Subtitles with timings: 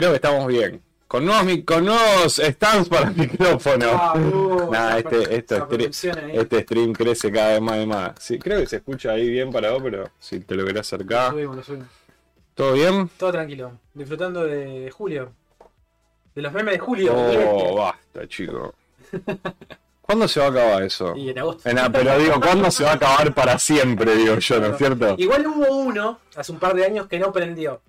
[0.00, 0.82] Creo que estamos bien.
[1.06, 3.86] Con nuevos, con nuevos stands para micrófono.
[3.92, 5.90] Ah, uh, Nah, este, esto ahí.
[6.32, 8.12] este stream crece cada vez más y más.
[8.18, 10.80] Sí, creo que se escucha ahí bien para vos, pero si te lo querés Lo
[10.80, 11.32] acercar.
[11.32, 11.88] subimos, lo subimos.
[12.54, 13.10] ¿Todo bien?
[13.18, 13.72] Todo tranquilo.
[13.92, 15.32] Disfrutando de Julio.
[16.34, 17.12] De los memes de Julio.
[17.14, 18.74] Oh, basta, chico.
[20.00, 21.14] ¿Cuándo se va a acabar eso?
[21.14, 21.70] Y en agosto.
[21.70, 24.16] Nah, pero digo, ¿cuándo se va a acabar para siempre?
[24.16, 25.14] Digo yo, ¿no es cierto?
[25.18, 27.82] Igual hubo uno hace un par de años que no prendió.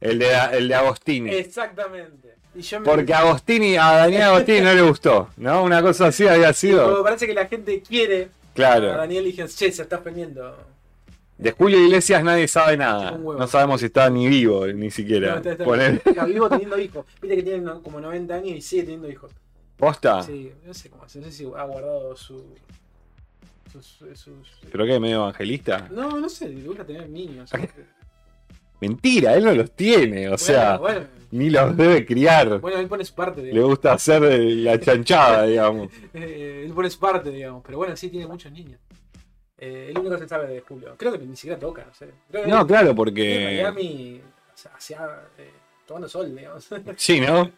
[0.00, 1.30] El de, el de Agostini.
[1.30, 2.34] Exactamente.
[2.54, 5.62] Y yo me- Porque a Agostini, a Daniel Agostini no le gustó, ¿no?
[5.62, 7.02] Una cosa así había sido.
[7.04, 8.86] parece que la gente quiere a Claro.
[8.88, 10.56] Daniel y dijeron, che, se está ofendiendo.
[11.38, 13.12] De Julio Iglesias nadie sabe nada.
[13.12, 15.36] No sabemos si está ni vivo, ni No, siquiera.
[15.36, 17.06] está- está- Poner- está vivo teniendo hijos.
[17.22, 19.30] Viste que tiene como 90 años y sigue teniendo hijos.
[19.76, 20.22] ¿Posta?
[20.22, 22.44] Sí, no sé cómo no sé si ha guardado su.
[23.72, 23.86] sus.
[24.14, 24.34] sus-
[24.70, 24.98] ¿Pero qué?
[25.00, 25.88] ¿Medio evangelista?
[25.90, 27.50] No, no sé, le gusta tener niños.
[28.80, 30.28] Mentira, él no los tiene.
[30.28, 32.58] O sea, bueno, ni los debe criar.
[32.60, 33.70] bueno, él pone su parte, Le digamos.
[33.70, 35.88] gusta hacer la chanchada, digamos.
[36.14, 37.62] Eh, él pone su parte, digamos.
[37.64, 38.80] Pero bueno, sí tiene muchos niños.
[39.58, 40.94] Eh, el único que se sabe de Julio.
[40.96, 42.08] Creo que ni siquiera toca, no sé.
[42.30, 43.58] Creo No, claro, porque.
[43.60, 44.22] Miami,
[44.74, 45.04] hacia,
[45.36, 45.50] eh,
[45.86, 46.66] tomando sol, digamos.
[46.96, 47.50] Sí, ¿no?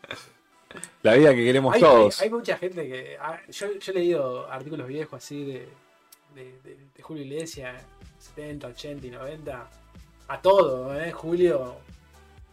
[1.03, 2.21] La vida que queremos hay, todos.
[2.21, 3.17] hay- hay mucha gente que.
[3.21, 5.69] ah, yo, yo he leído artículos viejos así de,
[6.35, 7.85] de, de- de Julio Iglesias,
[8.19, 9.71] 70, 80 y 90.
[10.29, 11.13] A todo, ¿eh?
[11.13, 11.77] Julio.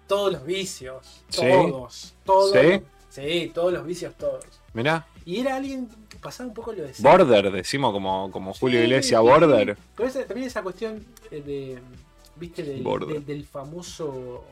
[0.08, 1.22] Todos los vicios.
[1.30, 1.42] Sí.
[1.42, 2.14] Todos.
[2.26, 2.52] Todos.
[2.52, 2.82] ¿Sí?
[3.10, 4.44] Sí, todos los vicios, todos.
[4.74, 5.06] Mirá.
[5.26, 6.94] Y era alguien que pasaba un poco lo de.
[7.00, 9.78] Border, decimos como, como Julio Sí, Iglesias, Border.
[9.96, 11.80] Pero esa- también esa cuestión eh, de.
[12.36, 12.64] ¿Viste?
[12.64, 13.10] Del, Border.
[13.16, 14.44] del- del famoso.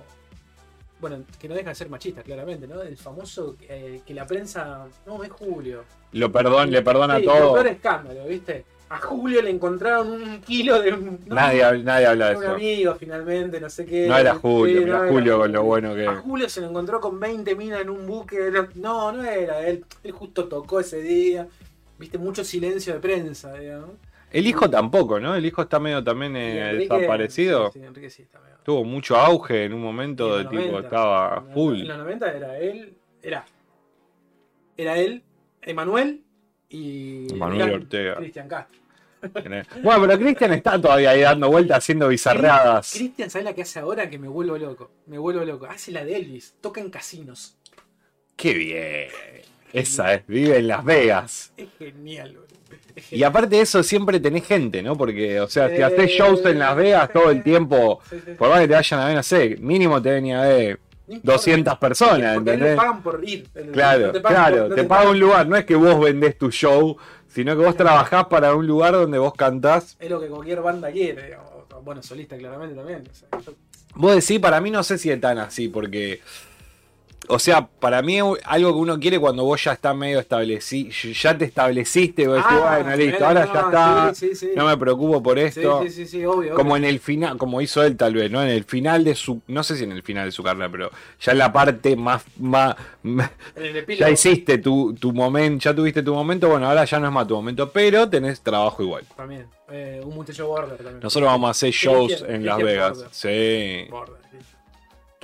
[1.00, 2.81] Bueno, que no deja de ser machista, claramente, ¿no?
[2.81, 4.88] El famoso eh, que la prensa.
[5.06, 5.83] No, es Julio.
[6.13, 7.35] Lo perdón, le perdona Sí, todo.
[7.57, 8.66] El peor escándalo, ¿viste?
[8.90, 10.94] A Julio le encontraron un kilo de.
[10.94, 12.52] un- no, Nadie, hab- nadie habla de un eso.
[12.53, 14.08] amigo finalmente, no sé qué.
[14.08, 16.08] No era Julio, era no era Julio con lo bueno que.
[16.08, 18.38] A Julio se lo encontró con 20 minas en un buque.
[18.75, 19.84] No, no era él.
[20.03, 21.48] Él justo tocó ese día.
[22.00, 23.90] Viste, mucho silencio de prensa, digamos.
[24.31, 25.36] El hijo tampoco, ¿no?
[25.36, 27.72] El hijo está medio también eh, Enrique- desaparecido.
[27.72, 30.80] Sí, Enrique sí está medio- Tuvo mucho auge en un momento en de tipo, 90,
[30.88, 31.81] estaba full.
[31.81, 32.94] En los 90 era él.
[33.22, 33.46] Era.
[34.78, 35.24] Era él,
[35.62, 36.24] Emanuel
[36.69, 37.28] y.
[37.28, 38.16] Cristian- Ortega.
[38.16, 38.79] Cristian Castro.
[39.83, 42.91] Bueno, pero Cristian está todavía ahí dando vueltas haciendo bizarreadas.
[42.94, 44.07] Cristian, ¿sabes la que hace ahora?
[44.09, 44.91] Que me vuelvo loco.
[45.07, 45.66] Me vuelvo loco.
[45.66, 46.53] Hace la de Elvis.
[46.61, 47.57] Toca en casinos.
[48.35, 49.07] Qué bien.
[49.73, 51.51] Esa es, vive en Las Vegas.
[51.57, 52.47] Es genial, boludo.
[53.11, 54.95] Y aparte de eso, siempre tenés gente, ¿no?
[54.95, 58.00] Porque, o sea, si Eh, haces shows en Las Vegas todo el tiempo,
[58.38, 60.79] por más que te vayan a ver, no sé, mínimo te venía a ver.
[61.23, 62.75] 200 personas, Porque ¿entendés?
[62.78, 63.47] pagan por ir.
[63.72, 66.38] Claro, te pagan claro, por- no te paga un lugar, no es que vos vendés
[66.38, 66.97] tu show,
[67.28, 67.90] sino que vos Claro.
[67.91, 69.95] trabajás para un lugar donde vos cantás.
[70.00, 71.38] Es lo que cualquier banda quiere.
[71.84, 73.03] Bueno, solista claramente también.
[73.09, 73.53] o sea, yo-
[73.95, 76.22] Vos decís, para mí no sé si es tan así, porque.
[77.27, 81.38] O sea, para mí algo que uno quiere cuando vos ya estás medio establecido, ya
[81.38, 84.49] te estableciste, vos decís, bueno, listo, ahora no, ya está, sí, sí, sí.
[84.55, 85.83] no me preocupo por esto.
[85.83, 86.55] sí, sí, sí, obvio.
[86.55, 86.83] Como obvio.
[86.83, 88.41] en el final, como hizo él tal vez, ¿no?
[88.41, 90.91] En el final de su, no sé si en el final de su carrera, pero
[91.19, 92.75] ya en la parte más, más,
[93.99, 97.27] ya hiciste tu, tu momento, ya tuviste tu momento, bueno, ahora ya no es más
[97.27, 99.03] tu momento, pero tenés trabajo igual.
[99.15, 99.47] También.
[99.69, 101.01] Eh, un muchacho border también.
[101.01, 102.97] Nosotros vamos a hacer shows en Las Vegas.
[102.97, 103.09] Border.
[103.11, 103.91] Sí.
[103.91, 104.26] Border.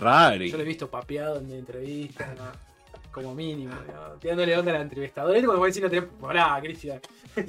[0.04, 0.52] Rari.
[0.52, 2.74] Yo lo he visto papeado en entrevistas, ¿no?
[3.14, 5.38] como mínimo, digamos, tirándole onda al entrevistador.
[5.38, 7.00] Él va diciendo, pará, Cristian,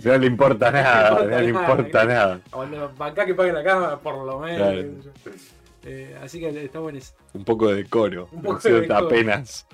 [0.05, 2.11] No le importa nada, no le importa ¿no?
[2.11, 2.41] nada.
[2.51, 4.59] cuando acá que pague la cámara, por lo menos.
[5.23, 5.41] Claro.
[5.87, 7.15] Eh, así que está bueno eso.
[7.33, 8.29] Un poco de decoro.
[8.33, 9.07] Un poco ¿no de decoro.
[9.07, 9.67] apenas.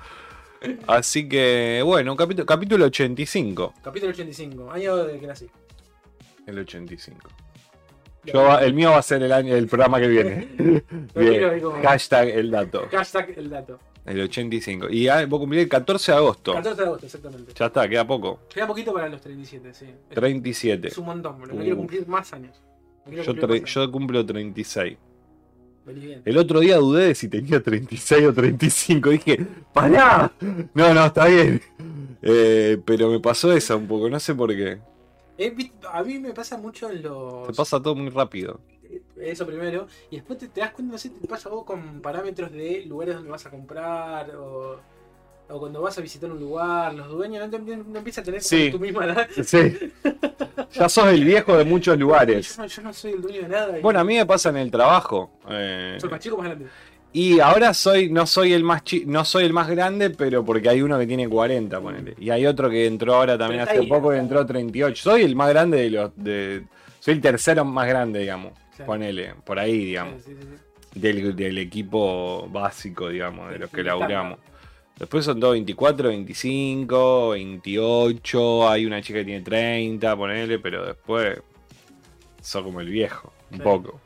[0.86, 3.74] Así que, bueno, capítulo, capítulo 85.
[3.82, 5.48] Capítulo 85, año de que nací.
[6.46, 7.28] El 85.
[8.24, 10.48] Yo, el mío va a ser el año, el programa que viene.
[11.14, 11.60] Bien.
[11.60, 12.86] como- Hashtag el dato.
[12.90, 13.78] Hashtag el dato.
[14.04, 14.88] El 85.
[14.90, 16.54] Y ah, vos cumplís el 14 de agosto.
[16.54, 17.52] 14 de agosto, exactamente.
[17.54, 18.40] Ya está, queda poco.
[18.52, 19.84] Queda poquito para los 37, sí.
[20.08, 20.88] Es- 37.
[20.88, 21.54] Es un montón, boludo.
[21.54, 21.62] No Uh.
[21.62, 22.60] quiero cumplir más años.
[23.06, 23.74] No Yo, cumplir tre- más años.
[23.74, 24.96] yo cumplo 36.
[25.86, 26.22] Vení bien.
[26.24, 29.10] El otro día dudé de si tenía 36 o 35.
[29.10, 30.30] Dije, ¡pará!
[30.74, 31.60] No, no, está bien.
[32.22, 34.78] Eh, pero me pasó esa un poco, no sé por qué.
[35.42, 37.46] Eh, a mí me pasa mucho en los.
[37.46, 38.60] Se pasa todo muy rápido.
[39.18, 39.86] Eso primero.
[40.10, 43.14] Y después te, te das cuenta, no sé, te pasa vos con parámetros de lugares
[43.14, 44.80] donde vas a comprar o,
[45.48, 46.92] o cuando vas a visitar un lugar.
[46.94, 48.70] Los dueños no, te- no empiezan a tener Sí.
[48.70, 49.28] tu misma edad.
[49.44, 49.92] Sí.
[50.72, 52.56] Ya sos el viejo de muchos lugares.
[52.56, 53.78] Yo no, yo no soy el dueño de nada.
[53.78, 55.30] y- Bueno, a mí me pasa en el trabajo.
[55.48, 56.66] eh, soy más chico más grande.
[57.12, 60.68] Y ahora soy, no soy el más chi- no soy el más grande, pero porque
[60.68, 62.14] hay uno que tiene 40, ponele.
[62.18, 64.22] Y hay otro que entró ahora también hace poco y está.
[64.22, 65.02] entró 38.
[65.02, 66.64] Soy el más grande de los de.
[67.00, 68.52] Soy el tercero más grande, digamos.
[68.86, 70.22] Ponele, por ahí, digamos.
[70.22, 70.46] Sí, sí,
[70.94, 71.00] sí.
[71.00, 74.38] del, del equipo básico, digamos, de los que laburamos.
[74.98, 81.40] Después son todos 24, 25, 28, hay una chica que tiene 30, ponele, pero después
[82.42, 84.00] son como el viejo, un poco.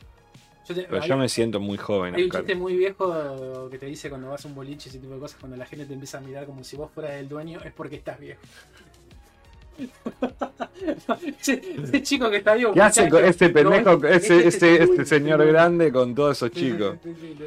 [0.66, 3.78] Yo te- Pero hay, yo me siento muy joven, hay un chiste muy viejo que
[3.78, 5.92] te dice cuando vas a un boliche, ese tipo de cosas, cuando la gente te
[5.92, 8.40] empieza a mirar como si vos fueras el dueño, es porque estás viejo.
[11.40, 12.72] ese, ese chico que está vivo.
[12.72, 15.52] ¿Qué hace con ese pendejo, no, ese, este este dueño, señor dueño.
[15.52, 16.96] grande con todos esos chicos?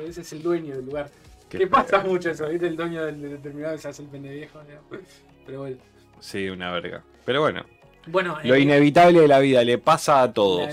[0.07, 1.09] Ese es el dueño del lugar.
[1.49, 2.47] Qué ¿Qué pasa mucho eso?
[2.49, 2.67] ¿Viste?
[2.67, 4.59] El dueño del de determinado se hace el pendejo.
[4.59, 4.97] ¿no?
[5.45, 5.77] Pero bueno.
[6.19, 7.01] Sí, una verga.
[7.25, 7.63] Pero bueno,
[8.07, 10.69] Bueno, lo eh, inevitable de la vida le pasa a todos.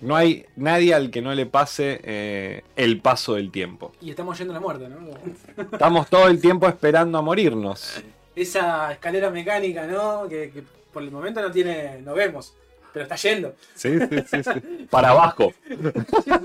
[0.00, 3.92] No hay nadie al que no le pase eh, el paso del tiempo.
[4.00, 4.98] Y estamos yendo a la muerte, ¿no?
[5.72, 8.02] Estamos todo el tiempo esperando a morirnos.
[8.36, 10.28] Esa escalera mecánica, ¿no?
[10.28, 12.54] Que, que por el momento no tiene, no vemos,
[12.94, 13.54] pero está yendo.
[13.74, 14.86] Sí, sí, sí, sí.
[14.90, 15.52] Para abajo.
[15.68, 15.76] Sí,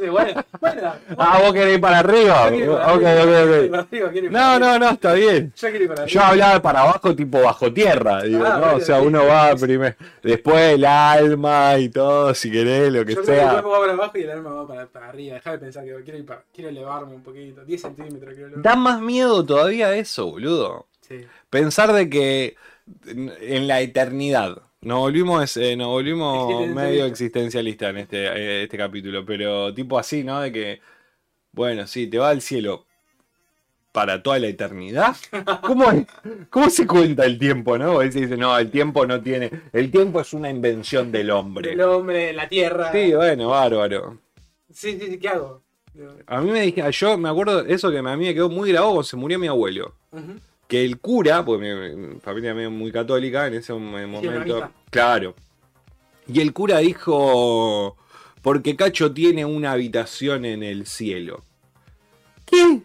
[0.02, 2.50] sí, bueno, bueno, Ah, vos querés ir para arriba.
[2.50, 4.14] yo quiero ir para Ok, arriba, ok, arriba, ok.
[4.32, 4.60] No, arriba.
[4.60, 5.54] no, no, está bien.
[5.56, 6.28] Yo quiero ir para Yo arriba.
[6.30, 8.60] hablaba de para abajo tipo bajo tierra, digo, Ah, ¿no?
[8.60, 13.14] bueno, O sea, uno va primero, después el alma y todo, si querés, lo que
[13.16, 13.52] Yo creo que el sea.
[13.52, 15.36] cuerpo va para abajo y el alma va para, para arriba.
[15.36, 17.64] Deja de pensar que quiero, ir para, quiero elevarme un poquito.
[17.64, 18.64] 10 centímetros quiero elevarme.
[18.64, 20.88] Da más miedo todavía eso, boludo.
[21.08, 21.26] Sí.
[21.50, 22.56] Pensar de que
[23.06, 24.64] en la eternidad.
[24.82, 30.24] Nos volvimos, eh, nos volvimos medio existencialista en este, eh, este capítulo, pero tipo así,
[30.24, 30.40] ¿no?
[30.40, 30.82] De que,
[31.52, 32.86] bueno, sí, te va al cielo
[33.92, 35.18] para toda la eternidad.
[35.64, 36.06] ¿Cómo, es?
[36.50, 38.02] ¿Cómo se cuenta el tiempo, no?
[38.02, 39.52] Él se dice, no, el tiempo no tiene.
[39.74, 41.74] El tiempo es una invención del hombre.
[41.74, 42.92] El hombre, la tierra.
[42.94, 44.20] Sí, bueno, bárbaro.
[44.72, 45.62] Sí, sí, sí, ¿qué hago?
[46.28, 49.04] A mí me dije, yo me acuerdo eso que a mí me quedó muy grabado
[49.04, 49.96] se murió mi abuelo.
[50.70, 55.36] Que el cura, porque mi, mi familia es muy católica en ese mo- momento, claro,
[56.28, 57.98] y el cura dijo,
[58.42, 61.44] porque Cacho tiene una habitación en el cielo.
[62.46, 62.82] ¿Qué?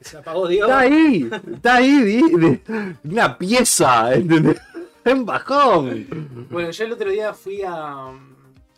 [0.00, 0.68] Se apagó Dios.
[0.68, 2.60] Está ahí, está ahí,
[3.04, 4.60] una pieza, ¿entendés?
[5.04, 6.46] En bajón.
[6.50, 8.08] Bueno, yo el otro día fui a.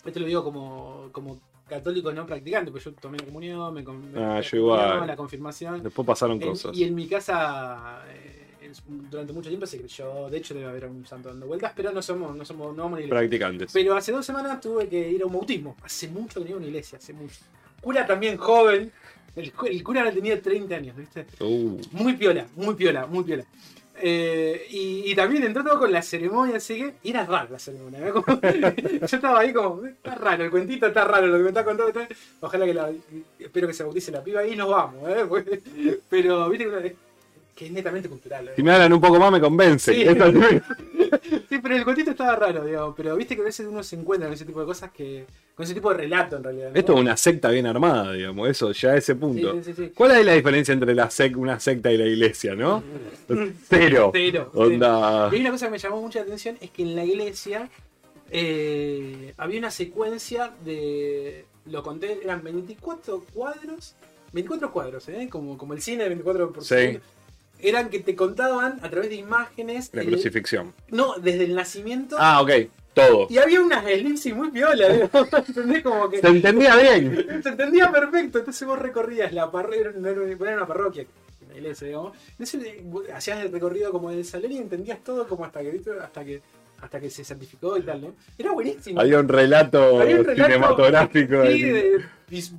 [0.04, 3.80] Esto lo digo como, como católico no practicante, porque yo tomé la comunión, me,
[4.16, 5.06] Ah, la yo igual.
[5.06, 5.82] la confirmación.
[5.82, 6.76] Después pasaron En- cosas.
[6.76, 8.39] y en mi casa, eh,
[9.10, 12.00] durante mucho tiempo se creyó, de hecho debe haber un santo dando vueltas, pero no
[12.02, 13.18] somos, no somos, no vamos a iglesia.
[13.20, 13.70] Practicantes.
[13.72, 15.76] Pero hace dos semanas tuve que ir a un bautismo.
[15.82, 17.36] Hace mucho que no iba a una iglesia, hace mucho.
[17.80, 18.90] Cura también joven.
[19.36, 21.26] El, el cura tenía 30 años, ¿viste?
[21.40, 23.44] Uh, Muy piola, muy piola, muy piola.
[24.02, 27.58] Eh, y, y también entró todo con la ceremonia, así que y era rara la
[27.58, 28.00] ceremonia.
[28.00, 28.22] ¿no?
[28.22, 28.40] Como-
[29.00, 32.00] yo estaba ahí como, está raro, el cuentito está raro, lo que me está contando.
[32.00, 32.90] está- Ojalá que la,
[33.38, 35.06] espero que se bautice la piba y nos vamos.
[35.06, 36.00] ¿eh?
[36.08, 36.96] Pero viste
[37.54, 38.48] que, es netamente cultural.
[38.48, 38.52] ¿eh?
[38.56, 39.92] si me hablan un poco más me convence.
[39.94, 40.02] Sí.
[40.02, 40.32] Esto-
[41.48, 42.94] Sí, pero el cuentito estaba raro, digamos.
[42.96, 45.24] Pero viste que a veces uno se encuentra con ese tipo de cosas que.
[45.56, 46.70] con ese tipo de relato en realidad.
[46.72, 46.78] ¿no?
[46.78, 49.54] Esto es una secta bien armada, digamos, eso, ya a ese punto.
[49.54, 49.92] Sí, sí, sí, sí.
[49.94, 52.82] ¿Cuál es la diferencia entre la sec- una secta y la iglesia, no?
[53.68, 54.10] Cero.
[54.12, 55.28] Cero, Onda.
[55.32, 57.68] Y hay una cosa que me llamó mucha atención es que en la iglesia
[58.30, 61.44] eh, había una secuencia de.
[61.66, 63.94] Lo conté, eran 24 cuadros.
[64.32, 65.28] 24 cuadros, ¿eh?
[65.30, 66.98] Como, como el cine de 24 por Sí.
[67.62, 69.90] Eran que te contaban a través de imágenes.
[69.92, 70.72] La el- crucifixión.
[70.88, 72.16] no, desde el nacimiento.
[72.18, 72.50] Ah, ok.
[72.92, 73.28] Todo.
[73.30, 75.82] Y había unas elipsis muy piola, digamos, ¿entendés?
[75.82, 77.26] Como que Se entendía bien.
[77.42, 78.38] se entendía perfecto.
[78.40, 81.06] Entonces vos recorrías la parroquia, no era una parroquia,
[81.46, 82.16] una iglesia, digamos.
[82.32, 82.82] Entonces eh,
[83.14, 86.42] hacías el recorrido como del salón y entendías todo como hasta que, hasta que
[86.80, 88.14] hasta que se santificó y tal, ¿no?
[88.38, 89.00] Era buenísimo.
[89.00, 91.46] Había un relato Había un relato, cinematográfico.
[91.46, 92.04] Sí, de-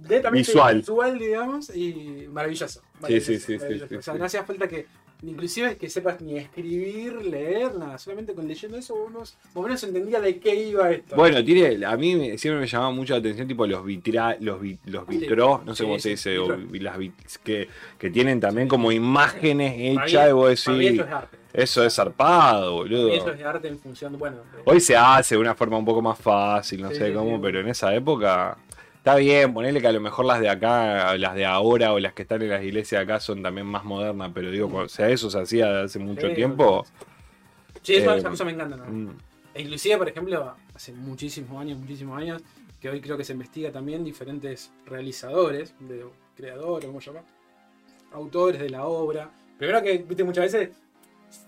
[0.09, 0.77] netamente Visual.
[0.77, 2.81] visual, digamos, y maravilloso.
[3.07, 4.19] Sí, sí, maravilloso, sí, sí, O sea, sí.
[4.19, 4.85] no hacía falta que,
[5.23, 7.97] inclusive que sepas ni escribir, leer, nada.
[7.97, 11.15] Solamente con leyendo eso uno más o menos entendía de qué iba esto.
[11.15, 14.59] Bueno, tiene, a mí me- siempre me llamaba mucho la atención tipo los vitra, los,
[14.59, 15.17] vi- los Sí.
[15.17, 17.13] vitrós, no sé cómo se dice, o las vit-
[17.43, 21.07] que, que tienen también como imágenes Para hechas mí- y vos para mí decís, eso
[21.07, 21.37] es arte.
[21.53, 23.13] Eso es zarpado, boludo.
[23.13, 25.85] Eso es de arte en función, bueno, de- Hoy se hace de una forma un
[25.85, 27.41] poco más fácil, no Sí, sé sí, cómo, sí.
[27.41, 28.57] pero en esa época
[28.95, 32.13] está bien, ponerle que a lo mejor las de acá, las de ahora o las
[32.13, 35.09] que están en las iglesias de acá son también más modernas, pero digo, o sea,
[35.09, 36.85] eso se hacía hace mucho Sí, tiempo.
[37.81, 38.85] Sí, eso, Eh, esa cosa me encanta, ¿no?
[38.85, 39.09] mm,
[39.53, 42.41] E inclusive, por ejemplo, hace muchísimos años, muchísimos años,
[42.79, 46.05] que hoy creo que se investiga también diferentes realizadores, de,
[46.35, 47.25] creadores, ¿cómo se llama?
[48.13, 49.29] Autores de la obra.
[49.57, 50.69] Primero que, viste, muchas veces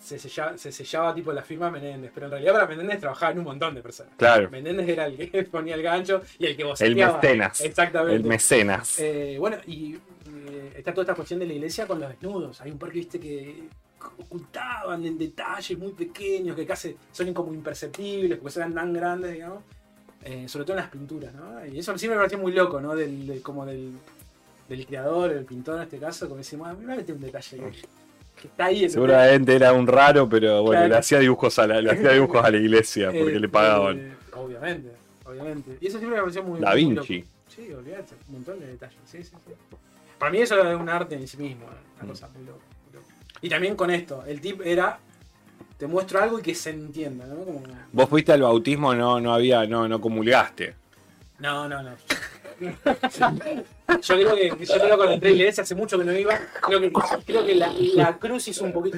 [0.02, 3.44] se sellaba, se sellaba tipo la firma Menéndez, pero en realidad para Menéndez trabajaban un
[3.46, 4.14] montón de personas.
[4.18, 8.16] Claro, Menéndez era el que ponía el gancho y el que vos el mecenas, Exactamente.
[8.16, 9.00] el mecenas.
[9.00, 12.62] Eh, bueno, y eh, está toda esta cuestión de la iglesia con los desnudos.
[12.62, 13.64] Hay un par que viste que
[14.20, 19.64] ocultaban en detalles muy pequeños que casi son como imperceptibles porque eran tan grandes, digamos.
[20.26, 21.66] Eh, sobre todo en las pinturas, ¿no?
[21.66, 22.96] Y eso siempre me pareció muy loco, ¿no?
[22.96, 23.92] Del, del- como del,
[24.70, 27.58] del creador, el pintor en este caso, como decimos, ah, mira, mete un detalle
[28.40, 28.76] que está ahí.
[28.76, 28.94] ¿entendés?
[28.94, 30.88] Seguramente era un raro, pero bueno, Claro.
[30.94, 34.16] le hacía dibujos a la, le hacía dibujos a la iglesia porque le pagaban.
[34.36, 34.90] Obviamente,
[35.26, 35.78] obviamente.
[35.82, 37.24] Y eso siempre me pareció muy Da Vinci.
[37.48, 38.98] Sí, olvídate, un montón de detalles.
[39.06, 39.54] Sí, sí, sí.
[40.18, 42.08] Para mí eso es un arte en sí mismo, eh, una Mm.
[42.10, 43.14] cosa muy loca, muy loca.
[43.42, 44.98] Y también con esto, el tip era,
[45.78, 47.36] te muestro algo y que se entienda, ¿no?
[47.44, 47.62] Como-
[47.92, 50.76] Vos fuiste al bautismo, no, no había, no, no comulgaste.
[51.40, 51.92] No, no, no.
[54.02, 56.40] Yo creo que yo creo con la tres iglesias hace mucho que no iba.
[56.62, 56.92] Creo que,
[57.26, 58.98] creo que la, la cruz hizo un poquito.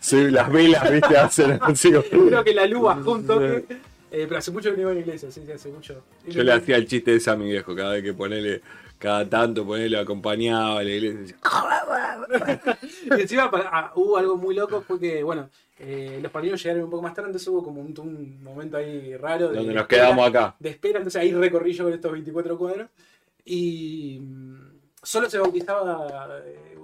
[0.00, 1.92] Sí, las velas, viste, hacen así.
[1.92, 3.64] Creo que la luz bajó un toque.
[4.10, 6.02] Eh, pero hace mucho que no iba a la iglesia, sí, hace mucho.
[6.26, 8.62] Yo le hacía el chiste ese a mi viejo, cada vez que ponele,
[8.98, 11.36] cada tanto ponele, acompañaba a la iglesia.
[13.16, 16.90] Y encima ah, hubo algo muy loco, fue que, bueno, eh, los padrinos llegaron un
[16.90, 19.48] poco más tarde, entonces hubo como un, un momento ahí raro.
[19.50, 20.56] De Donde de nos espera- quedamos acá.
[20.58, 22.88] De espera, entonces ahí recorrí yo con estos 24 cuadros.
[23.44, 24.58] Y mm,
[25.02, 26.74] solo se bautizaba eh,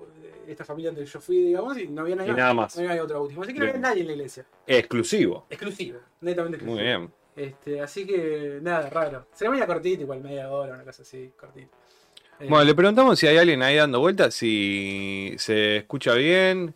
[0.46, 2.76] esta familia donde yo fui, digamos, y no había nadie Y nada más.
[2.76, 3.42] No había otro bautismo.
[3.42, 4.46] Así que no había nadie en la iglesia.
[4.66, 5.46] Exclusivo.
[5.50, 6.74] Exclusivo, netamente exclusivo.
[6.76, 7.10] Muy bien.
[7.36, 9.26] Este, así que nada, raro.
[9.34, 11.68] Ceremonia cortita, igual media hora, una cosa así, cortita.
[12.38, 16.74] Eh, Bueno, le preguntamos si hay alguien ahí dando vueltas, si se escucha bien.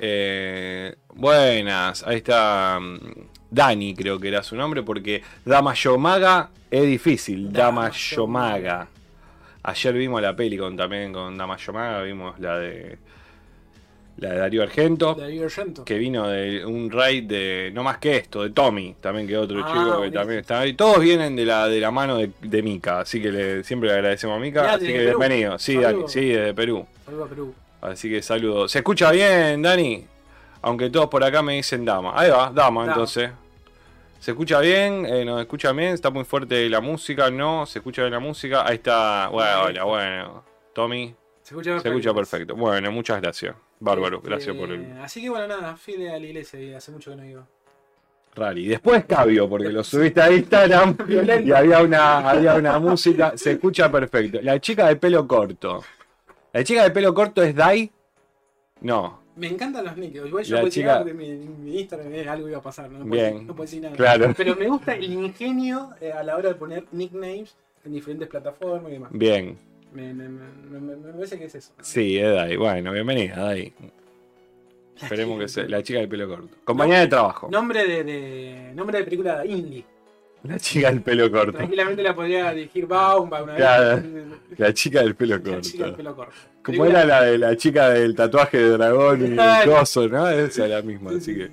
[0.00, 2.98] Eh, buenas, ahí está mm,
[3.50, 7.52] Dani, creo que era su nombre, porque Damayomaga es difícil.
[7.52, 8.86] Damayomaga.
[9.62, 12.98] Ayer vimos la peli con, también con Damayomaga, vimos la de
[14.18, 15.84] la de Darío Argento, Darío Argento.
[15.84, 19.60] que vino de un raid de no más que esto, de Tommy, también que otro
[19.64, 20.74] Ah, chico que también está ahí.
[20.74, 23.94] Todos vienen de la de la mano de, de Mika, así que le, siempre le
[23.96, 25.18] agradecemos a Mika, Ya, así que Perú.
[25.18, 25.58] bienvenido.
[25.58, 25.76] Sí.
[25.76, 26.84] Dani, sí, desde Perú.
[27.04, 27.54] Saludos a Perú.
[27.80, 28.72] Así que saludos.
[28.72, 30.04] ¿Se escucha bien, Dani?
[30.62, 32.12] Aunque todos por acá me dicen dama.
[32.14, 33.30] Ahí va, dama, entonces.
[34.18, 35.06] ¿Se escucha bien?
[35.06, 35.94] Eh, ¿Nos escucha bien?
[35.94, 37.30] ¿Está muy fuerte la música?
[37.30, 37.64] ¿No?
[37.66, 38.66] ¿Se escucha bien la música?
[38.66, 39.28] Ahí está.
[39.28, 40.44] Bueno, hola, bueno.
[40.72, 42.56] Tommy, Se escucha se escucha perfecto.
[42.56, 43.54] Bueno, muchas gracias.
[43.80, 46.90] Bárbaro, Este, gracias por el Así que bueno, nada, fui a la iglesia y hace
[46.90, 47.46] mucho que no iba.
[48.34, 48.66] rally.
[48.66, 53.34] Después Cabio, porque lo subiste a Instagram y había una, había una música.
[53.36, 54.40] Se escucha perfecto.
[54.42, 55.84] La chica de pelo corto.
[56.52, 57.90] ¿La chica de pelo corto es Dai?
[58.80, 59.20] No.
[59.36, 60.28] Me encantan los nicknames.
[60.28, 62.90] Igual yo La puedo decir chica- de mi, mi Instagram, eh, algo iba a pasar.
[62.90, 63.34] No, No puedo Bien.
[63.34, 63.96] decir- no puedo decir nada.
[63.96, 64.34] Claro.
[64.36, 68.90] Pero me gusta el ingenio eh, a la hora de poner nicknames en diferentes plataformas
[68.90, 69.10] y demás.
[69.12, 69.58] Bien.
[69.92, 71.72] Me, me, me, me- parece que es eso.
[71.80, 72.56] Sí, es Dai.
[72.56, 73.72] Bueno, bienvenida, Dai.
[75.00, 76.56] Esperemos que sea la chica del pelo corto.
[76.64, 77.48] Compañía de trabajo.
[77.50, 79.84] Nombre de, de- nombre de película indie.
[80.44, 81.52] La chica del pelo corto.
[81.58, 83.96] Tranquilamente la podría dirigir Baumba una Claro.
[84.02, 84.04] vez.
[84.58, 85.96] La chica del pelo La chica del corto.
[85.96, 86.32] pelo corto.
[86.62, 90.28] Como era la de la chica del tatuaje de dragón y coso, ¿no?
[90.28, 91.50] Esa es la misma, así que.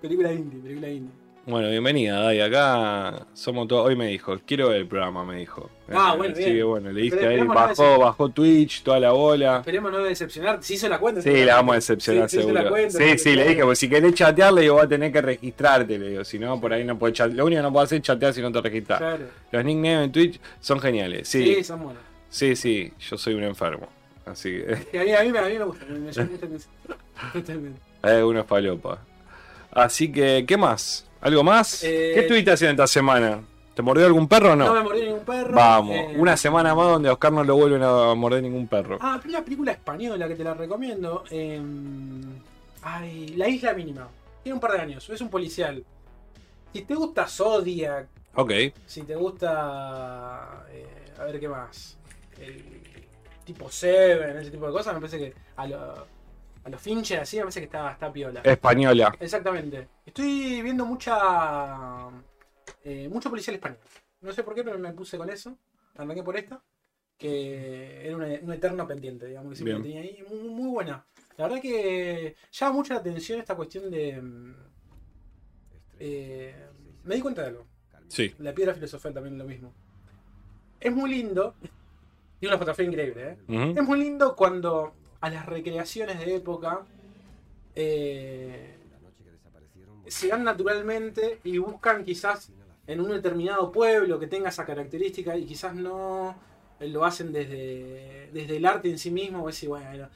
[0.00, 1.12] Película indie, película indie.
[1.46, 2.40] Bueno, bienvenida, Dai.
[2.40, 3.86] Acá somos todos.
[3.86, 5.70] Hoy me dijo, quiero ver el programa, me dijo.
[5.90, 6.52] Ah, Eh, bueno, bien.
[6.54, 9.58] que bueno, le diste ahí, esperemos no bajó, bajó Twitch, toda la bola.
[9.58, 10.58] Esperemos no decepcionar.
[10.62, 11.22] Si hizo la cuenta.
[11.22, 12.68] Sí, la vamos a decepcionar Sí, sí, seguro.
[12.68, 15.22] cuenta, sí, sí, le dije, pues si querés chatear, le digo, va a tener que
[15.22, 17.36] registrarte, le digo, si no, por ahí no puedes chatear.
[17.36, 18.98] Lo único que no puedo hacer es chatear si no te registras.
[18.98, 19.24] Claro.
[19.50, 22.02] Los nicknames en Twitch son geniales, Sí, sí, son buenos.
[22.28, 23.88] sí, sí, yo soy un enfermo.
[24.26, 24.58] Así
[24.92, 25.86] que, a mí, a mí, me- a mí me gusta.
[25.86, 26.10] Me, me.
[27.32, 27.80] Totalmente.
[28.02, 28.98] hay unos falopa.
[29.70, 31.06] Así que, ¿qué más?
[31.20, 31.82] ¿Algo más?
[31.82, 33.40] Eh, ¿Qué estuviste haciendo esta semana?
[33.78, 34.74] ¿Te mordió algún perro o No, no?
[34.74, 35.54] me mordió ningún perro.
[35.54, 38.98] Vamos, Eh, una semana más donde a Oscar no lo vuelven a morder ningún perro.
[39.00, 41.22] Ah, una película española que te la recomiendo.
[41.30, 41.62] eh,
[42.82, 44.08] ay, La Isla Mínima.
[44.42, 45.08] Tiene un par de años.
[45.08, 45.84] Es un policial.
[46.72, 48.50] Si te gusta Zodiac, Ok,
[48.84, 50.64] si te gusta.
[50.72, 50.84] eh,
[51.20, 51.96] a ver qué más.
[52.36, 52.64] El
[53.44, 55.98] tipo Seven, ese tipo de cosas, me parece que a los
[56.64, 58.40] a los Fincher así me parece que está, está piola.
[58.42, 59.14] española.
[59.20, 59.86] Exactamente.
[60.04, 62.08] Estoy viendo mucha.
[62.90, 63.78] Eh, mucho policial español.
[64.20, 65.56] No sé por qué, pero me puse con eso.
[65.96, 66.62] Arranqué por esta.
[67.16, 70.24] Que era una- un eterno pendiente, digamos, que siempre tenía ahí.
[70.30, 71.04] Muy, muy buena.
[71.36, 74.20] La verdad que llama mucho la atención esta cuestión de.
[74.22, 74.54] mm,
[76.00, 76.54] eh,
[77.04, 77.66] me di cuenta de algo.
[78.08, 79.74] Sí, La piedra filosofal también es lo mismo.
[80.80, 81.54] Es muy lindo.
[82.40, 83.36] Y una fotografía increíble, ¿eh?
[83.76, 86.86] Es muy lindo cuando a las recreaciones de época
[87.74, 88.76] eh,
[90.06, 92.52] se dan naturalmente y buscan quizás
[92.88, 96.34] en un determinado pueblo que tenga esa característica y quizás no
[96.80, 99.44] eh, lo hacen desde, desde el arte en sí mismo.
[99.44, 100.08] O decir, bueno,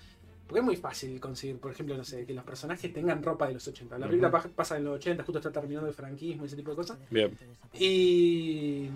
[0.48, 3.54] porque es muy fácil conseguir, por ejemplo, no sé, que los personajes tengan ropa de
[3.54, 3.98] los 80.
[3.98, 6.76] La película pasa en los 80, justo está terminando el franquismo y ese tipo de
[6.76, 6.98] cosas.
[7.38, 7.56] bien.
[7.78, 8.88] Y,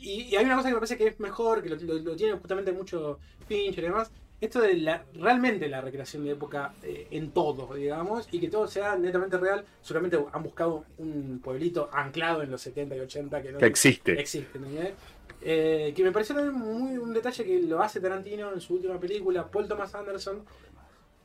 [0.00, 2.16] y, y hay una cosa que me parece que es mejor, que lo, lo- lo
[2.16, 3.18] tiene justamente mucho
[3.48, 4.10] Fincher y demás.
[4.40, 8.66] Esto de la, realmente la recreación de época eh, en todo, digamos, y que todo
[8.66, 9.64] sea netamente real.
[9.80, 14.20] Seguramente han buscado un pueblito anclado en los 70 y 80 que no Que existe.
[14.20, 14.92] existe, ¿entendés?
[15.40, 18.98] Eh, que me pareció también muy un detalle que lo hace Tarantino en su última
[19.00, 20.42] película, Paul Thomas Anderson.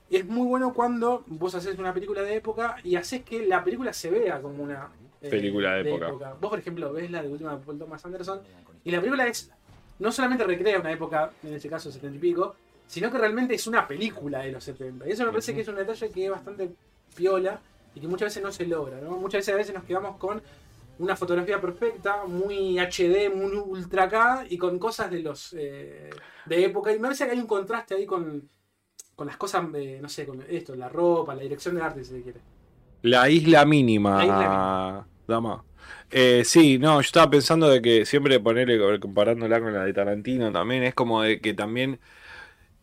[0.10, 3.94] Es muy bueno cuando vos haces una película de época y haces que la película
[3.94, 4.90] se vea como una
[5.22, 6.34] eh, Película de época.
[6.40, 8.42] Vos, por ejemplo, ves la de última de Paul Thomas Anderson
[8.84, 9.52] y la película es
[10.00, 12.56] no solamente recrea una época, en este caso 70 y pico,
[12.92, 15.08] sino que realmente es una película de los 70.
[15.08, 16.72] Y eso me parece que es un detalle que es bastante
[17.16, 17.58] piola
[17.96, 19.00] y que muchas veces no se logra.
[19.00, 19.12] ¿no?
[19.12, 20.42] Muchas veces a veces nos quedamos con
[21.00, 26.10] una fotografía perfecta, muy HD, muy ultra K y con cosas de los eh,
[26.46, 26.92] de época.
[26.92, 28.50] Y me parece que hay un contraste ahí con,
[29.16, 32.16] con las cosas, eh, no sé, con esto, la ropa, la dirección de arte, si
[32.16, 32.42] se quiere.
[33.04, 35.64] La isla mínima, La isla dama.
[36.12, 40.52] Eh, sí, no, yo estaba pensando de que siempre ponerle, comparándola con la de Tarantino
[40.52, 42.02] también, es como de que también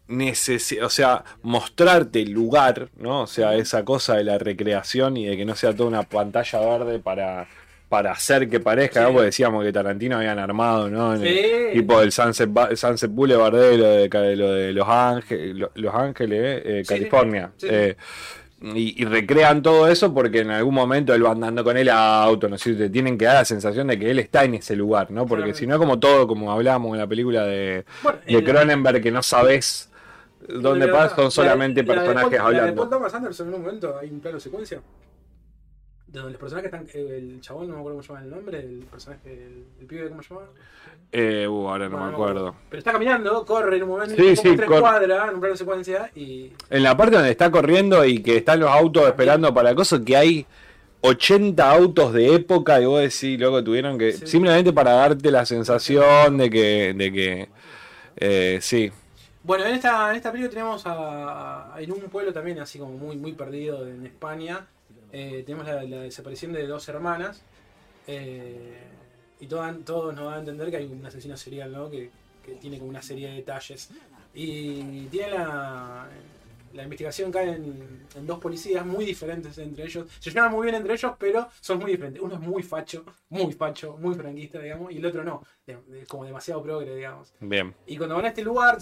[0.08, 3.22] necesita, o sea, mostrarte el lugar, ¿no?
[3.22, 6.58] O sea, esa cosa de la recreación y de que no sea toda una pantalla
[6.60, 7.46] verde para,
[7.88, 9.08] para hacer que parezca, ¿no?
[9.08, 9.12] Sí.
[9.14, 11.14] Porque decíamos que Tarantino habían armado, ¿no?
[11.14, 11.34] En el-
[11.72, 11.78] Sí.
[11.80, 16.82] tipo del Sunset, Sunset Boulevard de lo de, lo Los Ángeles, Lo- Los Ángeles, eh.
[16.88, 17.50] California.
[17.56, 17.66] Sí.
[17.70, 17.96] Eh,
[18.60, 22.48] y, y recrean todo eso porque en algún momento él va andando con el auto,
[22.48, 25.12] no sé, te tienen que dar la sensación de que él está en ese lugar,
[25.12, 25.26] ¿no?
[25.26, 29.00] Porque si no, como todo, como hablábamos en la película de, Bueno, de el- Cronenberg,
[29.00, 29.87] que no sabes
[30.48, 32.88] dónde la- pasa, son la- solamente la de personajes Paul- La de Paul hablando.
[32.88, 34.80] Thomas Anderson en un momento hay un plano secuencia
[36.06, 36.86] de donde los personajes están.
[36.94, 39.86] eh, El chabón, no me acuerdo cómo se llama el nombre, el personaje, el, el
[39.86, 40.46] pibe, ¿cómo se llama?
[41.12, 42.54] Eh, uh, ahora no Bueno, me acuerdo.
[42.70, 46.10] Pero está caminando, corre en un momento, Sí, sí, tres cuadras en un plano secuencia
[46.14, 46.52] y.
[46.70, 50.16] En la parte donde está corriendo y que están los autos esperando para cosas, que
[50.16, 50.46] hay
[51.00, 54.12] 80 autos de época y vos decís, loco, tuvieron que.
[54.12, 56.94] Simplemente para darte la sensación de que.
[56.94, 57.48] De que
[58.16, 58.90] eh, sí.
[59.48, 62.92] Bueno, en esta, en esta película tenemos a, a- en un pueblo también así como
[62.92, 64.66] muy, muy perdido en España,
[65.10, 67.40] eh, tenemos la, la desaparición de dos hermanas
[68.06, 68.76] eh,
[69.40, 71.88] y todo, todo nos da a entender que hay un asesino serial, ¿no?
[71.88, 72.10] Que,
[72.44, 73.88] que tiene como una serie de detalles.
[74.34, 76.06] Y tiene la,
[76.74, 80.06] la investigación cae en, en dos policías muy diferentes entre ellos.
[80.20, 82.22] Se llevan muy bien entre ellos, pero son muy diferentes.
[82.22, 86.04] Uno es muy facho, muy facho, muy franquista, digamos, y el otro no, de- de-
[86.06, 87.32] como demasiado progre, digamos.
[87.40, 87.74] Bien.
[87.86, 88.76] Y cuando van a este lugar,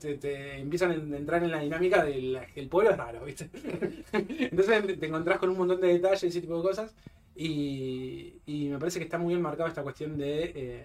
[0.00, 3.50] te, te empiezan a entrar en la dinámica del el pueblo es raro, ¿viste?
[4.12, 6.94] Entonces te encontrás con un montón de detalles y ese tipo de cosas.
[7.34, 10.84] Y, y me parece que está muy bien marcado esta cuestión de eh,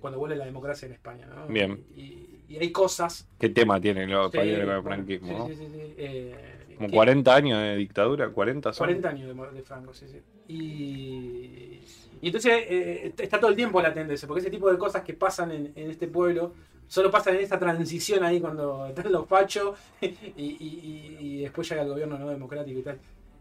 [0.00, 1.48] cuando vuelve la democracia en España, ¿no?
[1.48, 1.82] Bien.
[1.96, 3.26] Y, y hay cosas.
[3.40, 4.38] ¿Qué tema tienen los Sí,
[4.84, 5.48] franquismo?
[5.48, 6.34] sí, sí, sí, sí, eh,
[6.76, 8.86] Como que- 40 años de dictadura, 40 son.
[8.86, 10.18] 40 años de, de Franco, sí, sí.
[10.46, 11.80] Y,
[12.20, 15.14] y entonces eh, está todo el tiempo latente eso, porque ese tipo de cosas que
[15.14, 16.52] pasan en, en este pueblo
[16.86, 21.68] solo pasan en esta transición ahí cuando están los fachos y, y- y- y después
[21.68, 22.98] llega el gobierno no democrático y tal.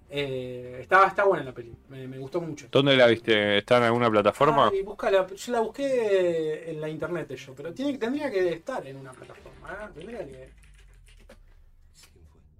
[0.10, 2.68] Eh, está, está buena la peli, me, me gustó mucho.
[2.72, 3.58] ¿Dónde la viste?
[3.58, 4.70] ¿Está en alguna plataforma?
[4.72, 5.28] Ay, búscala.
[5.28, 9.74] yo la busqué en la internet yo, pero tiene, tendría que estar en una plataforma.
[9.74, 9.88] ¿eh?
[9.94, 10.50] Tendría que...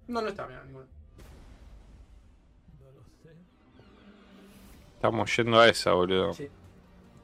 [0.08, 0.86] No, no está, mira, ninguna.
[4.98, 6.32] Estamos yendo a esa, boludo.
[6.34, 6.48] Sí.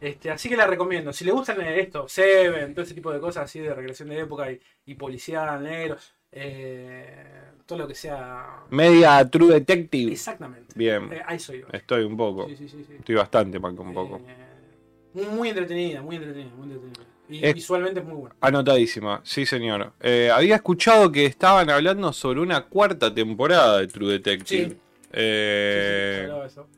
[0.01, 1.13] Este, así que la recomiendo.
[1.13, 4.21] Si le gustan eh, esto, Seven, todo ese tipo de cosas así de recreación de
[4.21, 5.97] época y, y policial, negro,
[6.31, 8.61] eh, todo lo que sea.
[8.71, 10.13] Media True Detective.
[10.13, 10.73] Exactamente.
[10.77, 11.13] Bien.
[11.13, 11.67] Eh, ahí soy yo.
[11.73, 12.47] Estoy un poco.
[12.47, 12.85] Sí, sí, sí.
[12.87, 12.95] sí.
[12.99, 14.21] Estoy bastante mal un poco.
[14.25, 17.03] Eh, muy, entretenida, muy entretenida, muy entretenida.
[17.29, 18.37] Y Es- visualmente es muy buena.
[18.41, 19.95] Anotadísima, sí señor.
[20.01, 24.65] Eh, había escuchado que estaban hablando sobre una cuarta temporada de True Detective.
[24.65, 24.71] Sí.
[24.71, 24.81] Sí, sí,
[25.13, 26.69] Eh, hablaba de eso.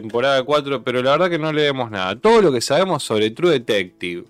[0.00, 2.18] Temporada 4, pero la verdad que no leemos nada.
[2.18, 4.24] Todo lo que sabemos sobre True Detective.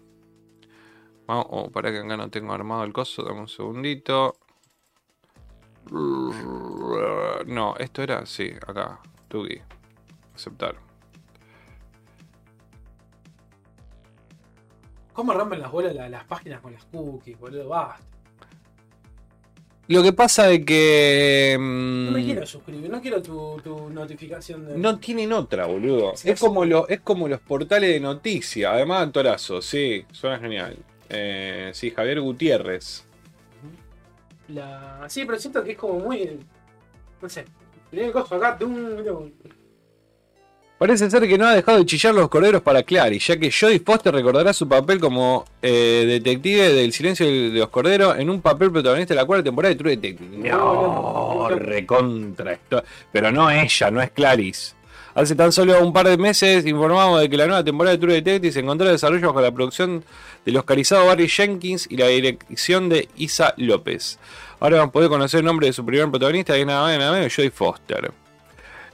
[1.27, 4.37] Vamos, oh, para que acá no tengo armado el coso, dame un segundito.
[7.47, 9.61] No, esto era, sí, acá, Tuki.
[10.35, 10.77] Aceptar.
[15.13, 17.69] ¿Cómo rompen las bolas la- las páginas con las cookies, boludo?
[17.69, 18.05] Basta.
[19.89, 21.57] Lo que pasa es que...
[21.59, 24.79] No me mm, quiero suscribir, no quiero tu, tu notificación de.
[24.79, 26.17] No tienen otra, boludo.
[26.17, 26.47] Sí, es, sí.
[26.47, 28.73] como lo, es como los portales de noticias.
[28.73, 30.77] Además, actorazo, sí, suena genial.
[31.11, 33.05] Eh, sí, Javier Gutiérrez.
[34.49, 35.05] La...
[35.09, 36.39] Sí, pero siento que es como muy.
[37.21, 37.45] No sé.
[37.91, 38.57] Tenía el costo acá.
[38.59, 39.31] tum, tum.
[40.77, 43.79] Parece ser que no ha dejado de chillar los corderos para Clary, ya que Jodie
[43.79, 48.73] Foster recordará su papel como eh, detective del silencio de los corderos en un papel
[48.73, 50.37] protagonista de la cuarta temporada de True Detective.
[50.37, 52.83] No, recontra esto.
[53.13, 54.75] Pero no ella, no es Clarice.
[55.15, 58.15] Hace tan solo un par de meses informamos de que la nueva temporada de True
[58.15, 60.05] Detective se encontró en desarrollo bajo la producción
[60.45, 64.19] del oscarizado Barry Jenkins y la dirección de Isa López.
[64.59, 66.97] Ahora vamos a poder conocer el nombre de su primer protagonista, que es nada más
[66.97, 68.24] y nada menos Jodie Foster.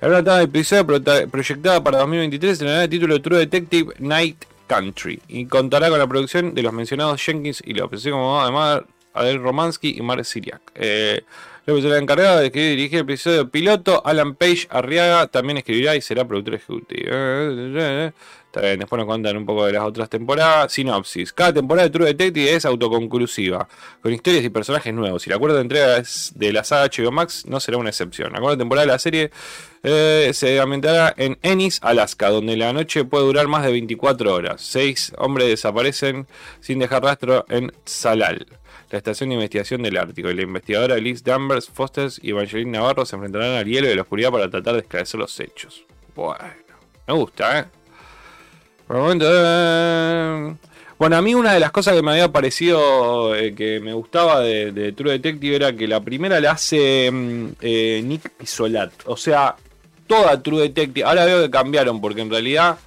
[0.00, 4.44] La nueva etapa de prota- proyectada para 2023 tendrá el título de True Detective Night
[4.66, 8.82] Country y contará con la producción de los mencionados Jenkins y López, así como además
[9.12, 10.62] Adel Romansky y Mark Siriak.
[10.74, 11.22] Eh,
[11.66, 14.00] López será encargado de escribir y dirigir el episodio piloto.
[14.06, 17.10] Alan Page Arriaga también escribirá y será productor ejecutivo.
[17.12, 20.72] Está bien, después nos cuentan un poco de las otras temporadas.
[20.72, 21.32] Sinopsis.
[21.34, 23.68] Cada temporada de True Detective es autoconclusiva,
[24.02, 25.26] con historias y personajes nuevos.
[25.26, 26.02] Y la cuarta entrega
[26.34, 28.32] de la saga HBO Max no será una excepción.
[28.32, 29.30] La cuarta temporada de la serie
[29.82, 34.60] eh, se ambientará en Ennis, Alaska, donde la noche puede durar más de 24 horas.
[34.62, 36.26] Seis hombres desaparecen
[36.60, 38.46] sin dejar rastro en Salal
[38.90, 43.06] la estación de investigación del Ártico, y la investigadora Liz Danvers, Foster y Evangeline Navarro
[43.06, 45.84] se enfrentarán al hielo y la oscuridad para tratar de esclarecer los hechos.
[46.14, 46.44] Bueno,
[47.06, 47.64] me gusta, ¿eh?
[48.86, 49.26] Por el momento...
[49.28, 50.54] Eh,
[50.98, 54.40] bueno, a mí una de las cosas que me había parecido eh, que me gustaba
[54.40, 58.92] de, True Detective era que la primera la hace mm, eh, Nick Pisolat.
[59.06, 59.56] O sea,
[60.10, 61.06] toda True Detective.
[61.06, 62.78] Ahora veo que cambiaron porque en realidad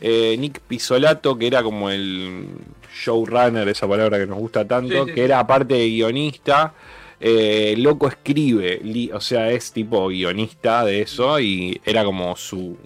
[0.00, 2.48] Nick Pisolato, que era como el
[2.92, 6.74] showrunner, esa palabra que nos gusta tanto, que era aparte de guionista.
[7.20, 8.80] Eh, loco escribe,
[9.12, 12.76] o sea, es tipo guionista de eso y era como su.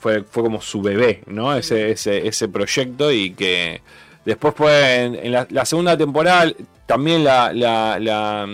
[0.00, 1.54] Fue, fue como su bebé, ¿no?
[1.54, 3.82] Ese, ese, ese proyecto y que
[4.24, 6.52] después fue en, la, segunda temporada
[6.86, 8.48] también la, la, la,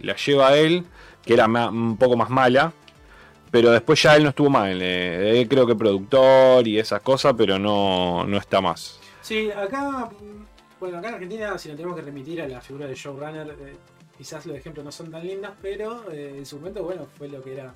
[0.00, 0.84] la lleva él,
[1.22, 2.72] que era un poco más mala,
[3.50, 4.80] pero después ya él no estuvo mal.
[4.80, 9.00] Eh, él creo que productor y esas cosas, pero no, no está más.
[9.20, 10.10] Sí, acá,
[10.78, 13.76] bueno, acá en Argentina, si nos tenemos que remitir a la figura de showrunner, eh,
[14.16, 17.42] quizás los ejemplos no son tan lindas, pero eh, en su momento, bueno, fue lo
[17.42, 17.74] que era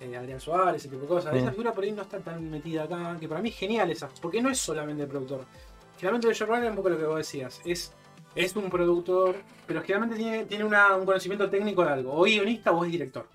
[0.00, 1.34] eh, Adrián Suárez, ese tipo de cosas.
[1.34, 4.08] Esa figura por ahí no está tan metida acá, que para mí es genial esa,
[4.20, 5.44] porque no es solamente el productor.
[5.96, 7.92] Generalmente el showrunner es un poco lo que vos decías, es,
[8.34, 9.36] es un productor,
[9.66, 13.28] pero generalmente tiene, tiene un conocimiento técnico de algo, o guionista o es director.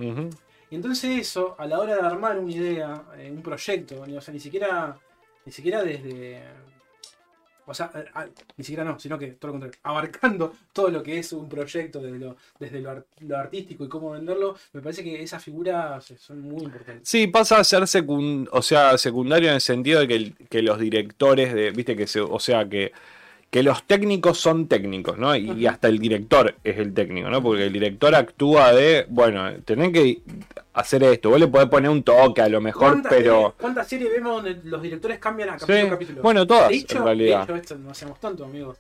[0.70, 4.40] Y entonces eso, a la hora de armar una idea, un proyecto, o sea, ni
[4.40, 4.98] siquiera,
[5.46, 6.44] ni siquiera desde
[7.70, 8.26] o sea, eh, ah,
[8.58, 12.02] ni siquiera no, sino que todo lo contrario, abarcando todo lo que es un proyecto
[12.02, 16.64] desde lo, desde lo, artístico y cómo venderlo, me parece que esas figuras son muy
[16.64, 17.08] importantes.
[17.08, 21.54] Sí, pasa a ser o sea, secundario en el sentido de que, que los directores
[21.54, 22.92] de, viste que se, o sea que
[23.50, 25.36] que los técnicos son técnicos, ¿no?
[25.36, 27.42] Y, hasta el director es el técnico, ¿no?
[27.42, 30.22] Porque el director actúa de, bueno, tenés que
[30.74, 33.56] hacer esto, vos le podés poner un toque a lo mejor, pero...
[33.60, 36.22] ¿Cuántas series vemos donde los directores cambian a capítulo capítulo?
[36.22, 37.40] Bueno, todas, en realidad.
[37.40, 38.78] De hecho, esto no hacemos tanto, amigos.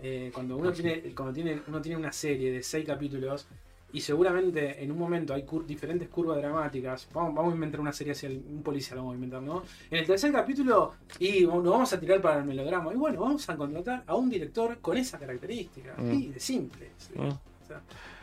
[0.00, 3.46] Eh, cuando uno tiene, cuando tiene, uno tiene una serie de seis capítulos,
[3.92, 7.08] y seguramente en un momento hay diferentes curvas dramáticas.
[7.12, 9.62] Vamos, a inventar una serie así, un policía lo vamos a inventar, ¿no?
[9.90, 12.92] En el tercer capítulo, y nos vamos a tirar para el melodrama.
[12.92, 15.94] Y bueno, vamos a contratar a un director con esa característica.
[15.98, 16.32] Mm.
[16.32, 16.90] de simple.
[17.14, 17.28] Mm.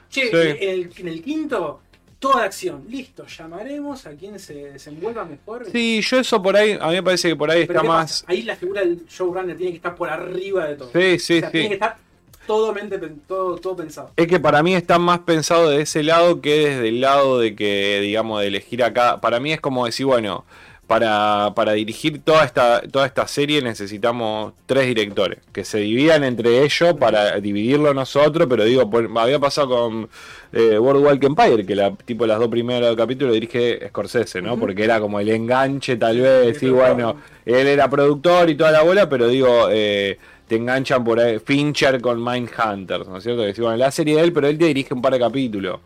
[0.09, 1.81] che, en, el, quinto,
[2.17, 2.85] toda acción.
[2.89, 5.67] Listo, llamaremos a quien se desenvuelva mejor.
[5.71, 8.25] Sí, yo eso por ahí, a mí me parece que por ahí está más.
[8.27, 10.91] Ahí la figura del showrunner tiene que estar por arriba de todo.
[10.91, 11.47] Sí, sí, sí.
[11.51, 12.08] Tiene que estar
[12.49, 14.09] todo, mente, todo, todo pensado.
[14.17, 17.53] Es que para mí está más pensado de ese lado que desde el lado de
[17.55, 19.21] que, digamos, de elegir acá.
[19.21, 20.45] Para mí es como decir, bueno,
[20.87, 26.63] para, para, dirigir toda esta, toda esta serie necesitamos tres directores que se dividan entre
[26.63, 30.09] ellos para dividirlo nosotros, pero digo, había pasado con
[30.51, 34.57] eh, World Empire, que la, tipo las dos primeros capítulos dirige Scorsese, ¿no?
[34.57, 38.81] Porque era como el enganche tal vez, y bueno, él era productor y toda la
[38.81, 40.17] bola, pero digo, eh,
[40.49, 43.43] te enganchan por ahí, Fincher con Mindhunters, ¿no es cierto?
[43.43, 45.79] Que bueno, la serie de él, pero él te dirige un par de capítulos.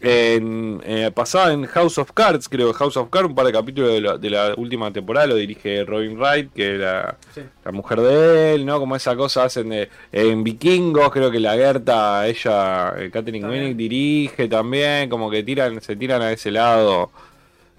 [0.00, 4.20] En, eh, pasaba en House of Cards, creo, House of Cards, un par de capítulos
[4.20, 7.18] de la, última temporada lo dirige Robin Wright, que era
[7.64, 8.78] la mujer de él, ¿no?
[8.78, 13.76] Como esa cosa hacen de, en Vikingos, creo que la Gerta, ella, eh, Catherine Winnick
[13.76, 17.10] dirige también, como que tiran, se tiran a ese lado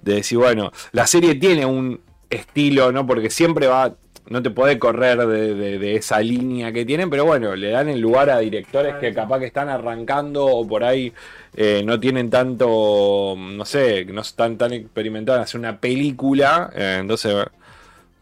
[0.04, 3.08] de decir, bueno, la serie tiene un estilo, ¿no?
[3.08, 3.96] Porque siempre va
[4.30, 8.30] no te puede correr de, esa línea que tienen, pero bueno, le dan el lugar
[8.30, 11.12] a directores que capaz que están arrancando o por ahí
[11.56, 16.72] eh, no tienen tanto, no sé, no están tan experimentados en hacer una película.
[16.76, 17.36] Eh, entonces,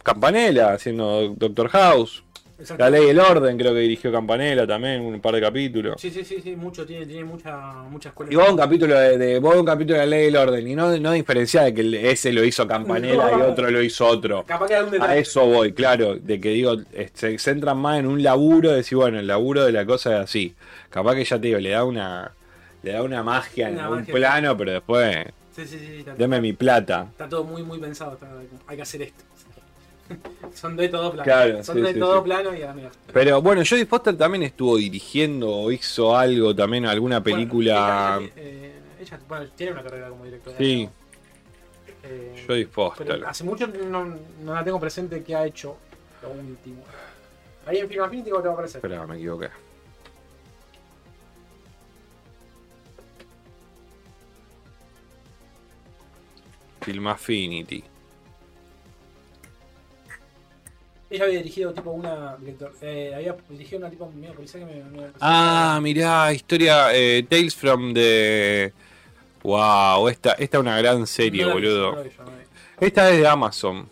[0.02, 2.24] Campanella haciendo Doctor House,
[2.78, 6.02] la ley del orden, creo que dirigió Campanella también, un par de capítulos.
[6.02, 9.56] Sí, sí, sí, sí mucho, tiene, tiene mucha, muchas Y vos un capítulo de, vos
[9.56, 12.44] un capítulo de la ley del orden, y no, no diferenciar de que ese lo
[12.44, 14.46] hizo Campanella y otro lo hizo otro.
[15.02, 16.78] A eso voy, claro, de que digo,
[17.14, 20.24] se centran más en un laburo, de decir, bueno, el laburo de la cosa es
[20.24, 20.56] así.
[20.90, 22.32] Capaz que ya te digo, le da una,
[22.82, 25.28] le da una magia en un plano, pero después.
[25.56, 27.08] Sí, sí, sí, deme mi plata.
[27.12, 28.18] Está todo muy, muy pensado.
[28.68, 29.24] hay que hacer esto.
[30.54, 31.64] Son de todo plano.
[31.64, 32.62] Son de todo plano y.
[33.14, 38.20] Pero bueno, Jodie Foster también estuvo dirigiendo o hizo algo también, alguna película.
[38.36, 40.58] Eh, ella, bueno, tiene una carrera como directora.
[40.58, 40.90] Sí.
[42.04, 43.24] Eh, Jodie Foster.
[43.26, 44.06] hace mucho no,
[44.44, 45.78] no, la tengo presente que ha hecho.
[46.22, 46.84] Lo último.
[47.66, 48.78] Ahí en Film Affinity, ¿cómo te va a aparecer?
[48.78, 49.50] Espera, me equivoqué.
[56.82, 57.84] Film Affinity.
[61.10, 62.36] Ella había dirigido tipo una.
[62.38, 64.84] Director, eh, había dirigido una tipo medio policía que me.
[64.84, 68.74] me- Ah, mirá, historia eh, Tales from the.
[69.44, 71.92] Wow, esta, esta es una gran serie, No la vi, boludo.
[71.96, 72.32] no yo, no.
[72.80, 73.90] Esta es de Amazon.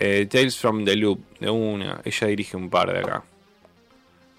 [0.00, 2.00] Eh, Tales from the Loop, de una.
[2.04, 3.22] Ella dirige un par de acá.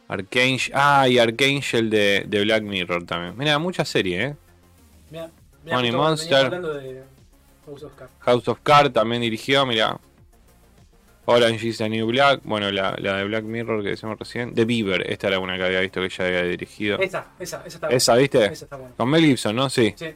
[0.08, 0.72] Archangel.
[0.74, 3.38] Ah, y Archangel de, de Black Mirror también.
[3.38, 4.36] Mira, mucha serie, ¿eh?
[5.12, 5.30] Mirá,
[5.64, 6.50] mirá, Money Monster.
[6.50, 7.04] de
[7.66, 8.14] House of Cards.
[8.20, 10.00] House of Cards también dirigió, mira.
[11.30, 12.42] Orange is the New Black.
[12.44, 14.54] Bueno, la, la de Black Mirror que decimos recién.
[14.54, 17.00] The Beaver, esta era una que había visto que ella había dirigido.
[17.00, 18.46] Esa, esa, esa está ¿Esa, viste?
[18.46, 18.96] Esa está buena.
[18.96, 19.70] Con Mel Gibson, ¿no?
[19.70, 19.94] Sí.
[19.96, 20.08] Sí.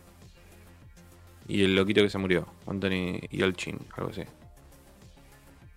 [1.48, 4.24] Y el loquito que se murió, Anthony Yelchin, algo así.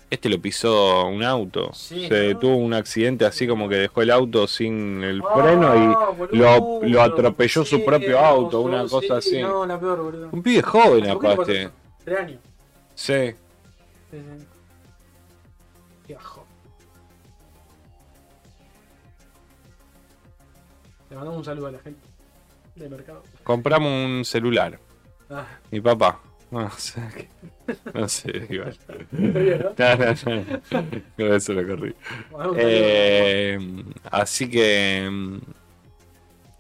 [0.09, 1.73] Este lo pisó un auto.
[1.75, 2.39] Sí, se ¿no?
[2.39, 6.61] tuvo un accidente así como que dejó el auto sin el Ah, freno y lo,
[6.61, 9.43] boludo, lo atropelló su propio auto, sí, una cosa así.
[9.43, 10.29] No, la peor, boludo.
[10.31, 11.71] Un pibe joven ¿Por qué le pasó aparte.
[12.05, 12.41] Tres años.
[12.95, 13.35] Sí.
[16.07, 16.47] Qué bajo.
[21.11, 22.01] Le mandamos un saludo a la gente
[22.75, 23.23] del mercado.
[23.45, 24.79] Compramos un celular.
[25.31, 26.21] Ah, Mi papá.
[26.51, 27.29] No sé.
[27.93, 28.77] No sé, igual.
[29.11, 29.75] ¿no?
[29.77, 30.87] No, no, no.
[31.19, 31.95] No, eso lo corrí.
[32.31, 32.57] Mandamos un saludo.
[32.59, 35.41] Eh, así que.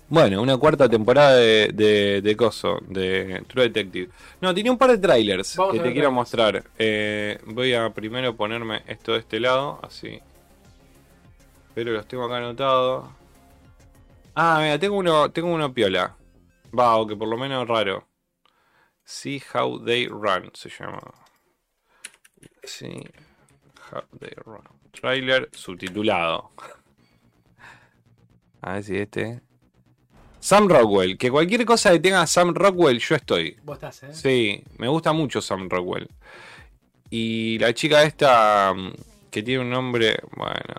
[0.09, 4.09] Bueno, una cuarta temporada de, de, de Coso, de True Detective.
[4.41, 6.63] No, tenía un par de trailers Vamos que te quiero mostrar.
[6.79, 10.21] Eh, voy a primero ponerme esto de este lado, así.
[11.75, 13.07] Pero los tengo acá anotados.
[14.37, 16.15] Ah, mira, tengo uno, tengo uno piola.
[16.79, 18.07] Va, o que por lo menos raro.
[19.05, 21.01] See How They Run se llama.
[22.63, 23.03] See
[23.91, 24.63] How They Run.
[24.93, 26.53] Trailer subtitulado.
[28.63, 29.43] A ver si este.
[30.41, 31.19] Sam Rockwell.
[31.19, 33.57] Que cualquier cosa que tenga Sam Rockwell, yo estoy.
[33.65, 34.13] Vos estás, ¿eh?
[34.13, 36.09] Sí, me gusta mucho Sam Rockwell.
[37.11, 38.93] Y la chica esta, mm,
[39.31, 40.17] que tiene un nombre.
[40.37, 40.75] Bueno.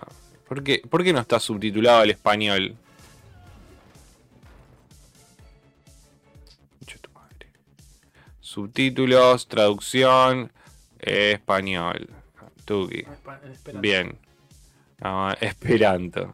[0.48, 2.78] ¿Por qué, por qué no está subtitulado al español?
[8.58, 10.52] Subtítulos, traducción,
[11.00, 12.10] español.
[12.66, 13.06] Tuki.
[13.76, 14.18] Bien.
[15.42, 16.34] Esperanto.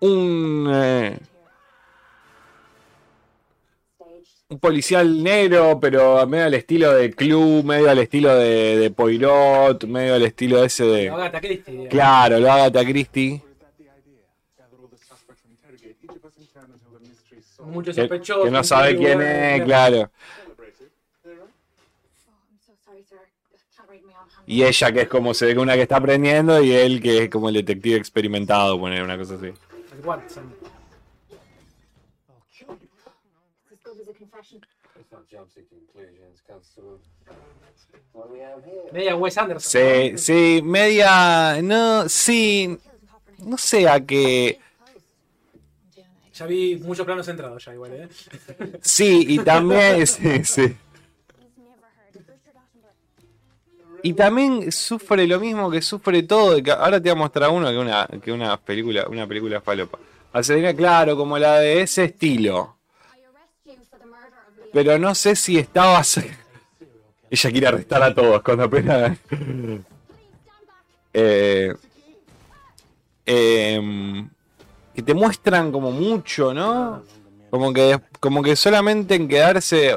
[0.00, 1.18] Un, eh,
[4.50, 9.84] un policial negro, pero medio al estilo de Club, medio al estilo de, de Poirot,
[9.84, 11.08] medio al estilo ese de.
[11.10, 11.72] Agatha Christie.
[11.72, 11.90] digamos.
[11.90, 13.42] Claro, lo Agatha Christie.
[17.66, 18.44] Mucho Que, sospechoso.
[18.44, 20.10] que no sabe quién es, claro.
[24.46, 27.24] Y ella que es como se ve que una que está aprendiendo y él que
[27.24, 29.48] es como el detective experimentado, poner una cosa así.
[29.98, 30.54] El Watson.
[38.92, 39.70] Media Wes Anderson.
[39.70, 41.60] Sí, sí, media.
[41.62, 42.78] No, sí.
[43.38, 44.60] No sé a qué.
[46.34, 48.08] Ya vi muchos planos centrados ya igual, ¿eh?
[48.82, 50.06] Sí, y también.
[50.06, 50.76] Sí, sí.
[54.02, 56.56] Y también sufre lo mismo que sufre todo.
[56.78, 59.98] ahora te voy a mostrar uno que una, que una película, una película falopa.
[60.32, 62.76] Acelera, claro, como la de ese estilo.
[64.72, 66.02] Pero no sé si estaba.
[67.30, 69.18] Ella quiere arrestar a todos cuando apenas.
[71.20, 71.74] Eh,
[73.26, 74.28] em,
[74.94, 77.02] que te muestran como mucho, ¿no?
[77.50, 79.96] Como que, como que solamente en quedarse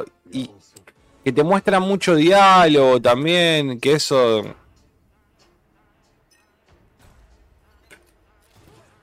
[1.24, 4.56] que te muestran mucho diálogo también, que eso...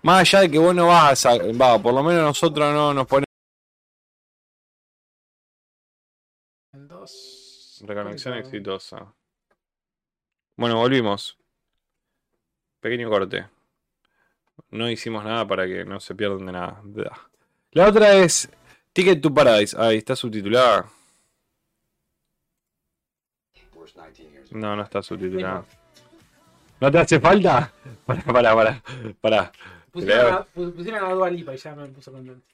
[0.03, 1.37] Más allá de que vos no vas a...
[1.37, 3.27] Va, por lo menos nosotros no nos ponemos...
[6.73, 7.85] El 2.
[7.87, 9.15] Reconexión exitosa.
[10.57, 11.37] Bueno, volvimos.
[12.81, 13.47] Pequeño corte.
[14.71, 16.83] No hicimos nada para que no se pierdan de nada.
[17.73, 18.49] La otra es
[18.93, 19.77] Ticket to Paradise.
[19.79, 20.91] Ahí está subtitulada.
[24.51, 25.65] No, no está subtitulada.
[26.81, 27.73] ¿No te hace falta?
[28.07, 28.83] Para, para, para.
[29.21, 29.53] para.
[29.91, 32.47] Pusieron a, pu- pusieron a Dua Lipa y ya me puso contento.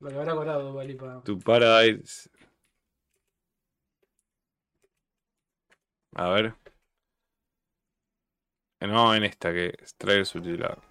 [0.00, 1.22] Lo que habrá cobrado Dua Lipa.
[1.24, 2.30] To Paradise.
[6.14, 6.54] A ver.
[8.80, 10.82] No, en esta que trae subtitulado.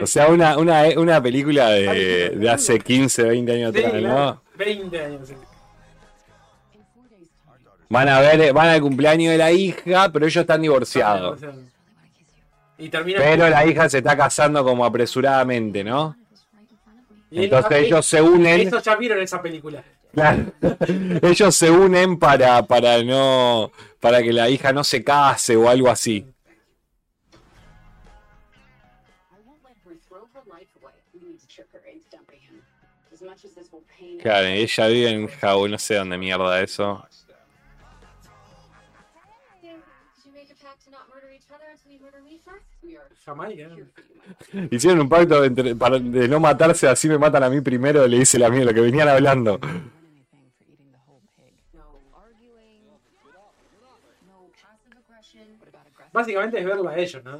[0.00, 4.02] O sea, una, una, una película de, de hace 15, 20 años atrás.
[4.02, 4.42] ¿no?
[4.58, 5.32] 20 años.
[7.88, 11.40] Van a ver, van al cumpleaños de la hija, pero ellos están divorciados.
[12.78, 13.18] Y termina.
[13.20, 16.16] Pero la hija se está casando como apresuradamente, ¿no?
[17.30, 18.60] Y Entonces ellos- ellos se unen.
[18.60, 19.82] Estos ya vieron esa película.
[20.12, 20.46] Claro.
[21.22, 23.70] Ellos se unen para, para no.
[24.00, 26.26] para que la hija no se case o algo así.
[34.20, 37.06] Claro, ella vive en Jau, no sé dónde mierda eso.
[43.24, 43.68] Jamaica.
[44.70, 48.18] Hicieron un pacto entre- para, de no matarse, así me matan a mí primero, le
[48.18, 49.58] dice la mía, lo que venían hablando.
[56.12, 57.38] Básicamente es verlo a ellos, ¿no?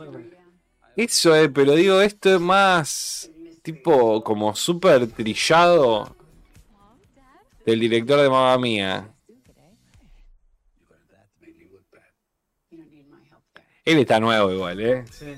[0.96, 3.30] Eso es, pero digo, esto es más
[3.62, 6.15] tipo como súper trillado
[7.66, 9.12] del director de Mamma Mía.
[13.84, 15.04] Él está nuevo igual, ¿eh?
[15.10, 15.34] Sí.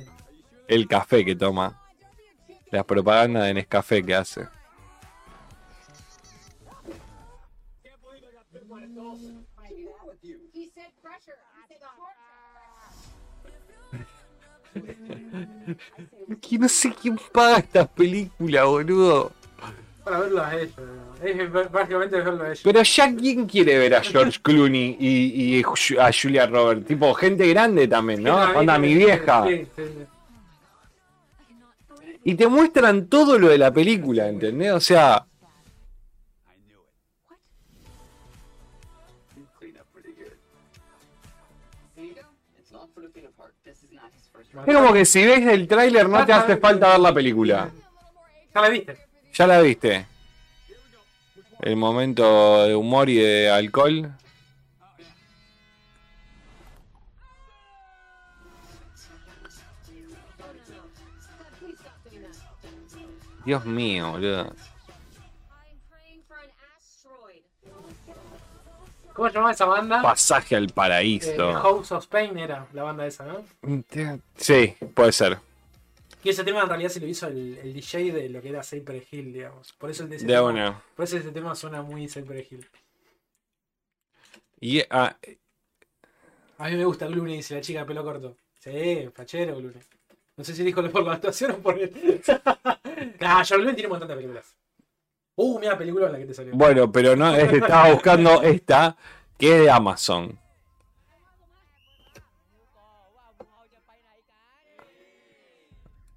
[0.68, 1.82] El café que toma.
[2.70, 4.46] Las propagandas de Nescafé que hace.
[16.58, 19.32] No sé quién paga estas películas, boludo.
[20.08, 20.72] Para verlo a ellos.
[20.78, 21.26] ¿no?
[21.28, 22.60] Es básicamente verlo a ellos.
[22.64, 25.62] Pero ya quién quiere ver a George Clooney y, y
[25.98, 26.86] a Julia Roberts.
[26.86, 28.42] Tipo, gente grande también, ¿no?
[28.46, 29.46] Sí, Onda, mi vieja.
[29.46, 30.06] sí, sí, sí.
[32.24, 34.72] Y te muestran todo lo de la película, ¿entendés?
[34.72, 35.26] O sea,
[44.66, 47.70] es como que si ves el tráiler no te hace falta ver la película.
[48.54, 49.07] Ya la viste.
[49.38, 50.04] ¿Ya la viste?
[51.60, 54.12] El momento de humor y de alcohol.
[63.44, 64.52] Dios mío, boludo.
[69.12, 70.02] ¿Cómo se llamaba esa banda?
[70.02, 71.52] Pasaje al Eh, paraíso.
[71.54, 73.44] House of Pain era la banda esa, ¿no?
[74.36, 75.38] Sí, puede ser.
[76.24, 78.62] Y ese tema en realidad se lo hizo el, el DJ de lo que era
[78.62, 79.72] Cypress Hill, digamos.
[79.74, 80.82] Por eso, ese De tema, una.
[80.96, 82.66] por eso ese tema suena muy Cypress Hill.
[84.60, 85.16] Y, ah,
[86.58, 88.36] A mí me gusta Gloomy, dice la chica de pelo corto.
[88.58, 89.80] Sí, fachero Gloomy.
[90.36, 91.92] No sé si dijo por la actuación o por el.
[93.20, 94.54] nah, John Gloomy tiene un montón de películas.
[95.36, 96.52] Uh, mira la película en la que te salió.
[96.54, 98.96] bueno, pero no, es que estaba buscando esta,
[99.38, 100.36] que es de Amazon.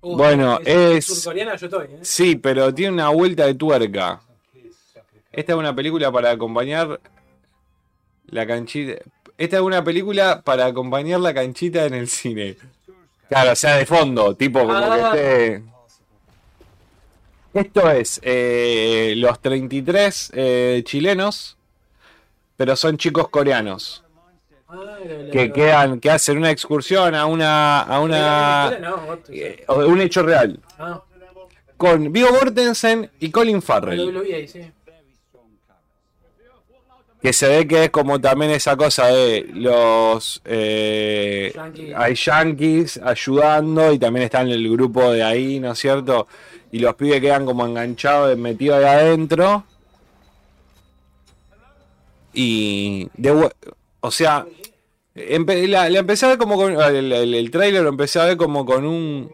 [0.02, 2.00] Uh, bueno, es- Surcoreana yo estoy, ¿eh?
[2.02, 4.20] Sí, pero tiene una vuelta de tuerca.
[5.32, 7.00] Esta es una película para acompañar
[8.28, 8.94] la canchita.
[9.38, 12.58] Esta es una película para acompañar la canchita en el cine.
[13.30, 15.12] Claro, o sea, de fondo, tipo como Ah.
[15.14, 15.64] que esté.
[17.54, 21.58] Esto es eh, los 33 eh, chilenos,
[22.58, 24.10] pero son chicos coreanos Ah,
[25.32, 31.02] que quedan, que hacen una excursión a una, a una, eh, un hecho real Ah,
[31.78, 34.14] con Vigo Mortensen y Colin Farrell.
[37.22, 41.54] Que se ve que es como también esa cosa de los eh,
[41.96, 46.28] hay yankees ayudando y también están el grupo de ahí, ¿no es cierto?
[46.72, 49.66] Y los pibes quedan como enganchados, metidos ahí adentro.
[52.34, 53.52] Y de
[54.02, 54.46] o sea,
[55.16, 58.26] empe- la, la empecé a ver como con el, el, el trailer lo empecé a
[58.26, 59.34] ver como con un?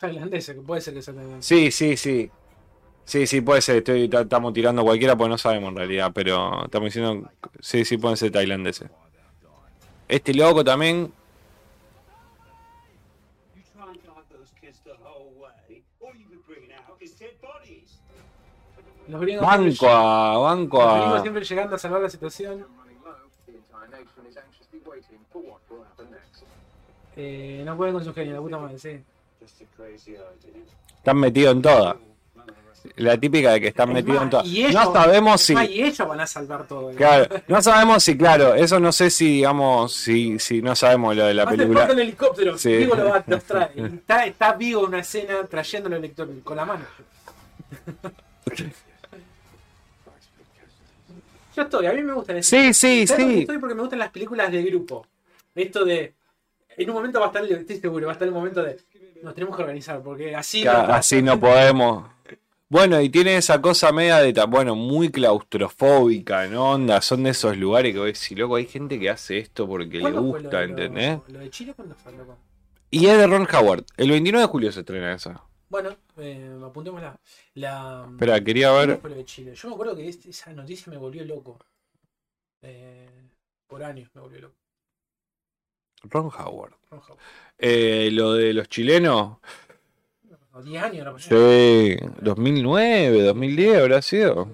[0.00, 1.44] Tailandés, que puede ser que sea tailandés.
[1.46, 2.30] Sí, sí, sí.
[3.04, 3.76] Sí, sí, puede ser.
[3.78, 6.10] Estoy, ta- estamos tirando cualquiera porque no sabemos en realidad.
[6.14, 7.30] Pero estamos diciendo.
[7.60, 8.90] Sí, sí, pueden ser tailandeses.
[10.08, 11.12] Este loco también.
[19.12, 20.38] Los gringos, Banco a.
[20.38, 21.22] Banco los gringos a.
[21.22, 22.66] siempre llegando a salvar la situación.
[27.16, 28.98] Eh, no pueden con su genio, la puta madre, sí.
[30.96, 31.96] Están metidos en toda.
[32.96, 34.44] La típica de que están Es metidos en más, toda.
[34.44, 35.52] y ellos- No sabemos si.
[35.54, 36.90] y ellos van a salvar todo.
[36.90, 41.26] Claro, no sabemos si, claro, eso no sé si, digamos, si, si no sabemos lo
[41.26, 41.88] de la película.
[41.92, 42.58] un helicóptero.
[42.58, 42.78] Sí.
[42.78, 43.70] Vigo lo va, los trae.
[43.76, 46.84] Y Está, está Vigo en una escena trayendo el helicóptero con la mano.
[51.54, 53.40] Yo estoy, a mí me gustan Sí, sí, ¿Sabes por qué sí.
[53.40, 55.06] Estoy porque me gustan las películas de grupo.
[55.54, 56.14] Esto de.
[56.76, 58.78] En un momento va a estar, estoy seguro, va a estar el momento de.
[59.22, 60.62] Nos tenemos que organizar, porque así.
[60.62, 62.10] Que así no podemos.
[62.68, 66.70] Bueno, y tiene esa cosa media de, bueno, muy claustrofóbica, ¿no?
[66.72, 69.96] Onda, son de esos lugares que vos decís, loco, hay gente que hace esto porque
[69.98, 71.18] le ¿Cuándo fue lo gusta, lo- ¿entendés?
[71.28, 72.38] Lo de Chile, ¿cuándo fue, loco?
[72.90, 73.84] Y es de Ron Howard.
[73.98, 75.42] El 29 de julio se estrena esa.
[75.72, 77.18] Bueno, eh, apuntémosla.
[77.54, 78.06] La.
[78.10, 79.14] Espera, quería ¿Cuándo ver.
[79.14, 79.54] de Chile?
[79.54, 81.58] Yo me acuerdo que este- esa noticia me volvió loco.
[82.60, 83.08] Eh,
[83.66, 84.54] por años me volvió loco.
[86.02, 86.74] Ron Howard.
[87.56, 89.38] Eh, lo de los chilenos.
[90.52, 91.96] O 10 años pasé.
[91.98, 94.44] Sí, 2009, 2010 habrá sido.
[94.44, 94.52] Me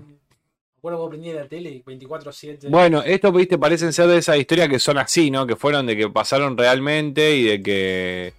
[0.78, 2.68] acuerdo que prendí la tele y 24-7.
[2.68, 5.48] Bueno, estos, viste, parecen ser de esas historias que son así, ¿no?
[5.48, 8.34] Que fueron de que pasaron realmente y de que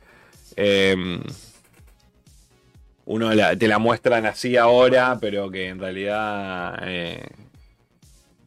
[0.55, 0.95] eh,
[3.09, 7.25] uno la- te la muestran así ahora, pero que en realidad eh,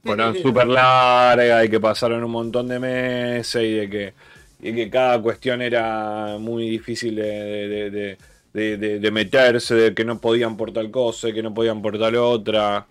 [0.04, 4.14] fueron súper largas y que pasaron un montón de meses y de que,
[4.60, 10.56] y que cada cuestión era muy difícil de, de- de- meterse, de que no podían
[10.56, 12.86] por tal cosa, que no podían por tal otra.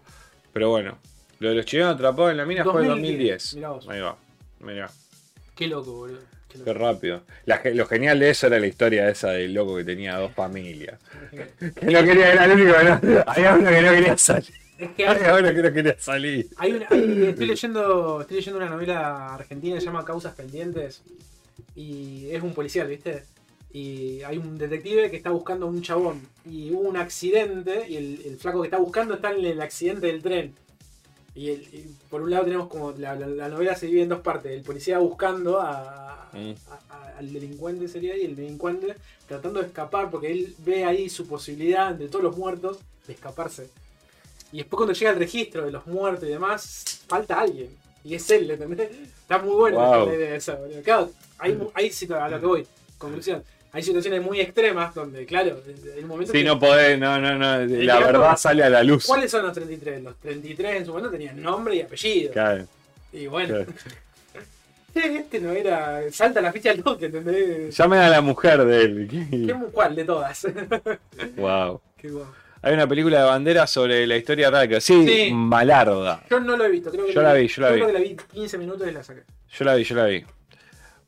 [0.54, 0.98] Pero bueno,
[1.40, 3.56] lo de los chilenos atrapados en la mina fue en 2010, 2010.
[3.56, 3.88] mirá vos.
[3.90, 4.18] Ahí va,
[4.60, 4.90] mirá,
[5.56, 6.20] Qué loco, boludo.
[6.64, 7.24] Qué rápido.
[7.46, 11.00] La lo genial de eso era la historia esa del loco que tenía dos familias.
[11.60, 13.24] Que no quería, era el único que no.
[13.28, 14.54] Había uno que no quería salir.
[14.78, 16.48] Es que hay, Había uno que no quería salir.
[16.58, 21.04] hay una- hay- estoy, leyendo, estoy leyendo una novela argentina que se llama Causas Pendientes.
[21.76, 23.24] Y es un policial, ¿viste?
[23.74, 26.22] Y hay un detective que está buscando a un chabón.
[26.50, 27.86] Y hubo un accidente.
[27.88, 30.54] Y el, el flaco que está buscando está en el accidente del tren.
[31.34, 34.10] Y, el- y por un lado tenemos como la, la- la novela se divide en
[34.10, 34.52] dos partes.
[34.52, 36.52] El policía buscando a, Mm.
[36.70, 38.96] a- a- al delincuente sería y el delincuente
[39.28, 43.70] tratando de escapar porque él ve ahí su posibilidad de todos los muertos de escaparse.
[44.52, 47.70] Y después cuando llega el registro de los muertos y demás, falta alguien.
[48.04, 48.90] Y es él, ¿entendés?
[49.22, 50.08] Está muy buena Wow.
[50.08, 50.58] la idea de esa.
[50.84, 51.12] Claro,
[51.58, 52.68] mu- hay situa- a lo que voy.
[52.98, 53.44] Conclusión.
[53.74, 56.34] Hay situaciones muy extremas donde, claro, en un momento...
[56.34, 57.58] Sí, que- no podés, no, no, no.
[57.60, 59.06] La digamos- verdad sale a la luz.
[59.06, 60.04] ¿Cuáles son los 33?
[60.04, 62.34] Los 33 en su momento tenían nombre y apellido.
[62.34, 62.66] Claro,
[63.14, 63.72] Y bueno, claro.
[64.94, 66.02] este no era.
[66.12, 67.76] Salta la ficha al toque, ¿entendés?
[67.78, 69.08] Llamen a la mujer de él.
[69.30, 70.46] ¿Qué, ¿Cuál de todas?
[71.38, 71.80] wow.
[71.98, 72.34] Qué guapo.
[72.64, 75.32] Hay una película de bandera sobre la historia que- Sí, Sí.
[75.34, 76.24] malarda.
[76.30, 77.76] Yo no lo he visto, creo que Yo la vi, yo la vi.
[77.76, 79.22] Creo que la vi 15 minutos y la saqué.
[79.58, 80.24] Yo la vi, yo la vi.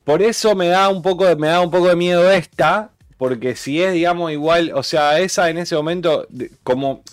[0.04, 3.56] Por eso me da un poco, de- me da un poco de miedo esta, porque
[3.56, 6.28] si es, digamos, igual, o sea, esa en ese momento,
[6.64, 7.04] como,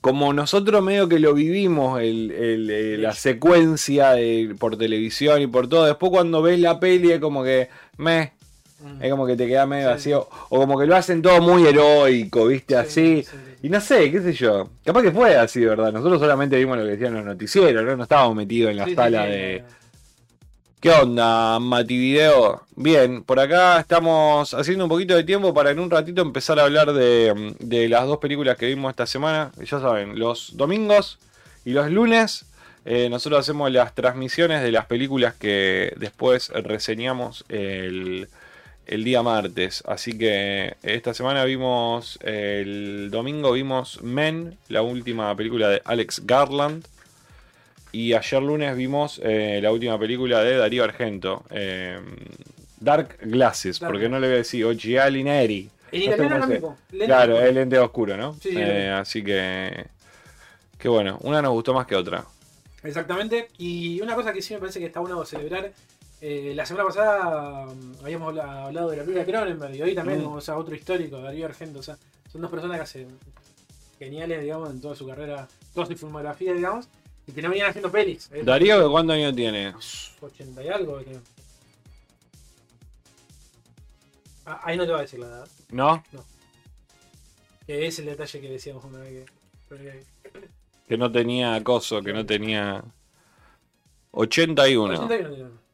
[0.00, 5.46] como nosotros medio que lo vivimos, el, el- eh, la secuencia de- por televisión y
[5.46, 7.68] por todo, después cuando ves la peli es como que,
[7.98, 8.32] me,
[8.80, 9.02] Mm.
[9.02, 9.94] es como que te queda medio Sí.
[9.94, 13.24] vacío, o como que lo hacen todo muy heroico, viste, así.
[13.24, 13.66] Sí, sí, sí.
[13.66, 14.70] Y no sé, qué sé yo.
[14.84, 15.92] Capaz que fue así, ¿verdad?
[15.92, 17.96] Nosotros solamente vimos lo que decían los noticieros, ¿no?
[17.96, 19.64] No estábamos metidos en la sala de...
[20.80, 22.62] ¿Qué onda, Mati Video?
[22.76, 26.64] Bien, por acá estamos haciendo un poquito de tiempo para en un ratito empezar a
[26.64, 29.50] hablar de, de las dos películas que vimos esta semana.
[29.58, 31.18] Ya saben, los domingos
[31.64, 32.46] y los lunes
[32.84, 38.28] eh, nosotros hacemos las transmisiones de las películas que después reseñamos el,
[38.86, 39.82] el día martes.
[39.84, 46.86] Así que esta semana vimos, el domingo vimos Men, la última película de Alex Garland.
[47.92, 51.98] Y ayer lunes vimos eh, la última película de Darío Argento, eh,
[52.80, 55.70] Dark Glasses, Dark porque no le voy a decir Occhiali Neri.
[55.90, 56.76] En No sé italiano es lo mismo.
[57.06, 58.34] Claro, el lente oscuro, ¿no?
[58.34, 59.86] Sí, sí, Eh, así que.
[60.78, 62.24] Que bueno, una nos gustó más que otra.
[62.84, 63.48] Exactamente.
[63.58, 65.72] Y una cosa que sí me parece que está bueno celebrar.
[66.20, 70.22] la semana pasada mm, habíamos habla- hablado de la película de Cronenberg y hoy también,
[70.22, 70.32] Mm.
[70.34, 71.78] o sea, otro histórico, Darío Argento.
[71.80, 71.96] O sea,
[72.30, 73.08] son dos personas que hacen
[73.98, 76.88] geniales, digamos, en toda su carrera, toda su filmografía, digamos,
[77.28, 78.30] y que no venían haciendo pelis.
[78.32, 79.74] Eh, Darío, ¿cuántos años tiene?
[80.20, 80.98] 80 y algo.
[84.46, 85.48] Ah, ahí no te voy a decir la edad.
[85.70, 86.02] ¿No?
[87.66, 89.26] Que es el detalle que decíamos una vez
[89.68, 90.04] que.
[90.88, 92.82] Que no tenía acoso, que no tenía.
[94.12, 94.94] 81.
[94.94, 95.67] 81 tiene.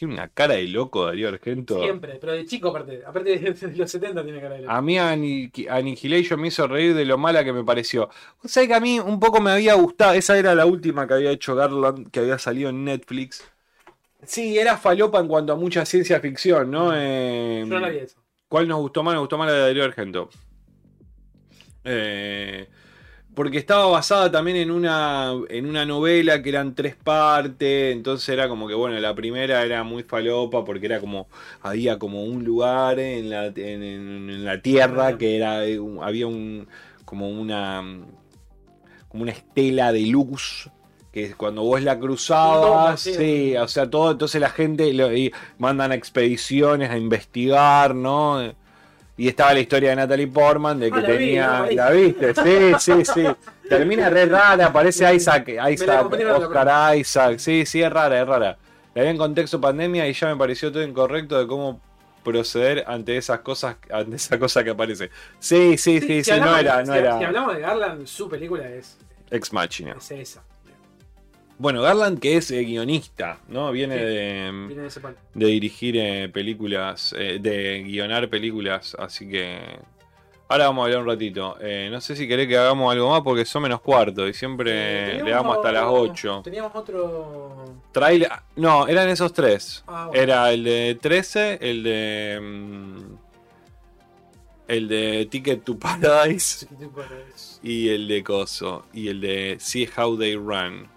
[0.00, 1.78] Tiene una cara de loco Darío Argento.
[1.82, 3.02] Siempre, pero de chico aparte.
[3.06, 4.72] Aparte de, los 70 tiene cara de loco.
[4.72, 8.08] A mí Anni- Annihilation me hizo reír de lo mala que me pareció.
[8.42, 10.14] O sea que a mí un poco me había gustado.
[10.14, 13.44] Esa era la última que había hecho Garland, que había salido en Netflix.
[14.24, 16.92] Sí, era falopa en cuanto a mucha ciencia ficción, ¿no?
[16.94, 18.18] Eh, Yo no la vi eso.
[18.48, 19.12] ¿Cuál nos gustó más?
[19.12, 20.30] Nos gustó más la de Darío Argento.
[21.84, 22.68] Eh,
[23.34, 27.92] porque estaba basada también en una, en una novela que eran tres partes.
[27.94, 31.28] Entonces era como que, bueno, la primera era muy falopa porque era como.
[31.62, 35.64] Había como un lugar en la, en, la tierra que era.
[35.66, 36.68] eh, había un.
[37.04, 37.82] como una.
[39.08, 40.70] como una estela de luz
[41.12, 43.56] que cuando vos la cruzabas, sí.
[43.56, 48.54] o sea, todo, entonces la gente lo- y mandan expediciones a investigar, ¿no?
[49.20, 51.66] Y estaba la historia de Natalie Portman, de que Ah, la vi, tenía.
[51.72, 52.34] ¿la viste?
[52.34, 53.26] Sí, sí, sí.
[53.68, 58.56] Termina re rara, aparece Isaac, Isaac, Oscar Isaac, sí, sí, es rara, es rara.
[58.94, 61.82] La vi en contexto pandemia y ya me pareció todo incorrecto de cómo
[62.24, 65.10] proceder ante esas cosas, ante esa cosa que aparece.
[65.38, 68.06] Sí, sí, sí, sí, si no hablamos- era, no si- era Si hablamos de Garland,
[68.06, 68.96] su película es,
[69.30, 69.96] Ex Machina.
[69.98, 70.42] es esa.
[71.60, 73.70] Bueno, Garland que es eh, guionista, ¿no?
[73.70, 74.00] Viene Sí.
[74.04, 75.00] de, Viene de ese
[75.34, 79.58] de dirigir eh, películas, eh, de guionar películas, así que...
[80.48, 81.56] Ahora vamos a hablar un ratito.
[81.90, 85.30] No sé si querés que hagamos algo más porque son menos cuarto y siempre le
[85.30, 86.40] damos hasta las 8.
[86.42, 87.76] Teníamos otro.
[87.92, 88.30] Trailer...
[88.56, 89.84] No, eran esos tres.
[89.86, 90.20] Ah, bueno.
[90.20, 92.38] Era el de 13, el de...
[92.42, 93.14] mm,
[94.66, 97.00] el de Ticket to Paradise Sí, tipo,
[97.32, 98.86] es- y el de Coso.
[98.92, 100.88] Y el de See How They Run.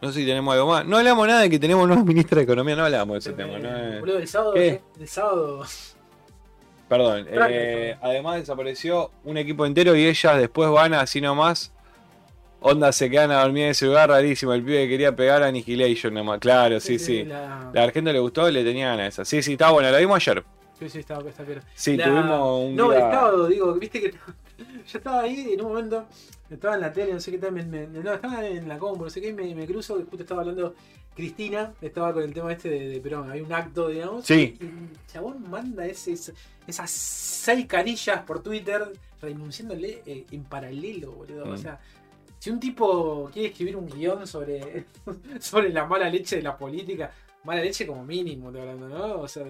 [0.00, 0.86] No sé si tenemos algo más.
[0.86, 2.76] No hablamos nada de que tenemos nueva ministra de Economía.
[2.76, 3.58] No hablamos de ese tema.
[3.58, 4.54] no es- Boludo, el sábado.
[4.54, 4.80] ¿Qué?
[5.00, 5.64] El sábado.
[6.88, 7.26] Perdón.
[7.30, 11.72] Eh, además desapareció un equipo entero y ellas después van así nomás.
[12.60, 14.52] Onda se quedan a dormir en ese lugar rarísimo.
[14.52, 16.38] El pibe que quería pegar a Annihilation nomás.
[16.40, 17.24] Claro, sí, sí.
[17.24, 17.70] La...
[17.72, 19.24] La Argento le gustó, le tenía ganas esa.
[19.24, 19.90] Sí, sí, está buena.
[19.90, 20.42] La vimos ayer.
[20.78, 21.60] Sí, sí, estaba, está bien.
[21.74, 24.10] Sí, La- tuvimos un No, día- el sábado, digo, viste que.
[24.88, 26.06] Yo estaba ahí en un momento.
[26.50, 27.52] Estaba en la tele, no sé qué tal.
[27.52, 29.32] me- me- no, estaba en la compu, no sé qué.
[29.32, 30.74] Me, me cruzo, que justo estaba hablando.
[31.14, 33.30] Cristina estaba con el tema este de, de Perón.
[33.30, 34.24] Hay un acto, digamos.
[34.24, 34.56] Sí.
[34.60, 36.12] Y el chabón manda ese,
[36.66, 41.44] esas seis carillas por Twitter renunciándole eh, en paralelo, boludo.
[41.44, 41.58] O Mm.
[41.58, 41.80] sea,
[42.38, 44.84] si un tipo quiere escribir un guion sobre,
[45.40, 47.10] sobre la mala leche de la política,
[47.48, 49.20] mala leche como mínimo, estoy hablando, ¿no?
[49.22, 49.44] O sea,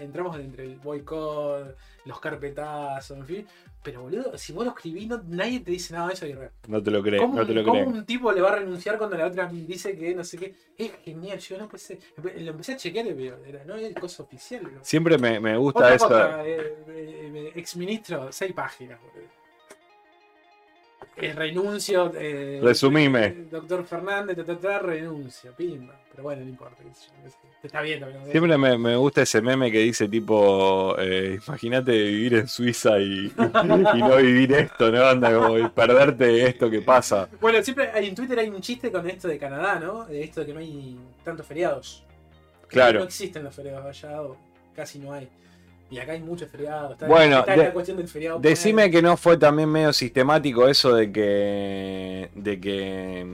[0.00, 1.76] entramos entre el boicot,
[2.06, 3.46] los carpetazos, en fin.
[3.82, 6.26] Pero, boludo, si vos lo escribís, no- nadie te dice nada de eso.
[6.68, 8.96] No te lo crees, ¿Cómo, no te lo cómo un tipo le va a renunciar
[8.98, 10.54] cuando la otra dice que no sé qué?
[10.78, 11.98] Es genial, yo no pensé.
[12.16, 14.62] Lo empecé a chequear veo, era, no es cosa oficial.
[14.62, 14.84] ¿no?
[14.84, 16.08] Siempre me, me gusta Otra eso.
[16.08, 18.98] cosa, eh, eh, exministro, seis páginas.
[19.00, 19.41] boludo.
[21.16, 22.12] Eh, renuncio.
[22.14, 23.46] Eh, Resumime.
[23.50, 25.98] Doctor Fernández, ta, ta, ta, renuncio, pimba.
[26.10, 26.82] Pero bueno, no importa.
[27.62, 27.80] está.
[27.82, 28.30] ¿no?
[28.30, 33.32] Siempre me, me gusta ese meme que dice tipo, eh, imagínate vivir en Suiza y,
[33.94, 35.04] y no vivir esto, ¿no?
[35.06, 37.28] Anda como y perderte esto que pasa.
[37.40, 40.06] Bueno, siempre hay, en Twitter hay un chiste con esto de Canadá, ¿no?
[40.06, 42.04] De esto de que no hay tantos feriados.
[42.68, 43.00] Claro.
[43.00, 44.36] No existen los feriados allá, o
[44.74, 45.28] casi no hay.
[45.92, 46.92] Y acá hay muchos feriados.
[46.92, 48.38] Está, Bueno, está de- la cuestión del feriado.
[48.40, 52.30] Decime que no fue también medio sistemático eso de que.
[52.34, 53.26] de que.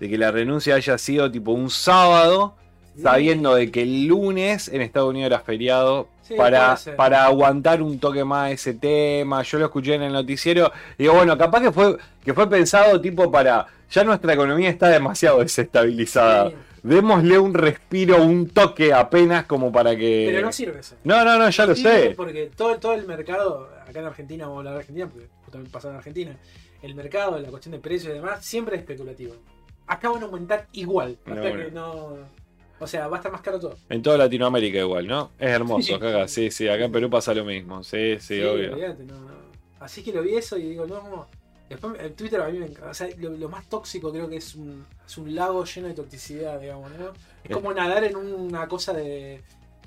[0.00, 2.54] de que la renuncia haya sido tipo un sábado,
[2.96, 3.02] Sí.
[3.02, 6.08] sabiendo de que el lunes en Estados Unidos era feriado.
[6.22, 10.70] Sí, para, para aguantar un toque más ese tema, yo lo escuché en el noticiero,
[10.98, 14.88] y digo, bueno, capaz que fue, que fue pensado tipo para, ya nuestra economía está
[14.88, 20.26] demasiado desestabilizada, Sí, démosle un respiro, un toque apenas como para que...
[20.30, 20.96] Pero no sirve eso.
[21.04, 22.14] no, no, no, ya lo sé.
[22.16, 25.70] Porque todo, todo el mercado, acá en Argentina, vamos a hablar de Argentina, porque justamente
[25.70, 26.36] pasó en Argentina,
[26.82, 29.34] el mercado, la cuestión de precios y demás, siempre es especulativo.
[29.86, 31.18] Acá van a aumentar igual.
[31.24, 31.64] No, hasta bueno.
[31.64, 32.16] que no.
[32.80, 33.76] O sea, va a estar más caro todo.
[33.88, 35.32] En toda Latinoamérica igual, ¿no?
[35.38, 35.92] Es hermoso, Sí.
[35.94, 38.72] acá, sí, sí, acá en Perú pasa lo mismo, sí, sí, obvio.
[38.72, 39.38] olvídate, no, no.
[39.80, 41.26] Así que lo vi eso y digo, no.
[41.68, 42.90] Después el Twitter a mí me encanta.
[42.90, 45.94] O sea, lo, lo más tóxico creo que es un, es un lago lleno de
[45.94, 47.12] toxicidad, digamos, ¿no?
[47.44, 49.42] Es como nadar en una cosa de.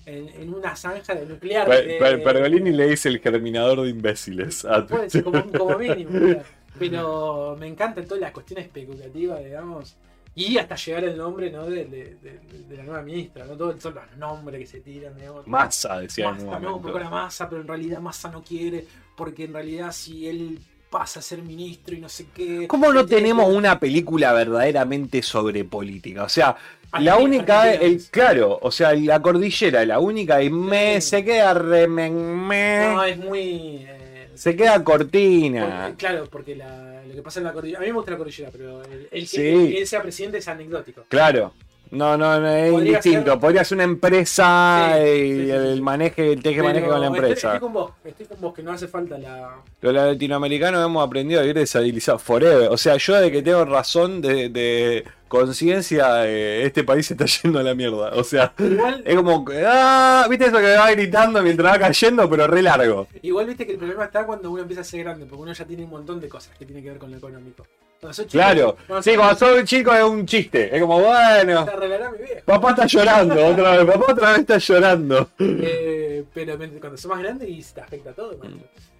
[0.06, 1.70] En, en una zanja de nuclear.
[1.70, 4.66] De- Per- Pergolini le dice el germinador de imbéciles.
[4.66, 6.12] a Puede ser como, como mínimo.
[6.20, 6.44] claro.
[6.80, 9.96] Pero me encanta toda la cuestión especulativa, digamos.
[10.34, 11.66] Y hasta llegar el nombre ¿no?
[11.70, 13.56] de, de- de- de la nueva ministra, ¿no?
[13.58, 15.46] Todos, todos los nombres que se tiran, digamos.
[15.46, 16.82] Massa, decía en un no, momento.
[16.82, 20.60] porque la masa, pero en realidad Massa no quiere, porque en realidad si él
[20.92, 22.68] pasa a ser ministro y no sé qué.
[22.68, 26.24] ¿Cómo no tenemos una película verdaderamente sobre política?
[26.24, 26.56] O sea,
[27.00, 31.10] la Argentina, única, el, claro, o sea, la cordillera, la única, y me, Sí.
[31.10, 33.86] se queda re, me, me- No, es muy.
[33.88, 35.94] eh, se queda porque- cortina.
[35.98, 37.80] claro, porque la- lo que pasa en la cordillera.
[37.80, 39.42] A mí me gusta la cordillera, pero el, el que, Sí.
[39.48, 41.06] el que él sea presidente es anecdótico.
[41.08, 41.54] Claro.
[41.92, 43.32] No, no, no, es Podría distinto.
[43.32, 46.88] ser- Podría ser una empresa Sí, y sí, sí, sí, el maneje, el teje maneje
[46.88, 47.48] con la empresa.
[47.56, 49.58] Estoy, con vos, estoy con vos, que no hace falta la.
[49.82, 52.70] Los latinoamericanos hemos aprendido a vivir desestabilizados forever.
[52.72, 57.26] O sea, yo de que tengo razón de, de conciencia, eh, este país se está
[57.44, 58.12] yendo a la mierda.
[58.16, 62.48] O sea, Igual, es como, ah, ¿viste eso que va gritando mientras va cayendo, pero
[62.48, 63.08] re largo?
[63.22, 65.66] igual viste que el problema está cuando uno empieza a ser grande, porque uno ya
[65.66, 67.66] tiene un montón de cosas que tienen que ver con lo económico.
[68.02, 68.78] Cuando sos chico, Claro.
[68.88, 70.76] cuando Sí, sos cuando soy chico es un chiste.
[70.76, 75.30] Es como, bueno, te papá está llorando otra vez, papá otra vez está llorando.
[75.39, 78.38] Eh, pero cuando sos más grande y te afecta a todo.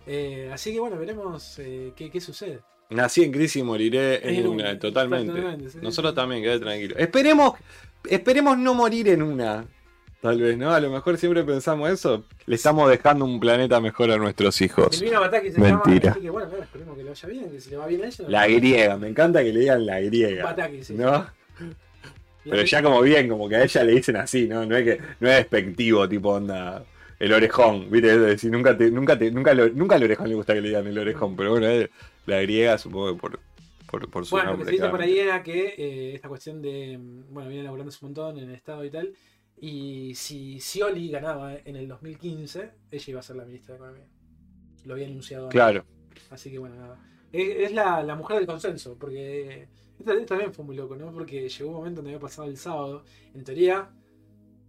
[0.06, 2.60] Eh, así que bueno, veremos eh, qué, qué sucede.
[2.92, 5.32] Nací en crisis y moriré en, En una, totalmente.
[5.34, 6.16] totalmente, sí, Nosotros sí.
[6.18, 6.96] también, quedé tranquilo.
[6.98, 7.54] Esperemos,
[8.08, 9.66] esperemos no morir en una.
[10.22, 10.72] Tal vez, ¿no?
[10.72, 12.26] A lo mejor siempre pensamos eso.
[12.46, 14.96] Le estamos dejando un planeta mejor a nuestros hijos.
[14.96, 15.20] Se Mentira.
[15.20, 18.06] llama, que bueno, bueno, esperemos que le vaya bien, que si le va bien a
[18.08, 18.26] ella.
[18.28, 20.44] La griega, me encanta que le digan la griega.
[20.44, 20.94] Bataki, sí.
[20.94, 21.26] ¿No?
[22.44, 24.66] Pero ya como bien, como que a ella le dicen así, ¿no?
[24.66, 26.84] No es que no es despectivo, tipo onda
[27.20, 28.14] el orejón, ¿viste?
[28.14, 30.70] Es decir, nunca te, nunca te, nunca lo- nunca al orejón le gusta que le
[30.70, 31.68] digan el orejón, pero bueno,
[32.26, 33.40] la griega supongo que por,
[33.90, 36.62] por, por su Bueno, lo que se dice por ahí era que eh, esta cuestión
[36.64, 36.98] de.
[36.98, 39.14] mm, Bueno, viene laburando un montón en el Estado y tal.
[39.64, 44.08] Y si Scioli ganaba en el 2015, ella iba a ser la ministra de Economía.
[44.86, 45.44] Lo había anunciado.
[45.46, 45.54] antes.
[45.56, 45.86] Claro,
[46.32, 47.00] Así que bueno, nada.
[47.32, 49.68] Es, es la, la mujer del consenso, porque.
[50.00, 51.12] Esto, esto también fue muy loco, ¿no?
[51.12, 53.04] Porque llegó un momento donde había pasado el sábado.
[53.36, 53.92] En teoría,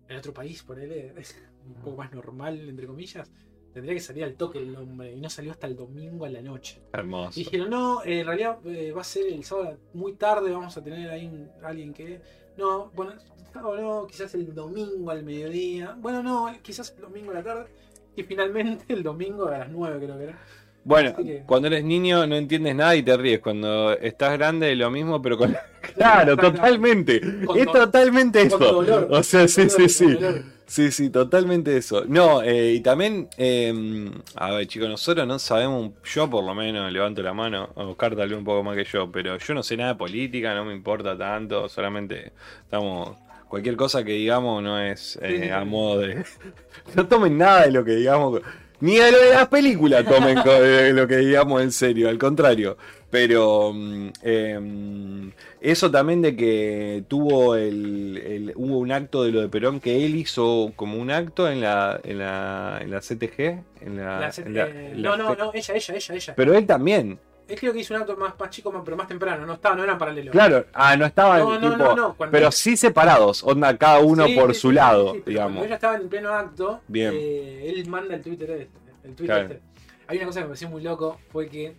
[0.09, 1.15] en otro país, ponele,
[1.67, 3.33] un poco más normal, entre comillas,
[3.73, 5.11] tendría que salir al toque el nombre.
[5.15, 6.83] Y no salió hasta el domingo a la noche.
[6.93, 7.41] hermoso.
[7.41, 10.77] Y dijeron, no, eh, en realidad eh, va a ser el sábado muy tarde, vamos
[10.77, 12.21] a tener ahí un- alguien que...
[12.57, 13.15] No, bueno,
[13.53, 15.97] sábado no, quizás el domingo al mediodía.
[15.99, 17.67] Bueno, no, quizás el domingo a la tarde.
[18.15, 20.39] Y finalmente el domingo a las 9 creo que era.
[20.85, 23.41] Bueno, que- cuando eres niño no entiendes nada y te ríes.
[23.41, 25.57] Cuando estás grande lo mismo, pero con...
[25.97, 27.21] Claro, totalmente.
[27.45, 28.73] Con es totalmente con eso.
[28.73, 29.09] dolor.
[29.11, 30.13] O sea, sí, sí, sí.
[30.13, 30.43] dolor.
[30.67, 32.05] Sí, sí, totalmente eso.
[32.07, 36.91] No, eh, y también, eh, a ver, chicos, nosotros no sabemos, yo por lo menos
[36.91, 39.77] levanto la mano, Oscar tal vez un poco más que yo, pero yo no sé
[39.77, 43.19] nada de política, no me importa tanto, solamente estamos,
[43.49, 46.25] cualquier cosa que digamos no es eh, a modo de...
[46.95, 48.41] No tomen nada de lo que digamos,
[48.83, 52.77] ni de lo de las películas tomen de lo que digamos en serio, al contrario.
[53.11, 55.31] Pero mm, eh,
[55.61, 60.05] eso también de que tuvo el, el- hubo un acto de lo de Perón que
[60.05, 63.41] él hizo como un acto en la en la, en la CTG,
[63.83, 66.35] en la, La- en eh, no, no, no, ella, ella, ella, ella.
[66.35, 67.19] Pero él también,
[67.49, 69.45] Él creo que hizo un acto más, más chico, pero más temprano.
[69.45, 70.33] No estaba, no eran paralelos.
[70.33, 74.27] claro, ah, no estaban No, no, tipo, no, cuando- pero sí separados, onda cada uno
[74.27, 75.53] Sí, por sí, su sí, lado, digamos.
[75.53, 77.13] Cuando ella estaba en pleno acto, Bien.
[77.15, 78.79] eh, él manda el Twitter este.
[79.05, 79.55] El Twitter Claro.
[79.55, 79.63] este.
[80.07, 81.75] Hay una cosa que me pareció muy loco, fue que,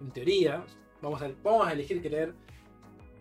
[0.00, 0.62] en teoría,
[1.00, 2.34] vamos a, vamos a elegir creer,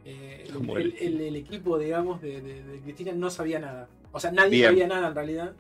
[0.06, 3.60] eh, el, Como el- el- el- el equipo, digamos, de, de- de Cristina no sabía
[3.60, 3.88] nada.
[4.12, 4.66] O sea, nadie Bien.
[4.70, 5.54] sabía nada en realidad,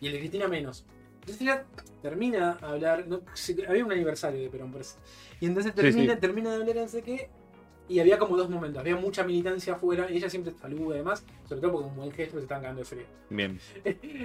[0.00, 0.86] y el de Cristina menos.
[1.26, 1.64] Ella
[2.02, 3.22] termina a hablar, no,
[3.68, 4.96] había un aniversario de Perón, por eso.
[5.40, 6.20] Y entonces termina, sí.
[6.20, 7.30] termina de hablar, no sé qué,
[7.88, 8.80] y había como dos momentos.
[8.80, 12.12] Había mucha militancia afuera, y ella siempre saluda y demás, sobre todo porque un buen
[12.12, 13.04] gesto se están cagando de frío.
[13.30, 13.58] Bien,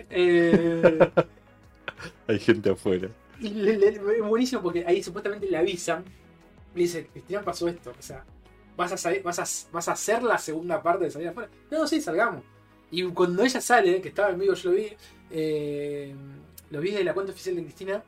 [0.10, 1.00] Eh,
[2.28, 3.10] hay gente afuera.
[3.40, 6.04] y le- buenísimo porque ahí supuestamente le avisan.
[6.76, 7.92] Le dice, Cristina pasó esto.
[7.98, 8.24] O sea,
[8.78, 11.50] ¿vas a, salir- vas, a, vas a hacer la segunda parte de salir afuera.
[11.72, 12.44] No, sí, salgamos.
[12.92, 14.88] Y cuando ella sale, que estaba en vivo, yo lo vi,
[15.32, 16.16] eh,
[16.72, 18.04] lo vi de la cuenta oficial de Cristina.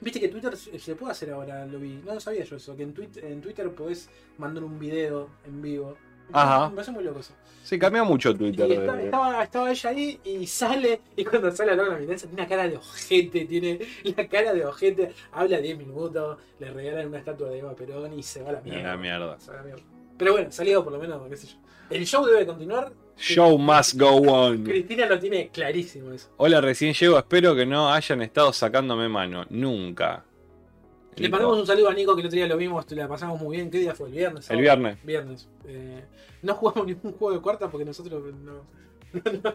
[0.00, 2.00] Viste que Twitter se puede hacer ahora, lo vi.
[2.04, 5.62] No, no sabía yo eso, que en, Twitter en Twitter podés mandar un video en
[5.62, 5.96] vivo.
[6.32, 6.68] Ajá.
[6.70, 7.34] Me parece muy loco eso.
[7.62, 8.72] Sí, cambió mucho Y Twitter.
[8.72, 12.42] está- de- estaba, estaba ella ahí y sale, y cuando sale a la militancia tiene
[12.42, 13.78] una cara de ojete, tiene
[14.16, 18.22] la cara de ojete, habla 10 minutos, le regalan una estatua de Eva Perón y
[18.24, 18.82] se va a la mierda.
[18.82, 19.38] la mierda.
[19.38, 19.82] Se va a la mierda.
[20.18, 21.56] Pero bueno, salió por lo menos, qué sé yo.
[21.90, 22.92] El show debe continuar.
[23.16, 24.64] Show must go on.
[24.64, 26.28] Cristina lo tiene clarísimo eso.
[26.36, 27.18] Hola, recién llego.
[27.18, 29.46] Espero que no hayan estado sacándome mano.
[29.50, 30.24] Nunca.
[31.16, 33.56] Le mandamos un saludo a Nico que el otro día lo vimos, la pasamos muy
[33.56, 33.70] bien.
[33.70, 34.08] ¿Qué día fue?
[34.08, 34.50] ¿El viernes?
[34.50, 34.98] El viernes.
[35.04, 35.48] Viernes.
[35.66, 36.04] Eh,
[36.42, 38.82] no jugamos ningún juego de cuarta porque nosotros no.
[39.12, 39.52] No,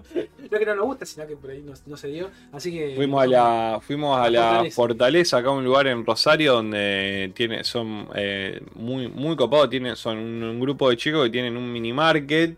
[0.52, 2.30] no que no nos gusta, sino que por ahí no, no se dio.
[2.52, 2.96] Así que.
[2.96, 4.76] Fuimos a la, fuimos a la Fortaleza.
[4.76, 10.20] Fortaleza, acá un lugar en Rosario donde tiene, son eh, muy, muy copados, tienen, son
[10.20, 12.56] un, un grupo de chicos que tienen un mini market,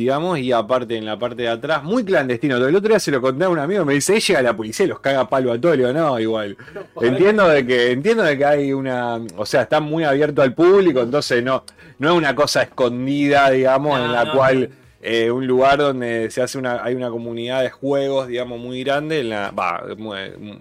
[0.00, 2.56] digamos, y aparte en la parte de atrás, muy clandestino.
[2.56, 4.86] El otro día se lo conté a un amigo, me dice, "Ahí llega la policía
[4.86, 6.56] y los caga a palo a digo, no, igual.
[7.02, 11.02] Entiendo de que, entiendo de que hay una, o sea, está muy abierto al público,
[11.02, 11.64] entonces no,
[11.98, 14.70] no es una cosa escondida, digamos, No, en la no, cual.
[15.02, 19.20] Eh, un lugar donde se hace una, hay una comunidad de juegos, digamos, muy grande,
[19.20, 20.18] en la, va, muy-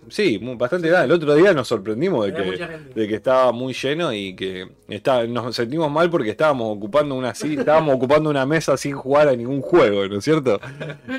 [0.08, 1.08] sí, muy- bastante grande.
[1.08, 2.42] El otro día nos sorprendimos de que,
[2.96, 7.56] de estaba muy lleno y que está, nos sentimos mal porque estábamos ocupando una sí,
[7.60, 10.60] estábamos ocupando una mesa sin jugar a ningún juego, ¿no es cierto?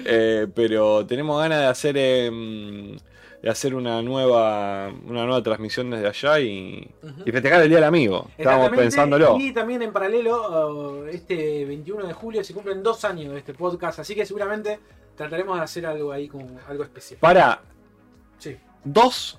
[0.07, 2.31] Eh, pero tenemos ganas de hacer eh,
[3.43, 6.91] de hacer una nueva una nueva transmisión desde allá y,
[7.25, 8.31] festejar el día del amigo.
[8.37, 9.39] Estábamos pensándolo.
[9.39, 13.55] Y también en paralelo, oh, este 21 de julio se cumplen dos años de este
[13.55, 14.79] podcast, así que seguramente
[15.17, 17.19] trataremos de hacer algo ahí como algo especial.
[17.21, 17.61] Para
[18.39, 18.57] Sí.
[18.85, 19.39] dos,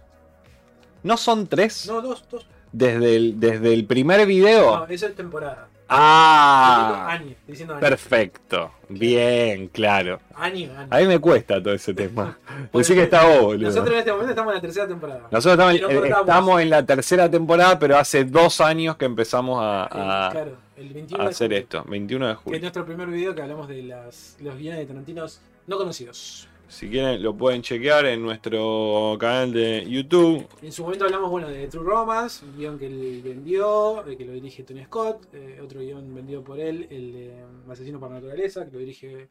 [1.03, 2.45] no son tres No, dos, dos.
[2.71, 4.77] desde el desde el primer video.
[4.79, 5.70] No, es temporada.
[5.93, 7.81] Ah, Año, diciendo año.
[7.81, 8.71] perfecto.
[8.87, 10.19] Bien, claro.
[10.35, 10.87] Año, año.
[10.89, 12.37] A mí me cuesta todo ese tema.
[12.73, 13.67] Decí que está vos, boludo.
[13.67, 15.27] Nosotros en este momento estamos en la tercera temporada.
[15.31, 20.27] Nosotros estamos, eh, estamos en la tercera temporada, pero hace dos años que empezamos a,
[20.27, 21.83] a- claro, el 21 a de hacer julio, esto.
[21.87, 22.59] 21 de Que es julio.
[22.61, 26.47] nuestro primer video que hablamos de las, los guiones de Tarantinos no conocidos.
[26.71, 30.47] Si quieren, lo pueden chequear en nuestro canal de YouTube.
[30.61, 34.23] En su momento hablamos bueno, de True Romance, un guion que él vendió, eh, que
[34.23, 38.63] lo dirige Tony Scott, eh, otro guion vendido por él, el de Asesino por Naturaleza,
[38.65, 39.27] que lo dirige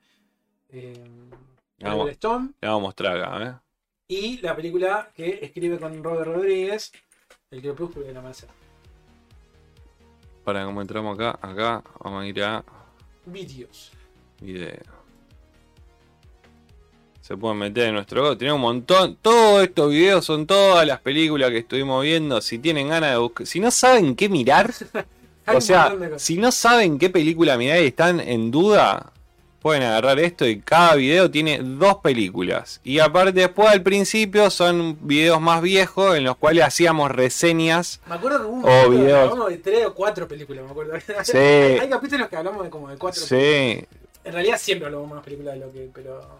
[0.68, 1.02] eh,
[1.80, 2.10] Vamos.
[2.10, 3.54] Stone, Le vamos a mostrar acá, ¿eh?
[4.08, 6.92] y la película que escribe con Robert Rodríguez,
[7.50, 8.50] El Crepúsculo del Amanecer.
[10.44, 12.62] Para cómo entramos acá, acá, vamos a ir a
[13.24, 13.92] Vídeos.
[14.42, 14.99] video.
[17.30, 19.16] Se pueden meter en nuestro Tenemos un montón.
[19.22, 22.40] Todos estos videos son todas las películas que estuvimos viendo.
[22.40, 23.46] Si tienen ganas de buscar.
[23.46, 24.72] Si no saben qué mirar.
[25.52, 29.12] O sea, si no saben qué película mirar y están en duda.
[29.60, 32.80] Pueden agarrar esto y cada video tiene dos películas.
[32.84, 38.00] Y aparte después al principio son videos más viejos en los cuales hacíamos reseñas.
[38.06, 39.30] Me acuerdo que hubo un O que videos.
[39.30, 40.92] hablamos de tres o cuatro películas, me acuerdo.
[41.24, 41.36] Sí.
[41.36, 43.86] Hay capítulos que hablamos de como de cuatro películas.
[43.88, 43.98] Sí.
[44.22, 45.90] En realidad siempre hablamos más películas de lo que.
[45.92, 46.39] Pero.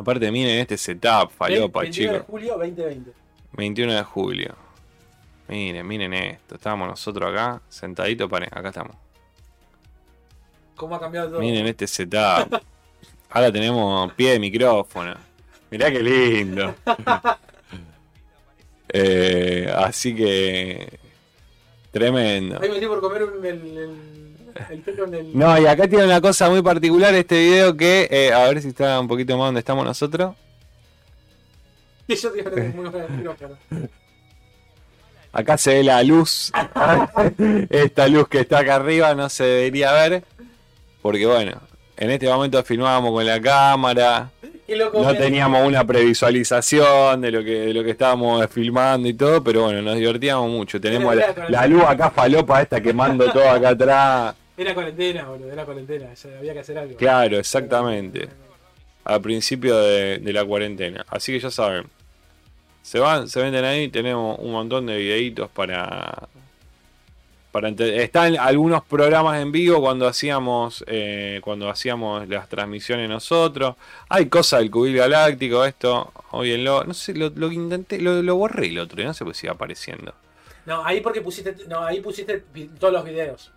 [0.00, 2.12] Aparte miren este setup, falopa, 21 chicos.
[2.14, 3.12] de julio 2020.
[3.52, 4.54] 21 de julio.
[5.46, 6.54] Miren, miren esto.
[6.54, 8.96] Estábamos nosotros acá, sentaditos, paren, acá estamos.
[10.74, 11.40] ¿Cómo ha cambiado todo?
[11.40, 12.62] Miren este setup.
[13.28, 15.14] Ahora tenemos pie de micrófono.
[15.70, 16.74] Mirá qué lindo.
[18.92, 20.98] Eh, así que.
[21.92, 22.58] Tremendo.
[22.60, 24.29] Ahí me metí por comer el,
[24.70, 25.38] el pelo en el.
[25.38, 28.08] No, y acá tiene una cosa muy particular este video que.
[28.10, 30.34] eh, a ver si está un poquito más donde estamos nosotros.
[32.08, 32.30] Y yo
[32.74, 32.90] muy.
[35.32, 36.52] Acá se ve la luz.
[37.70, 40.24] Esta luz que está acá arriba no se debería ver.
[41.02, 41.60] Porque bueno,
[41.96, 44.30] en este momento filmábamos con la cámara.
[44.94, 49.64] No teníamos una previsualización de lo que, de lo que estábamos filmando y todo, pero
[49.64, 50.80] bueno, nos divertíamos mucho.
[50.80, 54.34] Tenemos la, la luz acá falopa esta quemando todo acá atrás.
[54.60, 56.12] Era cuarentena, boludo, era cuarentena.
[56.12, 56.94] ya había que hacer algo.
[56.96, 58.28] Claro, exactamente.
[59.04, 61.06] Al principio de, de la cuarentena.
[61.08, 61.86] Así que ya saben.
[62.82, 66.28] Se van, se venden ahí, tenemos un montón de videitos para.
[67.52, 70.84] para están algunos programas en vivo cuando hacíamos.
[70.86, 73.76] eh, cuando hacíamos las transmisiones nosotros.
[74.10, 76.84] Hay cosas del cubil galáctico, esto, óyenlo.
[76.84, 79.34] No sé, lo, lo que intenté, lo, lo borré el otro, y no sé por
[79.34, 80.12] si iba apareciendo.
[80.66, 81.56] No, ahí porque pusiste.
[81.66, 82.44] No, ahí pusiste
[82.78, 83.50] todos los videos.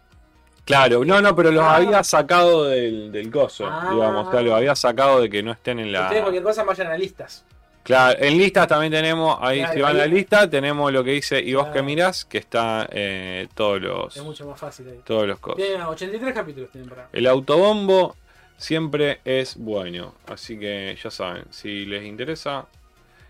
[0.66, 1.76] Claro, no, no, pero los Ah.
[1.76, 3.90] había sacado del, del coso, Ah.
[3.92, 6.04] digamos, claro, los había sacado de que no estén en la.
[6.04, 7.44] Ustedes cualquier cosa vayan a listas.
[7.84, 11.04] Claro, en listas también tenemos, ahí Claro, si van a la ahí- lista, tenemos lo
[11.04, 14.88] que dice y vos que mirás, que está eh, todos los Es mucho más fácil
[14.88, 15.02] ahí.
[15.04, 15.58] todos los cosas.
[15.58, 17.10] Tienen 83 capítulos tienen para.
[17.12, 18.16] El autobombo
[18.56, 22.68] siempre es bueno, así que ya saben, si les interesa.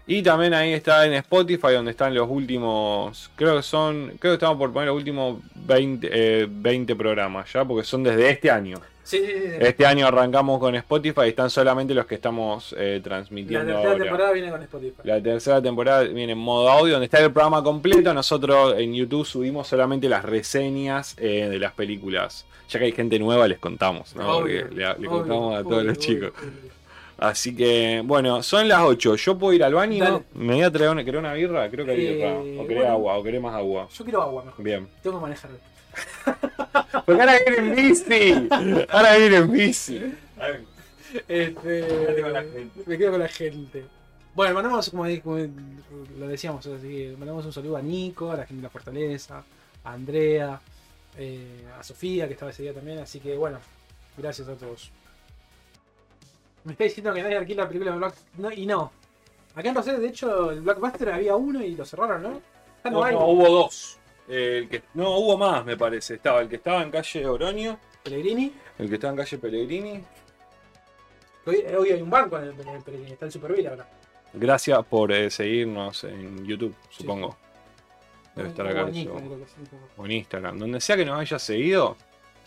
[0.05, 4.35] Y también ahí está en Spotify donde están los últimos, creo que son, creo que
[4.35, 8.79] estamos por poner los últimos 20, eh, 20 programas ya, porque son desde este año.
[9.05, 9.33] Sí, sí, sí.
[9.49, 9.55] sí.
[9.59, 13.89] Este año arrancamos con Spotify y están solamente los que estamos eh, La transmitiendo tercera
[13.91, 14.03] ahora.
[14.03, 15.01] temporada viene con Spotify.
[15.03, 18.13] La tercera temporada viene en modo audio, donde está el programa completo.
[18.13, 22.45] Nosotros en YouTube subimos solamente las reseñas eh, de las películas.
[22.69, 24.37] Ya que hay gente nueva, les contamos, ¿no?
[24.37, 26.31] Obvio, Porque le, le obvio, contamos a todos obvio, los chicos.
[27.23, 29.15] Así que, bueno, son las 8.
[29.15, 30.03] Yo puedo ir al baño.
[30.03, 30.23] Dale.
[30.33, 31.69] ¿Me voy a traer una, ¿querés una birra?
[31.69, 32.33] Creo que hay Eh, birra.
[32.61, 32.91] O querés bueno.
[32.91, 33.87] agua, o querés más agua.
[33.97, 34.63] Yo quiero agua mejor.
[34.65, 34.87] Bien.
[35.01, 35.51] Tengo que manejar.
[37.05, 38.47] Porque ahora viene en bici.
[38.89, 40.01] Ahora viene en bici.
[41.27, 42.81] Este, Quédate con la gente.
[42.85, 43.85] Me quedo con la gente.
[44.35, 45.37] Bueno, mandamos, como, como
[46.19, 49.43] lo decíamos, así, mandamos un saludo a Nico, a la gente de la Fortaleza,
[49.83, 50.59] a Andrea,
[51.17, 52.97] eh, a Sofía, que estaba ese día también.
[52.99, 53.59] Así que bueno,
[54.17, 54.91] gracias a todos.
[56.65, 58.15] Me está diciendo que nadie alquila la película de Black.
[58.37, 58.91] No, y no.
[59.55, 62.41] Acá en Rosario, de hecho, el Blockbuster había uno y lo cerraron, ¿no?
[62.83, 63.13] Ah, no, No, hay.
[63.13, 63.99] no, hubo dos.
[64.27, 66.15] Eh, el que, no, hubo más, me parece.
[66.15, 68.53] Estaba el que estaba en calle Oroño, Pellegrini.
[68.79, 70.03] el que estaba en calle Pellegrini.
[71.45, 73.87] Hoy, hoy hay un banco en el, en el Pellegrini, está el Superville ahora.
[74.33, 77.37] Gracias por eh, seguirnos en YouTube, supongo.
[78.35, 79.77] Debe estar acá O creo que sí, Nico.
[79.97, 80.57] O en Instagram.
[80.57, 81.95] Donde sea que nos hayas seguido,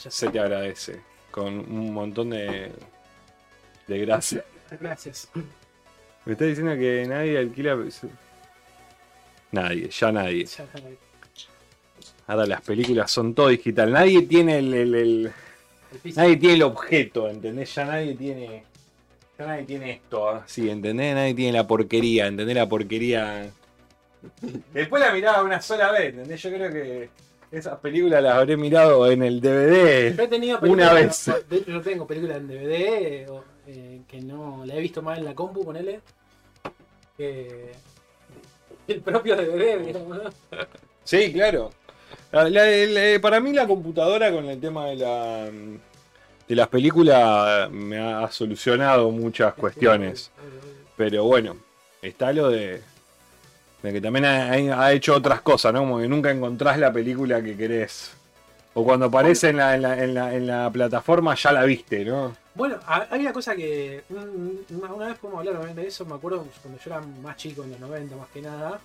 [0.03, 1.01] Ya se te agradece.
[1.31, 2.73] Con un montón de,
[3.87, 4.45] de gracias.
[4.81, 5.29] Gracias.
[6.25, 7.79] Me está diciendo que nadie alquila.
[9.53, 10.45] Nadie, ya nadie.
[10.45, 10.65] Ya,
[12.27, 13.93] Ahora las películas son todo digital.
[13.93, 15.33] Nadie tiene el, el- el-.
[16.17, 17.73] Nadie tiene el objeto, ¿entendés?
[17.75, 18.65] Ya nadie tiene.
[19.39, 21.15] Ya nadie tiene esto así, ¿entendés?
[21.15, 22.57] Nadie tiene la porquería, ¿entendés?
[22.57, 23.49] La porquería.
[24.75, 26.43] Después la miraba una sola vez, ¿entendés?
[26.43, 27.09] Yo creo que.
[27.53, 30.17] Esas películas las habré mirado en el DVD.
[30.17, 31.49] Yo he tenido Una películas- vez.
[31.49, 35.19] De hecho, yo tengo películas en DVD o, eh, que no la he visto más
[35.19, 36.01] en la compu, ponele.
[37.17, 37.73] Que
[38.89, 40.31] el propio DVD, digamos, ¿no?
[41.05, 41.71] Sí, claro.
[42.33, 45.45] La- la- la- para mí la computadora con el tema de la
[46.49, 50.31] de las películas me ha solucionado muchas cuestiones.
[50.97, 51.57] Pero bueno,
[52.03, 52.81] está lo de,
[53.83, 55.81] de que también ha, ha hecho otras cosas, ¿no?
[55.81, 58.13] Como que nunca encontrás la película que querés.
[58.75, 62.05] O cuando aparece en la, en la, en la, en la plataforma ya la viste,
[62.05, 62.37] ¿no?
[62.57, 66.47] Bueno, ha- hay una cosa que un- una, vez podemos hablar de eso, me acuerdo
[66.63, 68.81] cuando yo era más chico, en los 90 más que nada,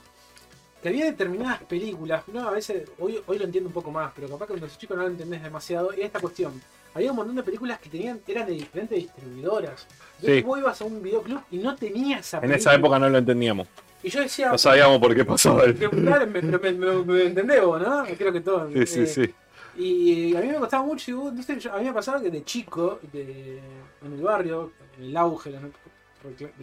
[0.81, 4.27] que había determinadas películas, no, a veces, hoy, hoy lo entiendo un poco más, pero
[4.27, 6.61] capaz que cuando sos chico no lo entendés demasiado, y esta cuestión.
[6.93, 9.87] Había un montón de películas que tenían, eran de diferentes distribuidoras.
[10.21, 10.41] Sí.
[10.41, 13.67] vos ibas a un videoclub y no tenías esa En esa época no lo entendíamos.
[14.03, 15.63] Y yo decía, No sabíamos por qué pasaba.
[15.73, 18.03] claro, me, me, me- me entendés vos, ¿no?
[18.17, 18.73] Creo que todos.
[18.73, 19.33] Sí, sí, eh, sí.
[19.77, 21.33] Y a mí me costaba mucho, y vos,
[21.71, 23.59] a mí me pasaba que de chico, de-
[24.03, 25.51] en el barrio, en el auge,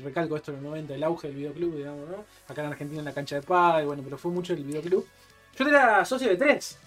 [0.05, 2.25] recalco esto en los 90, el auge del videoclub, digamos, ¿no?
[2.49, 5.05] Acá en Argentina en la cancha de paz, bueno, pero fue mucho el videoclub.
[5.57, 6.79] Yo era socio de tres.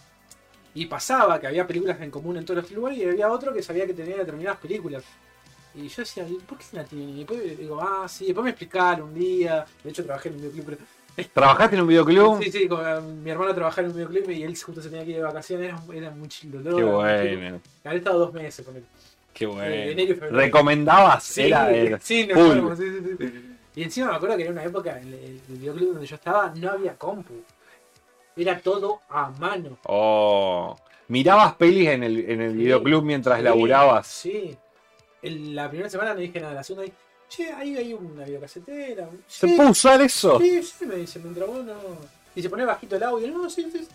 [0.73, 3.61] Y pasaba que había películas en común en todos los lugares y había otro que
[3.61, 5.03] sabía que tenía determinadas películas.
[5.75, 7.09] Y yo decía, ¿y ¿por qué se la tienen?
[7.09, 9.65] Y después digo, ah, sí, después me explicaron un día.
[9.83, 10.77] De hecho, trabajé en un videoclub, pero
[11.33, 12.43] ¿Trabajaste en un videoclub?
[12.43, 15.03] Sí, sí, con, eh, mi hermano trabajaba en un videoclub y él justo se tenía
[15.05, 16.61] que ir de vacaciones, era, muy chido.
[16.63, 18.83] Qué bueno, Había estado dos meses con él.
[19.33, 20.13] qué Eh, bueno.
[20.15, 20.35] febrero.
[20.35, 21.23] ¿Recomendabas?
[21.23, 23.47] Sí, Era, era sí, fuimos, sí, sí, sí.
[23.75, 26.51] Y encima me acuerdo que era una época, en el, el videoclub donde yo estaba,
[26.55, 27.33] no había compu.
[28.35, 29.77] Era todo a mano.
[29.85, 30.75] Oh.
[31.07, 34.07] ¿Mirabas pelis en el, en el videoclub mientras laburabas?
[34.07, 34.55] Sí.
[35.21, 36.95] En la primera semana no dije nada, la segunda dije,
[37.31, 39.09] che, ahí hay una videocasetera.
[39.27, 40.39] ¿Se puede usar eso?
[40.39, 41.75] Sí, sí, me dice, mientras vos no.
[42.35, 43.87] Y se pone bajito el audio, no, sí, sí.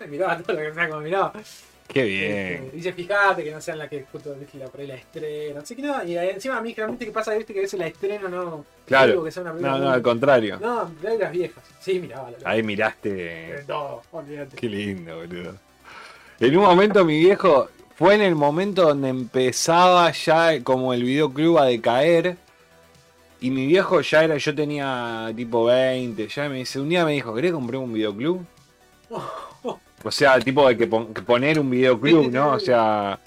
[0.00, 1.32] Me miraba todo lo que como miraba.
[1.88, 2.64] Qué bien.
[2.64, 5.60] Este, dice, fíjate que no sean la que justo la por ahí la estreno.
[5.60, 7.86] Así que no, y encima a mí generalmente que pasa, viste que a veces la
[7.86, 8.64] estreno no.
[8.86, 9.12] Claro.
[9.12, 10.58] digo que sea una película No, no, al contrario.
[10.60, 11.64] No, de las viejas.
[11.80, 13.64] Sí, miraba la Ahí miraste.
[13.68, 14.56] No, olvídate.
[14.56, 15.54] Qué lindo, boludo.
[16.40, 21.58] En un momento mi viejo fue en el momento donde empezaba ya como el videoclub
[21.58, 22.36] a decaer.
[23.42, 27.12] Y mi viejo ya era, yo tenía tipo 20, ya me dice, un día me
[27.12, 28.44] dijo, ¿querés comprar un videoclub?
[30.04, 32.54] O sea, tipo de que, pon- que poner un videoclub, ¿no?
[32.54, 33.20] O sea,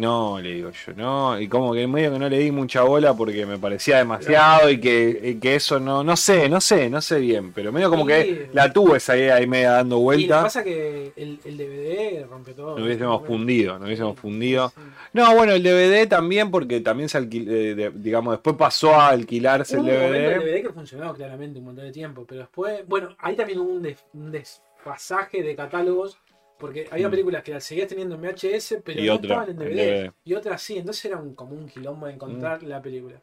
[0.00, 1.38] no, le digo yo, no.
[1.40, 4.80] Y como que medio que no le di mucha bola porque me parecía demasiado y
[4.80, 7.52] que, y que eso no, no sé, no sé, no sé bien.
[7.52, 8.40] Pero medio como que Sí.
[8.52, 10.42] la tuve esa idea ahí media dando Y lo que vuelta.
[10.42, 12.76] pasa que el, el DVD rompe todo.
[12.78, 14.68] Nos hubiésemos fundido, nos hubiésemos fundido.
[14.70, 14.80] Sí.
[15.12, 19.88] No, bueno, el DVD también, porque también se alquiló, digamos, después pasó a alquilarse Hubo
[19.88, 20.12] el un DVD.
[20.30, 23.70] del DVD que funcionó claramente un montón de tiempo, pero después, bueno, ahí también hubo
[23.72, 26.18] un, des- un desfasaje de catálogos,
[26.60, 27.10] porque había Mm.
[27.10, 30.12] películas que las seguías teniendo en VHS, pero Y no otra estaban en en DVD,
[30.24, 32.14] y otras sí, entonces era un, como un quilombo de Mm.
[32.16, 33.20] encontrar la película.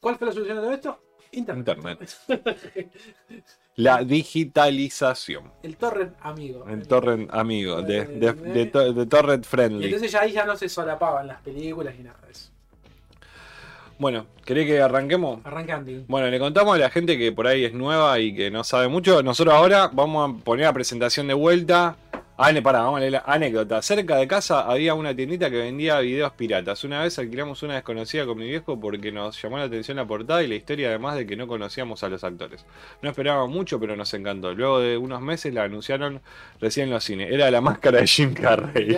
[0.00, 1.02] ¿Cuál fue la solución de todo esto?
[1.32, 1.68] Internet.
[1.68, 2.08] Internet.
[3.76, 5.52] La digitalización.
[5.62, 6.66] el torrent amigo.
[6.68, 9.84] El torrent amigo, de, de, de to- de torrent Y friendly.
[9.84, 12.50] entonces ya ahí ya no se solapaban las películas ni nada de eso.
[14.00, 15.40] Bueno, ¿querés que arranquemos?
[15.44, 15.92] Arrancando.
[16.08, 18.88] Bueno, le contamos a la gente que por ahí es nueva y que no sabe
[18.88, 19.22] mucho.
[19.22, 21.96] Nosotros ahora vamos a poner la presentación de vuelta.
[22.40, 23.82] Ane, pará, vamos a leer la anécdota.
[23.82, 26.84] Cerca de casa había una tiendita que vendía videos piratas.
[26.84, 30.40] Una vez alquilamos una desconocida con mi viejo porque nos llamó la atención la portada
[30.44, 32.64] y la historia, además de que no conocíamos a los actores.
[33.02, 34.54] No esperábamos mucho, pero nos encantó.
[34.54, 36.20] Luego de unos meses la anunciaron
[36.60, 37.32] recién en los cines.
[37.32, 38.96] Era la máscara de Jim Carrey.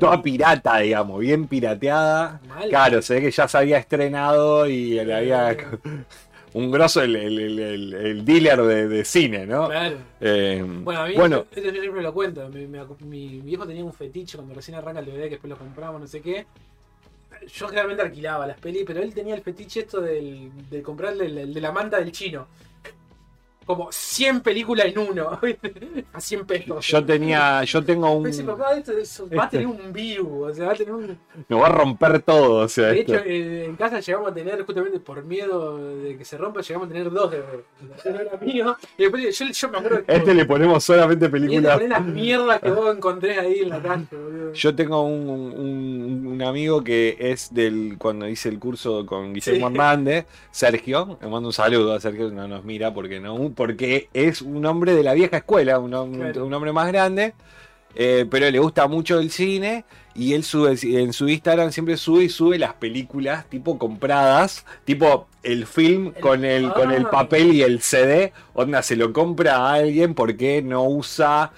[0.00, 2.40] Toda pirata, digamos, bien pirateada.
[2.48, 2.70] Mal.
[2.70, 5.54] Claro, se ve que ya se había estrenado y le había.
[6.54, 9.68] Un grosso el, el- el- el- dealer de, de cine, ¿no?
[9.68, 9.96] Claro.
[10.20, 12.48] Eh, Bueno, a mí, bueno, esto yo siempre lo cuento.
[12.50, 15.56] Mi, mi- mi viejo tenía un fetiche cuando recién arranca el DVD, que después lo
[15.56, 16.46] compramos, no sé qué.
[17.54, 21.60] Yo generalmente alquilaba las pelis, pero él tenía el fetiche esto del, de comprarle de
[21.60, 22.46] la manta del chino.
[23.66, 25.38] Como 100 películas en uno.
[26.12, 26.86] a 100 pesos.
[26.86, 27.62] yo tenía.
[27.64, 28.26] Yo tengo un.
[28.26, 31.18] Esto, eso va a tener un virus, o sea, va a tener un...
[31.48, 33.14] Me va a romper todo, o sea, De esto.
[33.14, 36.86] hecho, eh, en casa llegamos a tener, justamente por miedo de que se rompa, llegamos
[36.86, 37.42] a tener dos de
[38.04, 40.12] Uno era mío, y después yo, yo me acuerdo que...
[40.14, 41.74] Este le ponemos solamente y películas.
[41.78, 44.52] ponía las mierdas que vos encontrés ahí en la calle, boludo.
[44.52, 47.96] Yo tengo un, un- un amigo que es del.
[47.98, 49.74] Cuando hice el curso con Guillermo Sí.
[49.74, 51.18] Hernández, Sergio.
[51.20, 54.94] Le mando un saludo a Sergio, no nos mira porque no porque es un hombre
[54.94, 56.46] de la vieja escuela, un, hom- Claro.
[56.46, 57.34] un hombre más grande.
[57.94, 59.84] eh, pero le gusta mucho el cine
[60.14, 65.26] y él sube en su Instagram siempre sube y sube las películas tipo compradas, tipo
[65.42, 67.10] el film El- con el con el Ah.
[67.10, 71.52] papel y el CD, onda se lo compra a alguien porque no usa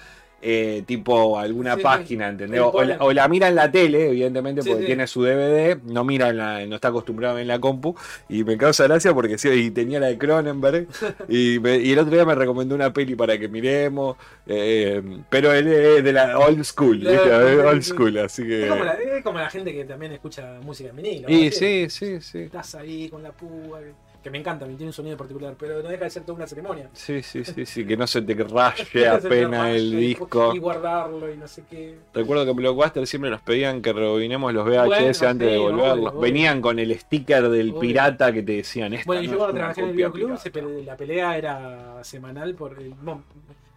[0.47, 2.61] eh, tipo alguna Sí, página, ¿entendés?
[2.61, 4.85] O, la, o la mira en la tele, evidentemente, Sí, porque sí.
[4.87, 7.95] tiene su DVD, no mira en la, no está acostumbrado en la compu,
[8.29, 10.87] y me causa gracia porque sí, y tenía la de Cronenberg,
[11.27, 15.51] y, me- y el otro día me recomendó una peli para que miremos, eh, pero
[15.51, 18.65] él es de la old school, La- old school, así que...
[18.65, 21.27] Es como, la, es como la gente que también escucha música en vinilo.
[21.29, 22.39] Y sí, sí, sí.
[22.41, 23.93] Estás ahí con la púa, que,
[24.25, 26.47] que me encanta, me tiene un sonido particular, pero no deja de ser toda una
[26.47, 26.89] ceremonia.
[26.93, 30.51] Sí, sí, sí, sí, que no se te raye apenas el disco.
[30.55, 31.99] Y guardarlo y no sé qué.
[32.11, 35.91] Recuerdo que en Blockbuster siempre nos pedían que rebobinemos los VHS Bueno, antes de devolverlos.
[35.91, 36.19] obvio, obvio.
[36.21, 37.79] Venían con el sticker del Obvio.
[37.81, 39.05] pirata que te decían esto.
[39.05, 42.95] Bueno, y yo cuando trabajé en el videoclub, pele- la pelea era semanal, por el,
[43.03, 43.23] no,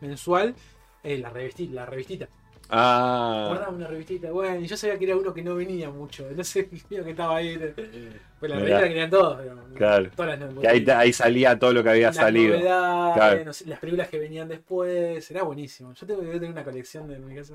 [0.00, 0.54] mensual,
[1.02, 2.26] eh, la, revisti- la revistita.
[2.70, 6.26] Ah, Guardaba una revistita, bueno, y yo sabía que era uno que no venía mucho,
[6.36, 7.58] no sé, mío que estaba ahí.
[8.38, 10.10] Pues la revista la querían todos, pero Claro.
[10.14, 12.58] todas las que ahí, ahí salía todo lo que había las salido.
[12.60, 13.44] Claro.
[13.44, 15.94] no sé, las películas que venían después, era buenísimo.
[15.94, 17.54] Yo tengo que tener una colección de mi casa.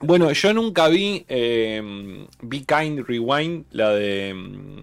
[0.00, 4.82] Bueno, yo nunca vi eh, Be Kind Rewind, la de mm,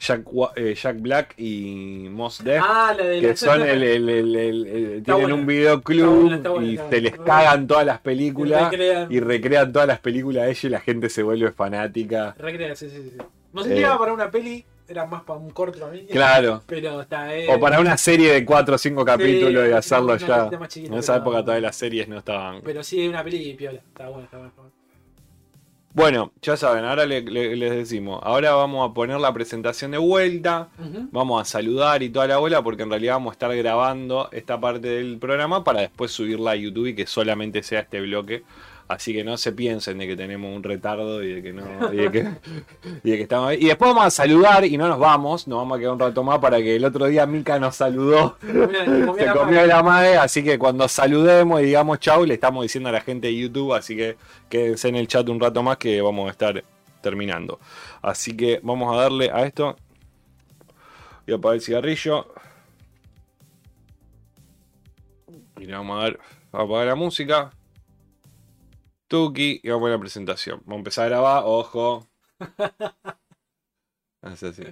[0.00, 0.22] Jack,
[0.56, 2.62] eh, Jack Black y Mos Def.
[2.64, 5.34] Ah, la de que la- son el, el- el- tienen buena.
[5.34, 9.10] un Está videoclub buena, está buena, y se les cagan todas las películas Recrean.
[9.10, 12.34] y recrean todas las películas de ellos y la gente se vuelve fanática.
[12.38, 13.16] Recrea, sí, sí, sí.
[13.52, 13.76] No sé Eh.
[13.76, 16.06] si era para una peli, era más para un corto mí.
[16.10, 16.62] Claro.
[16.68, 20.48] Pero está eh, O para una serie de 4 o 5 capítulos y hacerlo ya.
[20.68, 22.60] chiquita, En esa pero- época todas las series no estaban.
[22.62, 23.80] Pero sí, una peli piola.
[23.80, 24.52] Está buena, está buena.
[25.94, 28.20] Bueno, ya saben, ahora le- le- les decimos.
[28.22, 30.68] Ahora vamos a poner la presentación de vuelta.
[31.10, 34.60] Vamos a saludar y toda la bola porque en realidad vamos a estar grabando esta
[34.60, 38.44] parte del programa para después subirla a YouTube y que solamente sea este bloque.
[38.88, 41.92] Así que no se piensen de que tenemos un retardo y de que no.
[41.92, 42.20] Y de que,
[43.04, 43.58] y de que estamos ahí.
[43.60, 45.46] Y después vamos a saludar y no nos vamos.
[45.46, 48.38] Nos vamos a quedar un rato más para que el otro día Mika nos saludó.
[48.40, 52.88] Comió Se comió la madre, así que cuando saludemos y digamos chau, le estamos diciendo
[52.88, 54.16] a la gente de YouTube, así que
[54.48, 56.64] quédense en el chat un rato más que vamos a estar
[57.02, 57.60] terminando.
[58.00, 59.76] Así que vamos a darle a esto.
[61.26, 62.26] Voy a apagar el cigarrillo.
[65.58, 66.18] Y le vamos a dar.
[66.52, 67.52] A apagar la música.
[69.08, 70.60] Tuki y vamos a la presentación.
[70.64, 72.08] Vamos a empezar a grabar, ojo.
[74.22, 74.64] Así, así.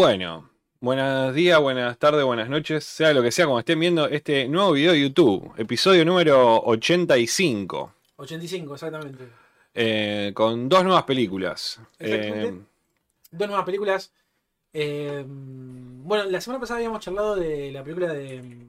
[0.00, 0.48] Bueno,
[0.80, 4.72] buenos días, buenas tardes, buenas noches, sea lo que sea, como estén viendo este nuevo
[4.72, 9.24] video de YouTube, episodio número 85, 85, exactamente.
[9.74, 11.82] eh, con dos nuevas películas.
[11.98, 12.50] Eh,
[13.30, 14.10] Dos nuevas películas.
[14.72, 18.68] Eh, bueno, la semana pasada habíamos charlado de la película de,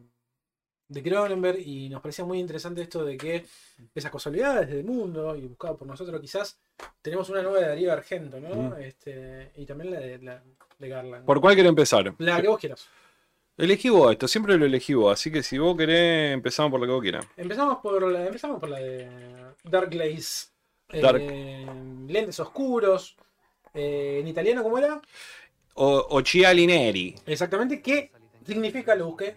[0.89, 3.45] de Cronenberg y nos parecía muy interesante esto de que
[3.95, 6.59] esas casualidades del mundo y buscado por nosotros quizás
[7.01, 8.71] tenemos una nueva de Darío Argento, ¿no?
[8.71, 8.82] Mm.
[8.82, 10.43] Este, y también la de, la,
[10.82, 11.25] de Garland.
[11.25, 12.13] ¿Por cuál quiero empezar?
[12.17, 12.89] La que vos quieras.
[13.57, 16.88] Elegí vos esto, siempre lo elegí vos, así que si vos querés, empezamos por lo
[16.88, 17.25] que vos quieras.
[17.38, 19.07] Empezamos por la, empezamos por la de
[19.63, 20.47] Dark Glaze.
[20.89, 21.21] Eh, Dark.
[22.07, 23.15] lentes oscuros.
[23.73, 24.99] Eh, en italiano, ¿cómo era?
[25.75, 27.15] O, Occhiali Neri.
[27.25, 28.11] Exactamente, ¿qué
[28.45, 28.95] significa?
[28.95, 29.36] Lo busqué.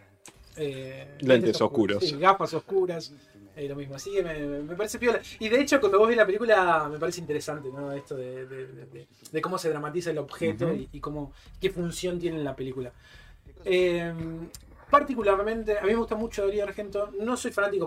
[0.57, 2.03] Eh, Lentes oscuros.
[2.03, 3.13] Sí, gafas oscuras.
[3.57, 3.95] Eh, lo mismo.
[3.95, 5.21] Así que me, parece piola.
[5.39, 7.93] Y de hecho, cuando vos ves la película, me parece interesante, ¿no?
[7.93, 12.19] Esto de, de- de- de- cómo se dramatiza el objeto y, y cómo, qué función
[12.19, 12.93] tiene en la película.
[13.65, 14.13] Eh,
[14.91, 17.11] particularmente, a mí me gusta mucho Darío Argento.
[17.21, 17.87] No soy fanático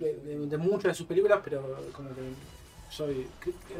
[0.00, 2.20] de muchas de sus películas, pero como que
[2.90, 3.26] soy.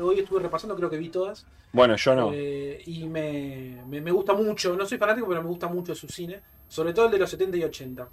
[0.01, 1.47] Hoy estuve repasando, creo que vi todas.
[1.72, 2.30] Bueno, yo no.
[2.32, 6.09] Eh, y me, me- me gusta mucho, no soy fanático, pero me gusta mucho su
[6.09, 8.09] cine, sobre todo el de los 70 y 80.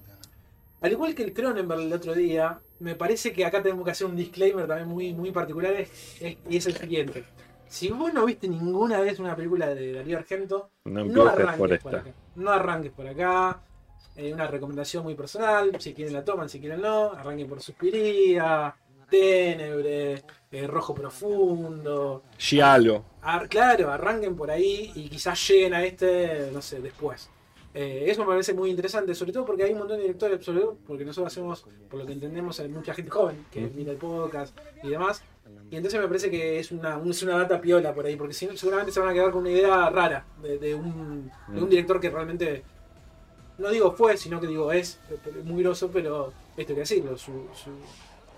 [0.86, 4.06] Al igual que el Cronenberg el otro día, me parece que acá tenemos que hacer
[4.06, 7.24] un disclaimer también muy, muy particular, es- es- y es el siguiente.
[7.68, 12.14] Si vos no viste ninguna vez una película de Darío Argento, No arranques por acá.
[12.36, 13.62] No arranques por acá.
[14.16, 15.72] Eh, una recomendación muy personal.
[15.80, 17.14] Si quieren la toman, si quieren no.
[17.14, 18.76] Arranquen por Suspiría,
[19.10, 20.22] Ténebre,
[20.52, 22.22] eh, Rojo Profundo.
[22.38, 23.04] Giallo.
[23.24, 27.32] Ar- claro, arranquen por ahí y quizás lleguen a este, no sé, después.
[27.78, 30.62] Eh, eso me parece muy interesante, sobre todo porque hay un montón de directores, sobre
[30.62, 33.98] todo porque nosotros hacemos, por lo que entendemos, hay mucha gente joven que mira el
[33.98, 35.22] podcast y demás.
[35.70, 38.34] Y entonces me parece que es una, un- es una data piola por ahí, porque
[38.34, 41.62] si no, seguramente se van a quedar con una idea rara de, de un, de
[41.62, 42.64] un director que realmente
[43.58, 45.00] no digo fue, sino que digo es
[45.44, 47.72] muy grosso, pero esto hay que decirlo, su, su,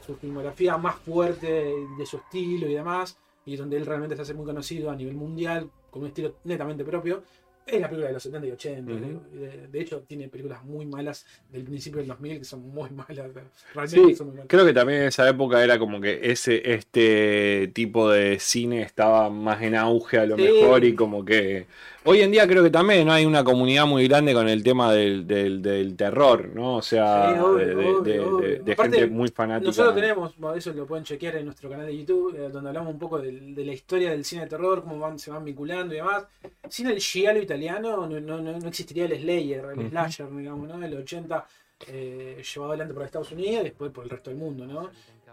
[0.06, 4.34] su filmografía más fuerte de su estilo y demás, y donde él realmente se hace
[4.34, 7.24] muy conocido a nivel mundial, con un estilo netamente propio,
[7.68, 8.93] es la película de los 70 y 80.
[8.93, 9.05] Ujú.
[9.05, 12.61] digo, y de, de hecho, tiene películas muy malas del principio del 2000 que son
[12.70, 13.32] muy malas.
[13.74, 14.47] Realmente Sí, son muy malas.
[14.49, 19.30] creo que también en esa época era como que ese este tipo de cine estaba
[19.30, 20.43] más en auge a lo Sí.
[20.43, 21.68] mejor y como que
[22.08, 23.14] hoy en día creo que también ¿no?
[23.14, 26.78] hay una comunidad muy grande con el tema del, del, del terror, ¿no?
[26.78, 28.38] O sea, Sí, obvio, de, de- obvio, de- obvio.
[28.47, 29.68] de- de Aparte, gente muy fanática.
[29.68, 32.93] Nosotros tenemos, bueno, eso lo pueden chequear en nuestro canal de YouTube, eh, donde hablamos
[32.93, 35.97] un poco de, la historia del cine de terror, cómo van, se van vinculando y
[35.97, 36.26] demás.
[36.70, 40.84] Sin el giallo italiano no, no, no, existiría el Slayer, el slasher, digamos, ¿no?
[40.84, 41.45] El 80
[41.89, 44.89] eh, llevado adelante por Estados Unidos y después por el resto del mundo, ¿no?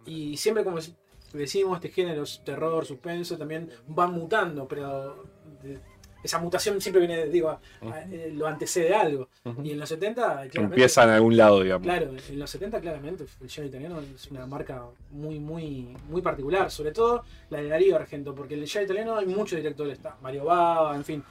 [0.06, 0.78] Y siempre como
[1.32, 5.24] decimos, este género, terror, suspenso, también van mutando, pero
[6.24, 9.28] esa mutación siempre viene, digo, a- a- eh, lo antecede a algo.
[9.62, 11.84] Y en los 70, claramente, Empieza en algún lado, digamos.
[11.86, 16.70] Claro, en los 70 claramente el giallo italiano es una marca muy, muy, muy particular,
[16.70, 20.44] sobre todo la de Darío Argento, porque el giallo italiano hay muchos directores, está Mario
[20.44, 21.22] Bava, en fin,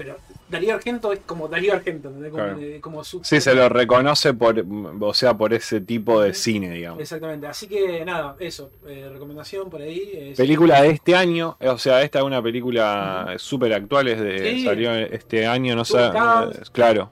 [0.00, 0.16] pero
[0.48, 2.30] Darío Argento es como Darío Argento, ¿entendés?
[2.32, 2.58] Como, Claro.
[2.58, 3.22] eh, como su...
[3.22, 4.64] Sí, se lo reconoce por,
[5.00, 7.00] o sea, por ese tipo de cine, digamos.
[7.02, 10.10] Exactamente, así que nada, eso, eh, recomendación por ahí.
[10.14, 14.52] es- Película de este año, o sea, esta es una película súper actual, es de,
[14.52, 14.64] Sí.
[14.64, 17.10] salió este año, no sé, eh, claro.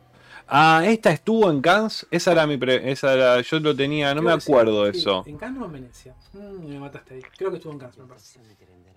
[0.51, 4.23] Ah, esta estuvo en Cannes, esa era mi, pre- esa era, yo lo tenía, no
[4.23, 5.23] creo me acuerdo sí, eso.
[5.27, 6.15] ¿En Cannes o en Venecia?
[6.33, 7.23] Mm, me mataste ahí.
[7.37, 8.41] Creo que estuvo en Cannes, me parece.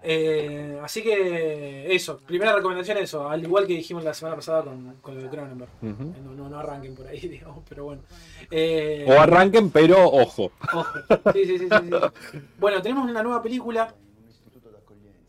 [0.03, 4.95] Eh, así que eso, primera recomendación eso, al igual que dijimos la semana pasada con,
[5.01, 5.69] con lo de Cronenberg.
[5.81, 6.03] Ujú.
[6.03, 8.01] Eh, No, no, no arranquen por ahí, digamos, pero bueno.
[8.49, 10.51] Eh, O arranquen, pero ojo.
[10.73, 10.99] ojo.
[11.33, 12.39] Sí, sí, sí, sí.
[12.59, 13.93] Bueno, tenemos una nueva película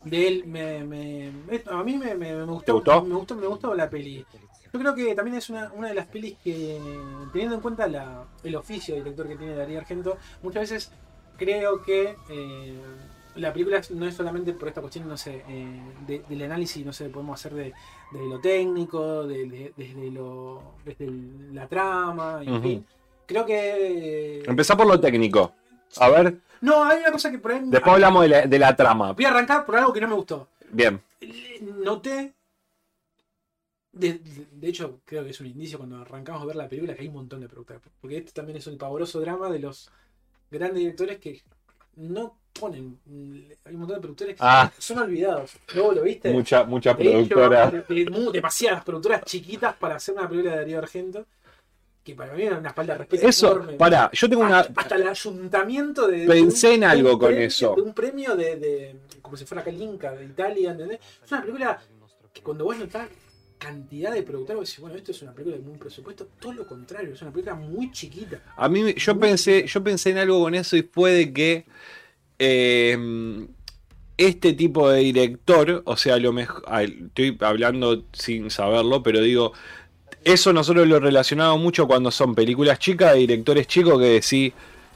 [0.03, 0.43] de él.
[0.45, 1.31] Me, me-
[1.71, 3.03] a mí me, me- me gustó, ¿Te gustó?
[3.03, 4.25] Me gustó, me gustó la peli.
[4.73, 6.79] Yo creo que también es una, una de las pelis que,
[7.31, 10.91] teniendo en cuenta la- el oficio de director que tiene Darío Argento, muchas veces
[11.37, 12.75] creo que eh,
[13.35, 16.93] la película no es solamente por esta cuestión, no sé, eh, de- del análisis, no
[16.93, 17.73] sé, podemos hacer de,
[18.11, 21.07] de lo técnico, de- de- desde, lo, desde
[21.51, 22.85] la trama, en fin.
[23.25, 24.43] Creo que...
[24.45, 25.53] Empezá por lo técnico.
[25.97, 27.61] A ver, No, hay una cosa que por ahí...
[27.65, 29.13] después hablamos de la, de la trama.
[29.13, 30.47] Voy a arrancar por algo que no me gustó.
[30.71, 31.01] Bien.
[31.61, 32.33] Noté.
[33.91, 36.95] De, de- de hecho, creo que es un indicio cuando arrancamos a ver la película
[36.95, 37.81] que hay un montón de productores.
[38.01, 39.89] Porque este también es un pavoroso drama de los
[40.49, 41.41] grandes directores que
[41.97, 42.99] no ponen.
[43.65, 44.71] Hay un montón de productores que Ah.
[44.77, 45.51] son olvidados.
[45.73, 46.31] ¿Luego lo viste?
[46.31, 47.71] Mucha, mucha De hecho, productora.
[47.71, 51.25] de- de- demasiadas productoras chiquitas para hacer una película de Darío Argento.
[52.03, 53.73] Que para mí era una falta de respeto Eso, enorme.
[53.75, 54.59] pará, yo tengo una.
[54.59, 56.27] Hasta, el ayuntamiento de.
[56.27, 57.75] Pensé de en algo con premio- eso.
[57.75, 60.99] De un premio de, de- Como si fuera acá el Inca de Italia, ¿entendés?
[61.23, 61.81] Es una película
[62.33, 63.07] que cuando vos notás
[63.57, 66.27] cantidad de productores, bueno, esto es una película de un presupuesto.
[66.39, 68.41] Todo lo contrario, es una película muy chiquita.
[68.57, 71.65] A mí, yo pensé, yo pensé en algo con eso y fue de que
[72.39, 73.47] eh,
[74.17, 79.53] este tipo de director, o sea, lo mejor, estoy hablando sin saberlo, pero digo,
[80.23, 84.53] eso nosotros lo relacionamos mucho cuando son películas chicas de directores chicos que decís,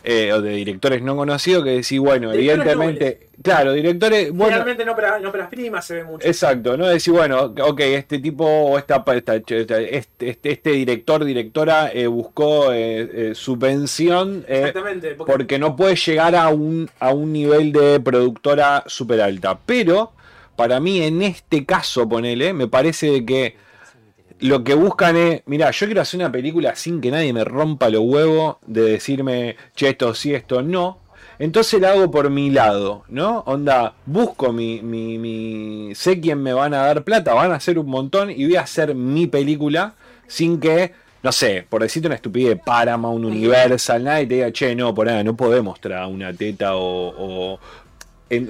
[0.10, 4.86] eh, o de directores no conocidos que decís, bueno, Directores evidentemente, claro, directores, bueno, Realmente
[4.86, 6.26] no para, no primas se ve mucho.
[6.26, 6.88] Exacto, ¿no?
[6.88, 12.08] Decir, bueno, ok, este tipo o esta, esta- esta- este, este, este director, directora eh,
[12.08, 15.16] buscó eh, eh, subvención Exactamente.
[15.16, 19.60] Porque, porque no puede llegar a un, a un nivel de productora súper alta.
[19.66, 20.14] Pero,
[20.56, 23.58] para mí, en este caso, ponele, me parece que
[24.40, 27.90] lo que buscan es, mira, yo quiero hacer una película sin que nadie me rompa
[27.90, 31.00] los huevos de decirme, che, esto sí, esto no.
[31.40, 33.40] Entonces la hago por mi lado, ¿no?
[33.46, 37.78] Onda, busco mi, mi, mi- Sé quién me van a dar plata, van a hacer
[37.78, 39.94] un montón y voy a hacer mi película
[40.28, 40.94] sin que,
[41.24, 45.24] no sé, por decirte una estupidez, Paramount, Universal, nadie te diga, che, no, por nada,
[45.24, 47.54] no podemos mostrar una teta o...
[47.54, 47.60] o,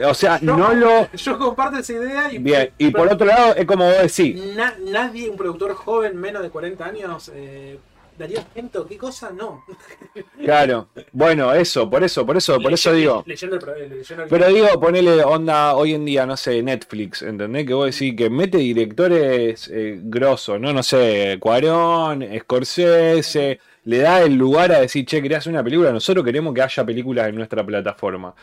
[0.06, 1.12] o sea, yo, no lo...
[1.12, 4.76] yo comparto esa idea y, Bien, y por otro lado, es como vos decís, Na-
[4.86, 7.78] nadie, un productor joven, menos de 40 años, eh,
[8.18, 9.30] Darío Argento, ¿qué cosa?
[9.30, 9.64] No.
[10.44, 13.24] claro, bueno, eso, por eso, por eso, por eso digo...
[13.28, 16.64] Leyendo el, pro- eh, leyendo el- Pero digo, ponele onda hoy en día, no sé,
[16.64, 17.68] Netflix, ¿entendés?
[17.68, 20.74] Que vos decís que mete directores eh, grosos, ¿no?
[20.74, 25.92] No sé, Cuarón, Scorsese, le da el lugar a decir, che, querés hacer una película,
[25.92, 28.34] nosotros queremos que haya películas en nuestra plataforma.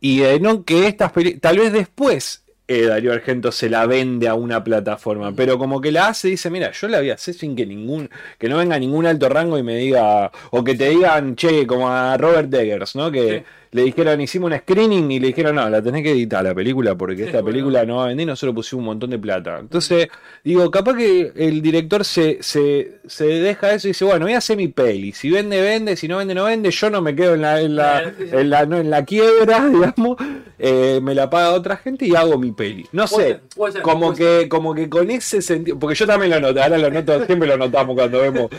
[0.00, 4.34] Y eh, no que estas tal vez después eh, Darío Argento se la vende a
[4.34, 7.54] una plataforma, pero como que la hace dice, mira, yo la voy a hacer sin
[7.54, 11.36] que ningún, que no venga ningún alto rango y me diga, o que te digan,
[11.36, 13.10] che, como a Robert Eggers, ¿no?
[13.10, 13.44] Que.
[13.76, 16.96] Le dijeron, hicimos un screening y le dijeron, no, la tenés que editar la película
[16.96, 17.46] porque esta bueno.
[17.48, 19.58] película no va a vender y nosotros pusimos un montón de plata.
[19.60, 20.08] Entonces,
[20.42, 24.38] digo, capaz que el director se, se, se deja eso y dice, bueno, voy a
[24.38, 25.12] hacer mi peli.
[25.12, 27.76] Si vende, vende, si no vende, no vende, yo no me quedo en la, en
[27.76, 30.16] la, en la, no, en la quiebra, digamos,
[30.58, 32.86] eh, me la paga otra gente y hago mi peli.
[32.92, 36.06] No sé, ser, puede ser, como puede que, como que con ese sentido, porque yo
[36.06, 38.50] también lo noto, ahora lo noto, siempre lo notamos cuando vemos.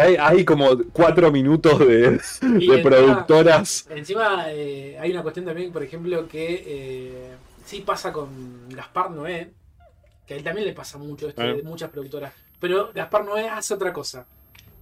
[0.00, 3.86] Hay, hay como cuatro minutos de, Y de encima- productoras.
[3.90, 7.28] Encima eh, hay una cuestión también, por ejemplo, que eh,
[7.64, 9.50] sí pasa con Gaspar Noé,
[10.26, 11.56] que a él también le pasa mucho esto Eh.
[11.56, 14.26] de muchas productoras, pero Gaspar Noé hace otra cosa.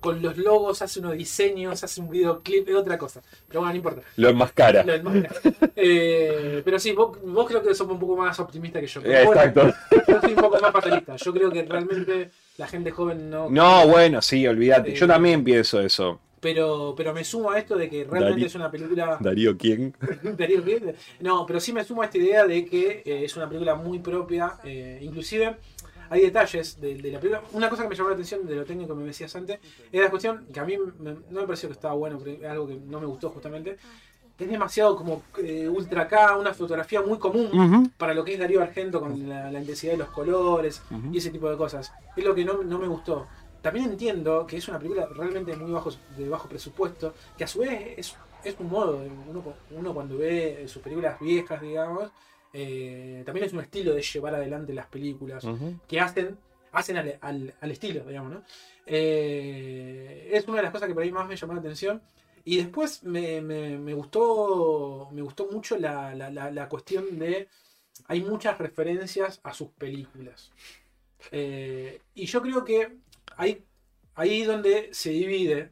[0.01, 3.21] Con los logos hace unos diseños, hace un videoclip, es otra cosa.
[3.47, 4.01] Pero bueno, no importa.
[4.17, 4.83] Lo enmascara.
[4.83, 5.35] Lo enmascara.
[5.77, 9.01] Eh, pero sí, vos, vos creo que sos un poco más optimista que yo.
[9.03, 9.75] Eh, Bueno, Exacto.
[10.09, 11.17] yo soy un poco más fatalista.
[11.17, 12.31] Yo creo que realmente
[12.61, 13.49] la gente joven no.
[13.51, 14.95] No, bueno, sí, olvídate.
[14.95, 16.21] Yo Eh, también pienso eso.
[16.41, 19.19] Pero, pero me sumo a esto de que realmente es una película.
[19.21, 19.95] Darío, ¿quién?
[20.39, 20.95] Darío Riel.
[21.21, 23.99] No, pero sí me sumo a esta idea de que eh, es una película muy
[23.99, 24.55] propia.
[24.65, 25.57] eh, inclusive
[26.09, 27.43] hay detalles de, de la película.
[27.53, 29.59] Una cosa que me llamó la atención de lo técnico que me decías antes
[29.93, 32.67] era la cuestión que a mí me- no me pareció que estaba bueno, pero algo
[32.69, 33.77] que no me gustó justamente.
[34.41, 37.49] Es demasiado como eh, ultra K, una fotografía muy común
[37.99, 41.31] para lo que es Darío Argento con la, la intensidad de los colores y ese
[41.31, 41.93] tipo de cosas.
[42.17, 43.27] Es lo que no, no me gustó.
[43.61, 47.59] También entiendo que es una película realmente muy bajo, de bajo presupuesto, que a su
[47.59, 49.43] vez es, es un modo, uno,
[49.73, 52.11] uno cuando ve sus películas viejas, digamos,
[52.55, 55.45] eh, también es un estilo de llevar adelante las películas
[55.87, 56.39] que hacen,
[56.73, 58.43] hacen al, al- al estilo, digamos, ¿no?
[58.87, 62.01] Eh, es una de las cosas que por ahí más me llamó la atención.
[62.45, 67.49] Y después me, me- me gustó me gustó mucho la, la- la- la cuestión de.
[68.07, 70.53] Hay muchas referencias a sus películas.
[71.33, 72.97] Eh, y yo creo que
[73.37, 73.65] hay,
[74.15, 75.69] ahí donde se divide,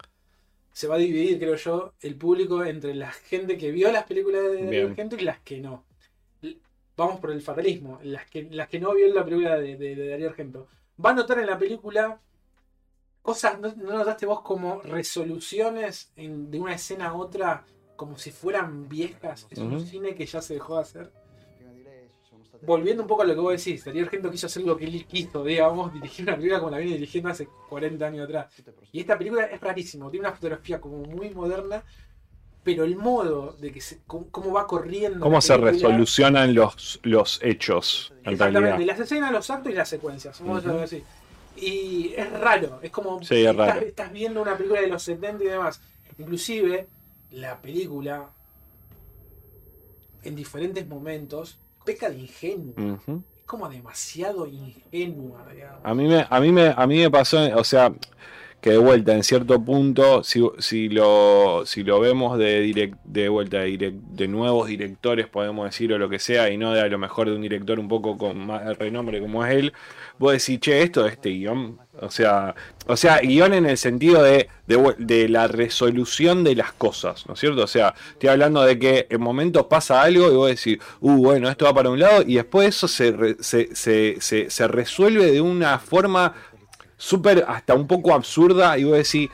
[0.72, 4.42] se va a dividir, creo yo, el público entre la gente que vio las películas
[4.44, 5.84] de Darío y las que no.
[6.96, 8.00] Vamos por el fatalismo.
[8.02, 10.68] Las que, las que no vio la película de, de- de Darío Argento.
[11.04, 12.20] Va a notar en la película
[13.28, 17.64] cosas, ¿no, no notaste vos como resoluciones en- de una escena a otra
[17.94, 19.46] como si fueran viejas?
[19.50, 21.12] Es un cine que ya se dejó de hacer.
[22.62, 25.06] Volviendo un poco a lo que vos decís, Darío Argento quiso hacer lo que él
[25.06, 28.46] quiso, digamos, dirigir una película como la viene dirigiendo hace 40 años atrás.
[28.92, 31.84] Y esta película es rarísimo, tiene una fotografía como muy moderna,
[32.64, 35.20] pero el modo de que se, cómo, cómo va corriendo.
[35.20, 38.86] ¿Cómo la se resolucionan los, los hechos, en Exactamente, realidad?
[38.96, 40.64] las escenas, los actos y las secuencias, vamos.
[41.60, 43.80] Y es raro, es como Sí, es estás, raro.
[43.80, 45.80] estás viendo una película de los 70 y demás.
[46.18, 46.86] Inclusive,
[47.32, 48.30] la película,
[50.22, 52.74] en diferentes momentos, peca de ingenuo.
[53.36, 55.80] Es como demasiado ingenua, digamos.
[55.82, 57.92] A mí me, a mí me, a mí me pasó, o sea,
[58.60, 63.28] que de vuelta, en cierto punto, si, si lo, si lo vemos de direct, de
[63.28, 66.80] vuelta de, direct- de nuevos directores, podemos decir, o lo que sea, y no de
[66.80, 69.72] a lo mejor de un director un poco con más renombre como es él,
[70.18, 72.54] vos decís, che, esto de este guion, o sea,
[72.86, 77.40] o sea, guion en el sentido de, de, la resolución de las cosas, ¿no es
[77.40, 77.62] cierto?
[77.62, 81.48] O sea, estoy hablando de que en momentos pasa algo y vos decís, uh, bueno,
[81.48, 83.68] esto va para un lado, y después eso se, se,
[84.20, 86.34] se, se resuelve de una forma
[86.98, 89.30] súper hasta un poco absurda y vos decís,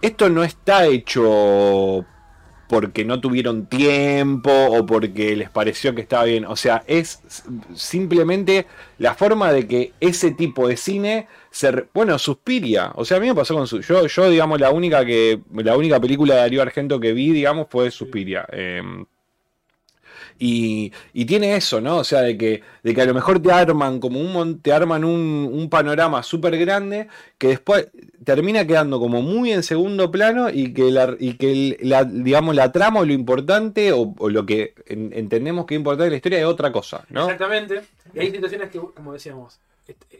[0.00, 2.06] esto no está hecho
[2.68, 6.44] porque no tuvieron tiempo o porque les pareció que estaba bien.
[6.44, 7.22] O sea, es
[7.74, 8.66] simplemente
[8.98, 11.70] la forma de que ese tipo de cine se...
[11.72, 12.92] re- Bueno, Suspiria.
[12.94, 13.80] O sea, a mí me pasó con su...
[13.80, 15.40] Yo, yo digamos, la única que...
[15.54, 18.46] La única película de Darío Argento que vi, digamos, fue Suspiria.
[18.52, 19.06] Em,
[20.38, 21.96] y, y tiene eso, ¿no?
[21.98, 25.04] O sea, de que, de que a lo mejor te arman como un te arman
[25.04, 27.08] un, un panorama súper grande
[27.38, 27.88] que después
[28.24, 32.54] termina quedando como muy en segundo plano y que la, y que el- la, digamos
[32.54, 36.10] la trama o lo importante o, o lo que en- entendemos que es importante en
[36.12, 37.22] la historia es otra cosa, ¿no?
[37.24, 37.82] Exactamente.
[38.14, 39.58] Y hay situaciones que, como decíamos,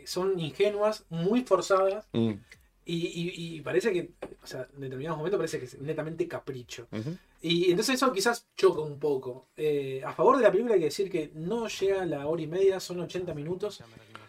[0.05, 2.33] son ingenuas, muy forzadas, Mm,
[2.95, 4.11] y, y- y parece que,
[4.43, 6.87] o sea, en determinados momentos parece que es netamente capricho.
[7.41, 9.47] Y entonces eso quizás choca un poco.
[9.57, 12.43] Eh, a favor de la película hay que decir que no llega a la hora
[12.43, 13.81] y media, son 80 minutos.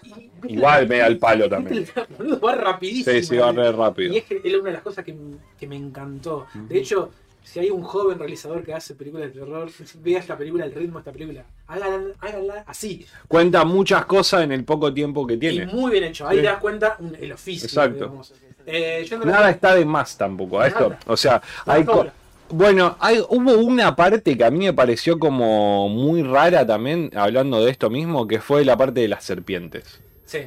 [0.03, 1.87] Y, Igual me da el palo ¿viste también.
[2.19, 3.15] el- va rapidísimo.
[3.15, 4.13] Sí, sí, va re rápido.
[4.13, 5.15] Y es que es una de las cosas que,
[5.59, 6.45] que me encantó.
[6.67, 7.11] De hecho,
[7.43, 9.69] si hay un joven realizador que hace películas de terror,
[10.03, 11.45] vea esta película, el ritmo de esta película.
[11.67, 13.05] Háganla, háganla así.
[13.27, 15.65] Cuenta muchas cosas en el poco tiempo que Y tiene.
[15.65, 16.27] muy bien hecho.
[16.27, 16.41] Ahí Sí.
[16.43, 17.65] te das cuenta un- el oficio.
[17.65, 18.03] Exacto.
[18.05, 18.33] digamos.
[18.71, 20.95] Eh, la- Nada está de más tampoco a esto.
[21.07, 22.05] O sea, hay co-.
[22.51, 27.63] Bueno, hay, hubo una parte que a mí me pareció como muy rara también, hablando
[27.63, 29.99] de esto mismo, que fue la parte de las serpientes.
[30.25, 30.39] Sí.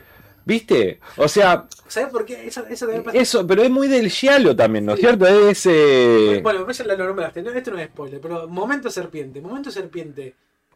[0.45, 0.99] ¿Viste?
[1.17, 2.47] O sea, ¿Sabes por qué?
[2.49, 3.17] Eso, eso también pasa.
[3.19, 5.07] eso, pero es muy del giallo también, ¿no es Sí.
[5.07, 5.27] cierto?
[5.29, 7.43] Es eh, Bueno, me parece lo nombraste.
[7.43, 9.41] No, esto no es spoiler, pero Momento Serpiente.
[9.41, 10.35] Momento Serpiente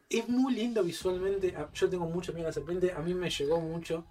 [0.08, 1.52] es muy lindo visualmente.
[1.58, 2.92] Ah, Yo tengo mucho miedo a la serpiente.
[2.96, 4.04] A mí me llegó mucho.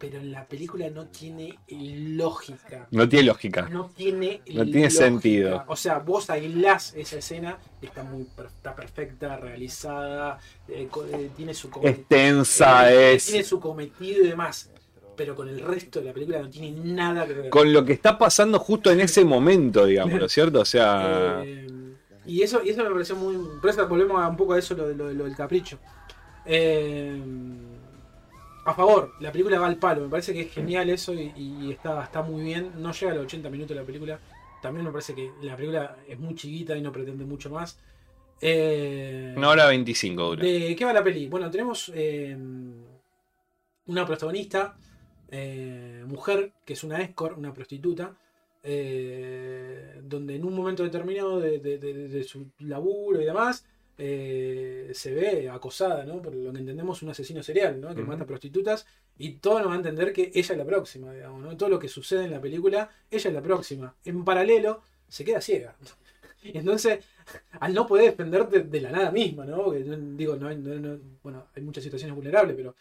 [0.00, 2.88] Pero en la película no tiene lógica.
[2.90, 3.68] no tiene lógica.
[3.68, 4.90] No tiene No tiene lógica.
[4.90, 5.64] sentido.
[5.68, 7.58] O sea, vos aislás esa escena.
[7.82, 10.38] Está muy está perfecta, realizada.
[10.68, 14.70] eh, eh, tiene su Es tensa, eh, es Tiene su cometido y demás.
[15.16, 17.50] Pero con el resto de la película no tiene nada que ver.
[17.50, 20.60] con lo que está pasando justo en ese momento, digamos, ¿no es cierto?
[20.60, 21.42] O sea,
[22.24, 23.36] y eso, y eso me pareció muy.
[23.60, 25.78] Por eso volvemos a un poco a eso, lo, lo, lo del capricho.
[26.46, 27.20] Eh,
[28.64, 30.02] a favor, la película va al palo.
[30.02, 32.72] Me parece que es genial eso y, y está, está muy bien.
[32.76, 34.18] No llega a los 80 minutos la película.
[34.62, 37.78] También me parece que la película es muy chiquita y no pretende mucho más.
[38.42, 40.42] Eh, una hora 25 dura.
[40.44, 41.26] ¿De qué va la peli?
[41.28, 42.36] Bueno, tenemos eh,
[43.86, 44.76] una protagonista,
[45.30, 48.14] eh, mujer, que es una escort, una prostituta,
[48.62, 53.66] eh, donde en un momento determinado de, de- de- de su laburo y demás,
[54.02, 56.22] eh, se ve acosada, ¿no?
[56.22, 57.94] Por lo que entendemos, un asesino serial, ¿no?
[57.94, 58.86] Que mata prostitutas
[59.18, 61.56] y todo nos va a entender que ella es la próxima, digamos, ¿no?
[61.56, 63.94] Todo lo que sucede en la película, ella es la próxima.
[64.04, 65.76] En paralelo, se queda ciega.
[66.42, 67.04] Y entonces,
[67.60, 69.62] al no poder defenderte de la nada misma, ¿no?
[69.64, 69.80] Porque,
[70.16, 72.74] digo, no, hay- no- no- bueno, hay muchas situaciones vulnerables, pero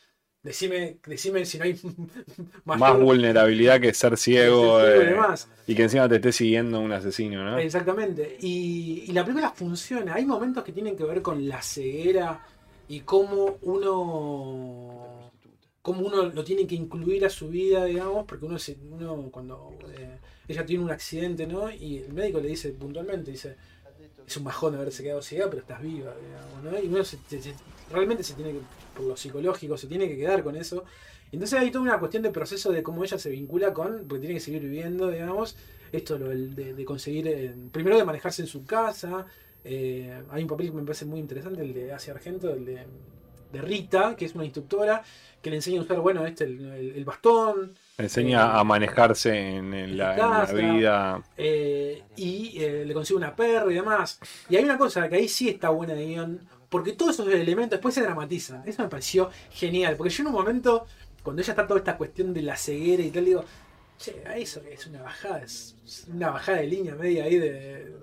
[0.43, 1.79] decime, decime si no hay
[2.65, 5.17] Más vulnerabilidad que ser ciego eh,
[5.67, 7.57] y que encima te esté siguiendo un asesino, ¿no?
[7.57, 8.37] Exactamente.
[8.41, 10.13] Y, y la película funciona.
[10.15, 12.41] Hay momentos que tienen que ver con la ceguera
[12.87, 15.31] y cómo uno
[15.81, 19.77] cómo uno lo tiene que incluir a su vida, digamos, porque uno, se- uno cuando
[19.97, 21.71] eh, ella tiene un accidente, ¿no?
[21.71, 23.55] Y el médico le dice puntualmente, dice,
[24.27, 26.79] es un bajón haberse quedado ciega, pero estás viva, digamos, ¿no?
[26.83, 27.17] Y uno se-
[27.91, 28.59] realmente se tiene que,
[28.95, 30.83] por lo psicológico, se tiene que quedar con eso.
[31.31, 34.35] Entonces hay toda una cuestión de proceso de cómo ella se vincula con, porque tiene
[34.35, 35.55] que seguir viviendo, digamos,
[35.91, 39.25] esto lo de, de conseguir, eh, primero de manejarse en su casa,
[39.63, 42.85] eh, hay un papel que me parece muy interesante, el de Asia Argento, el de,
[43.51, 45.01] de Rita, que es una instructora,
[45.41, 49.73] que le enseña a usar, bueno, este, el, el- el bastón, Enseña a manejarse en,
[49.73, 50.53] en la, en la casa.
[50.53, 51.23] vida.
[51.37, 54.19] eh, y eh, le consigue una perra y demás.
[54.49, 56.39] Y hay una cosa que ahí sí está buena de guion,
[56.69, 58.63] porque todos esos elementos después se dramatizan.
[58.67, 60.85] Eso me pareció genial, porque yo en un momento,
[61.23, 63.43] cuando ella está toda esta cuestión de la ceguera y tal, digo,
[63.99, 65.75] che, a eso es una bajada, es
[66.07, 67.93] una bajada de línea media ahí de.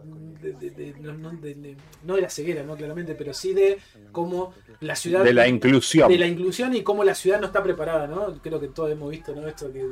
[0.43, 3.78] de- de- de- no, no de, no de la ceguera, no claramente, pero sí de
[4.12, 6.09] cómo la ciudad De la inclusión.
[6.09, 8.40] de la inclusión y cómo la ciudad no está preparada, ¿no?
[8.43, 9.48] Creo que todos hemos visto, ¿no?
[9.48, 9.86] Esto que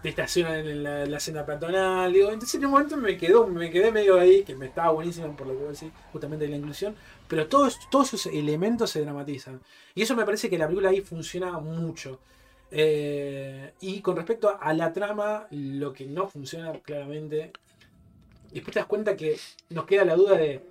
[0.00, 3.68] te estacionan en la, la escena peatonal, digo, entonces en un momento me quedó, me
[3.68, 6.52] quedé medio ahí, que me estaba buenísimo por lo que voy a decir, justamente de
[6.52, 6.94] la inclusión,
[7.26, 9.60] pero todos, todos esos elementos se dramatizan.
[9.96, 12.20] Y eso me parece que la película ahí funciona mucho.
[12.74, 17.52] Eh, y con respecto a la trama, lo que no funciona claramente,
[18.50, 19.38] después te das cuenta que
[19.68, 20.62] nos queda la duda de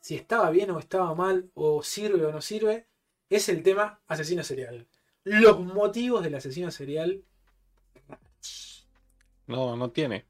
[0.00, 2.86] si estaba bien o estaba mal, o sirve o no sirve,
[3.28, 4.86] es el tema asesino serial.
[5.24, 7.24] Los motivos del asesino serial.
[9.48, 10.26] No, no tiene.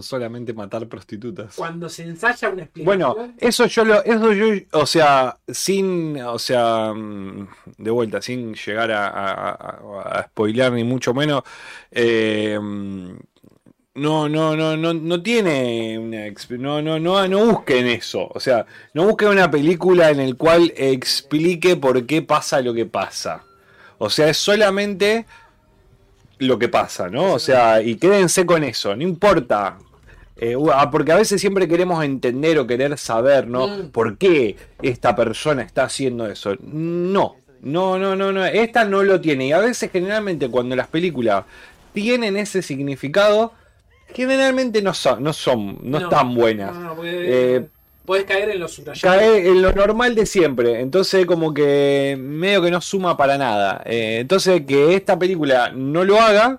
[0.00, 1.56] Solamente matar prostitutas.
[1.56, 2.84] Cuando se ensaya una explicación.
[2.84, 7.48] Bueno, eso yo lo, eso yo, o sea, sin, o sea, mm,
[7.78, 11.42] de vuelta, sin llegar a, a, spoilear ni mucho menos,
[11.90, 13.16] eh, mm,
[13.94, 16.24] no, no, no, no, no tiene una,
[16.58, 18.64] no, no, no, no busquen eso, o sea,
[18.94, 23.44] no busquen una película en el cual explique por qué pasa lo que pasa,
[23.98, 25.26] o sea, es solamente
[26.42, 27.34] lo que pasa, ¿no?
[27.34, 29.78] O sea, y quédense con eso, no importa.
[30.36, 33.68] Eh, ah, porque a veces siempre queremos entender o querer saber, ¿no?
[33.68, 33.90] Mm.
[33.90, 36.56] ¿Por qué esta persona está haciendo eso?
[36.60, 38.44] No, no, no, no, no.
[38.44, 39.46] Esta no lo tiene.
[39.46, 41.44] Y a veces, generalmente, cuando las películas
[41.92, 43.52] tienen ese significado,
[44.12, 46.74] generalmente no son, no son, no, están buenas.
[46.74, 47.68] No, no, porque Eh,
[48.04, 49.16] podés caer en lo subrayado.
[49.18, 50.80] Cae en lo normal de siempre.
[50.80, 53.82] Entonces, como que medio que no suma para nada.
[53.86, 56.58] Eh, entonces, que esta película no lo haga,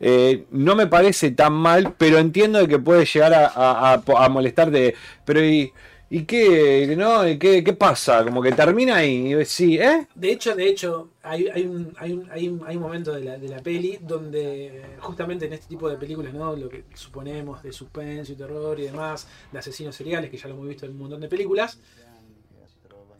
[0.00, 4.24] eh, no me parece tan mal, pero entiendo de que puede llegar a, a, a-
[4.24, 4.94] a molestarte.
[5.24, 5.72] Pero, ¿y,
[6.14, 6.94] y qué?
[6.94, 7.26] ¿No?
[7.26, 8.22] ¿Y qué, qué pasa?
[8.22, 9.34] Como que termina ahí.
[9.34, 10.06] Y sí, ¿eh?
[10.14, 13.24] De hecho, de hecho, hay, hay, un, hay, un, hay, un, hay un momento de
[13.24, 16.54] la, de la peli donde justamente en este tipo de películas, ¿no?
[16.54, 20.54] Lo que suponemos de suspenso y terror y demás, de asesinos seriales, que ya lo
[20.54, 21.80] hemos visto en un montón de películas.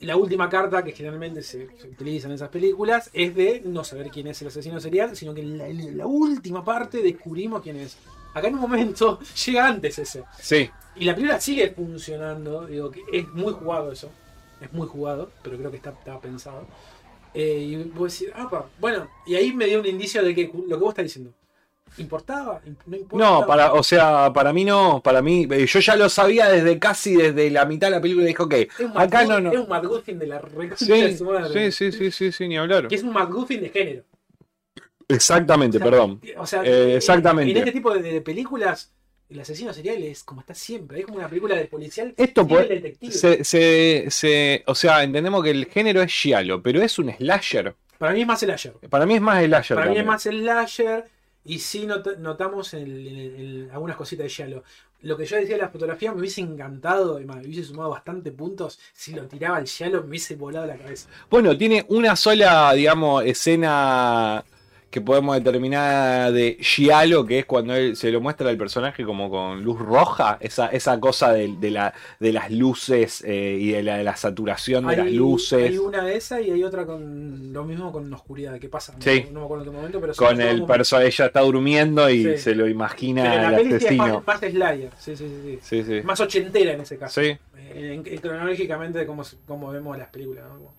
[0.01, 4.11] La última carta que generalmente se, se utiliza en esas películas es de no saber
[4.11, 7.77] quién es el asesino serial, sino que en la, en la última parte descubrimos quién
[7.77, 7.97] es.
[8.35, 10.25] Acá en un momento llega antes ese.
[10.39, 10.69] Sí.
[10.97, 14.11] Y la película sigue funcionando, digo que es muy jugado eso,
[14.61, 16.67] es muy jugado, pero creo que está, está pensado.
[17.35, 18.67] Eh, y vos decís, "Apa".
[18.79, 21.33] bueno, y ahí me dio un indicio de que lo que vos estás diciendo.
[21.99, 22.61] ¿Importaba?
[22.87, 23.25] ¿No importa?
[23.27, 26.79] No, para, o sea, para mí no, para mí, eh, yo ya lo sabía desde
[26.79, 29.53] casi desde la mitad de la película y dije, ok, Es un acá no, no.
[29.53, 30.41] Es un MacGuffin de la
[30.77, 32.89] Sí, sí, sí, sí, sí, sí, ni hablar.
[32.89, 34.05] Que es un MacGuffin de género.
[35.09, 36.21] Exactamente, O sea, perdón.
[36.39, 37.51] O sea, Eh, exactamente.
[37.51, 38.91] En este tipo de, de películas,
[39.33, 41.01] el asesino serial es como está siempre.
[41.01, 42.15] Es como una película de policial.
[42.17, 43.13] Esto el detective.
[43.13, 47.75] Se, se, se- o sea, entendemos que el género es giallo, pero es un slasher.
[47.99, 48.73] Para mí es más el slasher.
[48.91, 49.77] Para mí es más slasher.
[49.77, 51.05] Para mí es más el slasher.
[51.45, 54.63] Y sí not- notamos el- el- el- algunas cositas de Giallo.
[55.01, 58.31] Lo que yo decía de la fotografía me hubiese encantado, y me hubiese sumado bastante
[58.31, 58.79] puntos.
[58.95, 61.09] Si lo tiraba al Giallo me hubiese volado la cabeza.
[61.29, 64.45] Bueno, tiene una sola, digamos, escena
[64.93, 69.31] que podemos determinar de Giallo, que es cuando él se lo muestra al personaje como
[69.31, 73.83] con luz roja, esa, esa cosa de, de la, de las luces eh, y de
[73.83, 75.71] la, de la saturación de las luces.
[75.71, 78.59] hay una de esas y hay otra con lo mismo con oscuridad.
[78.61, 78.93] ¿Qué pasa?
[78.93, 79.25] No- Sí.
[79.33, 82.37] No, me acuerdo en qué momento, pero Con el personaje, ella está durmiendo y Sí.
[82.39, 84.23] se lo Pero imagina en el la peli sí es asesino.
[84.27, 84.91] más, más Slayer.
[84.99, 86.01] Sí, sí, sí, sí.
[86.05, 87.21] Más ochentera en ese caso.
[87.23, 87.29] Sí.
[87.29, 90.57] Eh, en- en- cronológicamente de cómo, cómo vemos las películas, ¿no?
[90.59, 90.75] Como-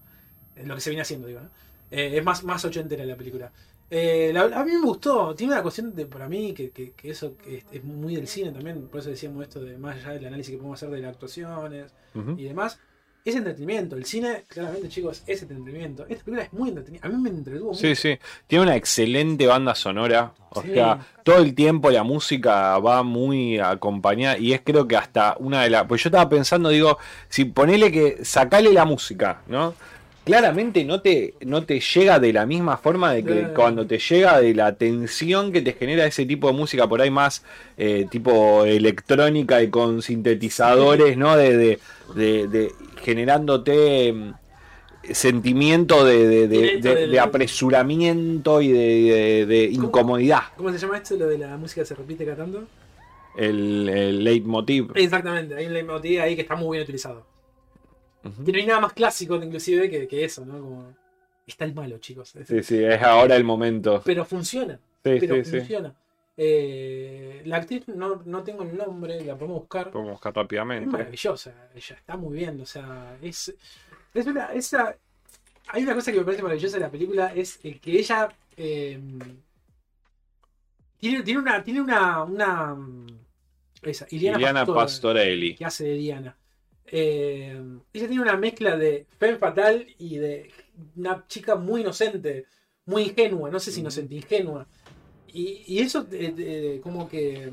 [0.55, 1.49] en lo que se viene haciendo, digo, ¿no?
[1.89, 3.51] Eh, es más, más ochentera la película.
[3.89, 7.11] Eh, la- a mí me gustó, tiene una cuestión de, para mí que, que- que
[7.11, 10.11] eso que es, es muy del cine también, por eso decíamos esto de más allá
[10.13, 11.93] del análisis que podemos hacer de las actuaciones
[12.37, 12.79] y demás,
[13.25, 13.95] es entretenimiento.
[13.95, 16.03] El cine, claramente chicos, es entretenimiento.
[16.09, 18.01] Esta película es muy entretenida, a mí me entretuvo Sí, mucho.
[18.01, 18.19] sí.
[18.47, 20.33] Tiene una excelente banda sonora.
[20.49, 20.73] O Sí.
[20.73, 24.37] sea, todo el tiempo la música va muy acompañada.
[24.37, 25.85] Y es creo que hasta una de las.
[25.87, 26.97] Pues yo estaba pensando, digo,
[27.29, 29.73] si ponele que sacale la música, ¿no?
[30.23, 34.39] Claramente no te, no te llega de la misma forma de que cuando te llega
[34.39, 37.43] de la tensión que te genera ese tipo de música por ahí más
[37.77, 41.35] eh, tipo electrónica y con sintetizadores, ¿no?
[41.35, 41.79] De, de,
[42.15, 42.71] de- de-
[43.01, 44.33] generándote mm,
[45.11, 50.43] sentimiento de, apresuramiento y de, incomodidad.
[50.55, 51.17] ¿Cómo se llama esto?
[51.17, 52.63] Lo de la música que se repite cantando.
[53.35, 54.91] El, el leitmotiv.
[54.95, 57.25] Exactamente, hay un leitmotiv ahí que está muy bien utilizado.
[58.45, 60.53] Que no hay nada más clásico inclusive que, que eso, ¿no?
[60.59, 60.95] Como
[61.45, 62.35] está el malo, chicos.
[62.37, 64.01] Es- Sí, sí, es ahora el momento.
[64.05, 65.57] Pero funciona, Sí, pero sí, sí.
[65.57, 65.93] funciona.
[66.37, 69.91] Eh, la actriz no, no tengo el nombre, la podemos buscar.
[69.91, 70.87] Podemos buscar Es rápidamente.
[70.89, 73.53] maravillosa, ella está muy bien, o sea, es,
[74.13, 74.95] es una, esa,
[75.67, 78.99] hay una cosa que me parece maravillosa de la película, es que ella eh,
[80.99, 82.75] tiene, tiene una, tiene una, una
[83.81, 85.55] esa, Iliana, Pastora, Pastorelli.
[85.55, 86.35] que hace de Diana.
[86.85, 87.59] Eh,
[87.93, 90.51] ella tiene una mezcla de femme fatal y de
[90.95, 92.45] una chica muy inocente,
[92.85, 94.67] muy ingenua, no sé si inocente, ingenua.
[95.27, 97.51] Y, y eso eh, eh, como que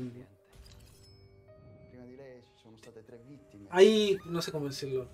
[3.69, 5.07] hay, no sé cómo decirlo,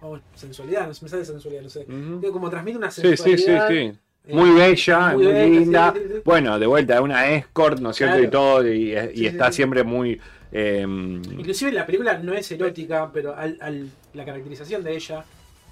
[0.00, 1.86] vamos, sensualidad, no sé, me sale sensualidad, no sé.
[2.32, 3.68] Como transmite una Sí, sí, sí, sensualidad.
[3.68, 3.98] sí.
[4.24, 5.92] eh, Muy bella, muy, bella, sí, linda.
[5.96, 6.14] sí, sí.
[6.24, 8.14] Bueno, de vuelta, es una escort, ¿no es cierto?
[8.16, 8.28] Claro.
[8.28, 9.56] Y todo, y, y Sí, sí, está sí.
[9.56, 10.20] siempre muy.
[10.52, 15.24] Eh, Inclusive la película no es erótica, pero al, al- la caracterización de ella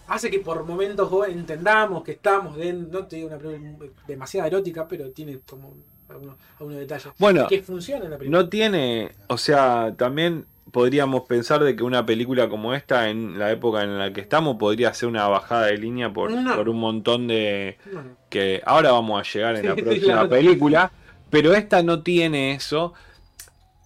[0.09, 4.87] hace que por momentos entendamos que estamos dentro, no te digo una película demasiado erótica,
[4.87, 5.75] pero tiene como
[6.09, 8.43] algunos, algunos detalles Bueno, que funcionan en la película.
[8.43, 9.11] no tiene.
[9.29, 13.99] O sea, también podríamos pensar de que una película como esta, en la época en
[13.99, 16.55] la que estamos, podría ser una bajada de línea por, No.
[16.57, 17.79] por un montón de.
[17.91, 18.17] No, no.
[18.29, 20.93] que ahora vamos a llegar en la próxima película,
[21.31, 22.93] pero esta no tiene eso,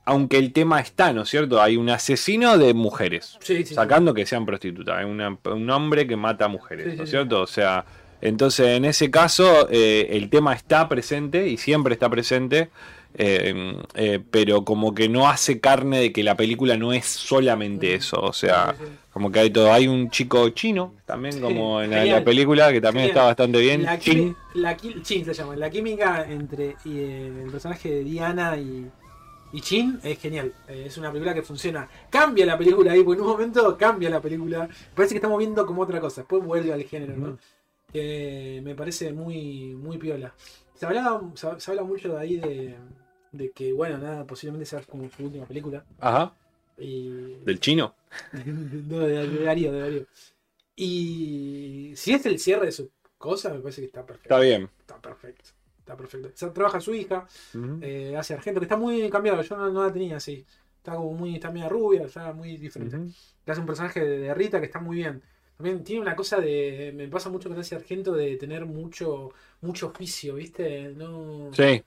[0.09, 1.61] aunque el tema está, ¿no es cierto?
[1.61, 6.07] Hay un asesino de mujeres, Sí, sí, sacando que sean prostitutas, hay una- un hombre
[6.07, 7.43] que mata a mujeres, ¿no es cierto?
[7.43, 7.85] O sea,
[8.21, 12.71] entonces en ese caso eh, el tema está presente y siempre está presente.
[13.21, 17.95] eh, eh, pero como que no hace carne de que la película no es solamente
[17.95, 18.75] eso, o sea,
[19.15, 22.81] como que hay todo, hay un chico chino también como en la, la película que
[22.83, 23.17] también Genial.
[23.17, 24.37] está bastante bien, La, Chin.
[24.55, 25.57] la Chin se llama.
[25.57, 28.87] La química entre eh, el personaje de Diana y,
[29.53, 30.53] y Chin es genial.
[30.67, 31.89] Es una película que funciona.
[32.11, 34.69] Cambia la película ahí, porque en un momento cambia la película.
[34.95, 36.23] Parece que estamos viendo como otra cosa.
[36.23, 37.39] Después vuelve al género, ¿no?
[37.93, 40.35] Me parece muy, muy piola.
[40.75, 42.77] Se, hablaba, se, se habla mucho de ahí de,
[43.33, 45.85] de que, bueno, nada, posiblemente sea como su última película.
[45.99, 46.35] Ajá,
[46.77, 47.95] Y, del chino.
[48.45, 50.07] no, de, de Darío, de Darío.
[50.77, 54.35] Y si es el cierre de su cosa, me parece que está perfecto.
[54.35, 54.71] Está bien.
[54.81, 55.51] Está perfecto.
[55.89, 56.29] Está perfecto.
[56.29, 57.27] O sea, trabaja su hija,
[57.81, 59.41] eh, hace argento, que está muy cambiado.
[59.41, 60.45] Yo no, no la tenía así.
[60.77, 62.99] Está como muy, está media rubia, está muy diferente.
[62.99, 65.23] Le hace un personaje de, de Rita que está muy bien.
[65.57, 66.93] También tiene una cosa de.
[66.95, 69.33] Me pasa mucho con ese argento de tener mucho,
[69.63, 70.93] mucho oficio, ¿viste?
[70.95, 71.51] No.
[71.55, 71.83] Sí,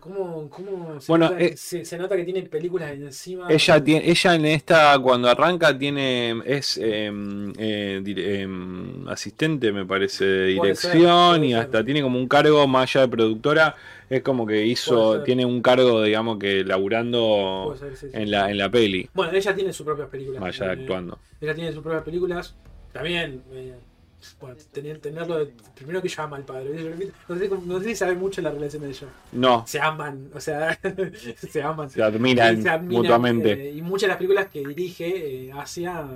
[0.00, 3.50] cómo, cómo se, Bueno, nota, eh, se, se nota que tiene películas encima.
[3.52, 9.84] Ella tiene, ella en esta, cuando arranca, tiene, es em, eh, dire- em, asistente, me
[9.84, 11.60] parece, de Puede ser, dirección puede y ser.
[11.60, 13.74] hasta tiene como un cargo más allá de productora.
[14.10, 18.16] Es como que hizo, tiene un cargo, digamos que laburando Puede ser, sí, sí.
[18.18, 20.40] en la, en la peli, Bueno, ella tiene sus propias películas.
[20.40, 21.18] más allá de Eh, actuando.
[21.40, 22.54] Ella tiene sus propias películas.
[22.92, 23.74] También, eh,
[24.40, 25.48] bueno, tener, tenerlo.
[25.74, 27.12] primero que ella ama al padre.
[27.28, 29.10] No sé, no sé si sabe mucho la relación de ellos.
[29.32, 30.78] No, Se aman, o sea,
[31.50, 31.90] se aman.
[31.90, 33.52] se admiran Se admiran, mutuamente.
[33.68, 36.06] eh, y muchas de las películas que dirige eh, Asia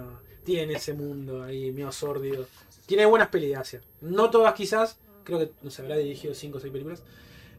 [0.44, 2.46] tienen ese mundo ahí medio sórdido.
[2.86, 3.80] Tiene buenas de Asia.
[4.00, 7.02] No todas quizás, creo que no se habrá dirigido 5 o 6 películas.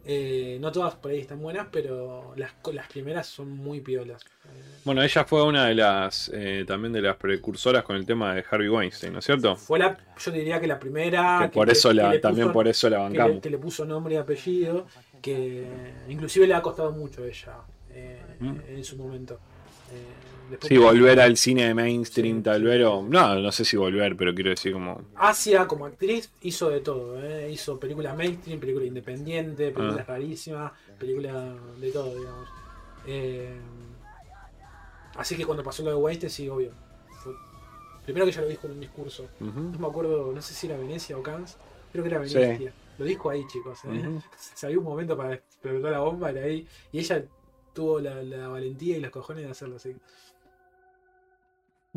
[0.10, 4.24] Eh, no todas por ahí están buenas, pero las, las primeras son muy piolas.
[4.24, 4.48] Eh,
[4.86, 8.44] Bueno, ella fue una de las, eh, también de las precursoras con el tema de
[8.50, 9.56] Harvey Weinstein, ¿no es cierto?
[9.58, 11.40] fue la, yo diría que la primera.
[11.52, 13.42] Que por le- eso la, también puso- por eso la que le, bancamos.
[13.42, 14.88] que le puso nombre y apellido,
[15.22, 15.68] que
[16.08, 17.58] inclusive le ha costado mucho a ella
[17.92, 18.56] eh, Mm.
[18.70, 19.40] en su momento.
[20.50, 22.84] Después- Sí, volver al cine de mainstream, Sí, tal vez.
[22.86, 25.02] o- No, no sé si volver, pero quiero decir como.
[25.16, 27.52] Asia como actriz hizo de todo, ¿eh?
[27.52, 30.12] hizo películas mainstream, películas independientes, películas Ah.
[30.14, 32.48] rarísimas, películas de todo, digamos.
[33.08, 33.58] Eh,
[35.16, 36.72] así que cuando pasó lo de Weinstein, sí, obvio.
[37.24, 37.34] Fue-
[38.06, 40.78] primero que ya lo dijo en un discurso, no me acuerdo, no sé si era
[40.78, 41.58] Venecia o Cannes,
[41.92, 42.36] creo que era Sí.
[42.36, 42.74] Venecia.
[42.98, 43.80] Lo dijo ahí, chicos.
[43.86, 44.20] ¿eh?
[44.64, 46.68] Había un momento para explotar la bomba, era ahí.
[46.92, 47.24] Y ella
[47.74, 49.96] tuvo la, la valentía y los cojones de hacerlo así.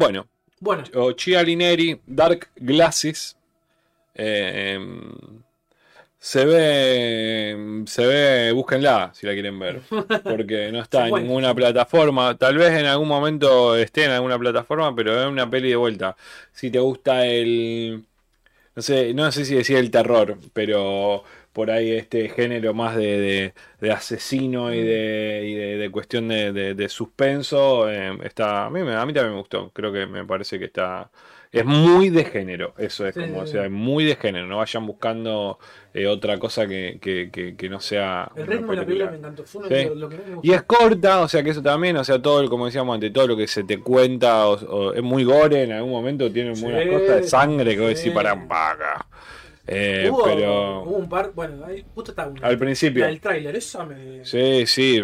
[0.01, 0.27] Bueno,
[0.61, 3.37] Bueno, o Chia Lineri, Dark Glasses.
[4.15, 5.43] eh, em,
[6.19, 9.81] se ve, se ve, búsquenla si la quieren ver,
[10.25, 12.37] porque no está en ninguna plataforma.
[12.39, 16.17] Tal vez en algún momento esté en alguna plataforma, pero es una peli de vuelta.
[16.53, 18.05] Si te gusta el,
[18.77, 23.19] no sé, no sé si decir el terror, pero por ahí este género más de,
[23.21, 28.81] de- de asesino y de, y de, de cuestión de, suspenso, eh, está, a mí,
[28.81, 29.71] a mí también me gustó.
[29.73, 31.11] Creo que me parece que está,
[31.53, 34.47] es muy de género, eso es Sí, como, o sea, es muy de género.
[34.47, 35.59] No vayan buscando
[35.95, 39.11] eh, otra cosa que, que- que- que no sea el ritmo de la película.
[39.11, 39.45] me encantó.
[39.45, 39.89] Fue Sí.
[39.89, 40.23] lo, lo que me.
[40.43, 43.13] Y es corta, o sea que eso también, o sea, todo, el- como decíamos antes,
[43.13, 46.51] todo lo que se te cuenta, o, o es muy gore, en algún momento tiene
[46.53, 49.07] unas cosas de sangre que vos decís para vaca.
[49.71, 52.47] Eh, hubo, pero hubo un par, bueno, ahí justo estaba una.
[52.47, 54.25] al principio, La del tráiler, esa me.
[54.25, 55.01] sí, sí,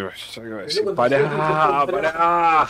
[0.95, 2.69] pará, pará.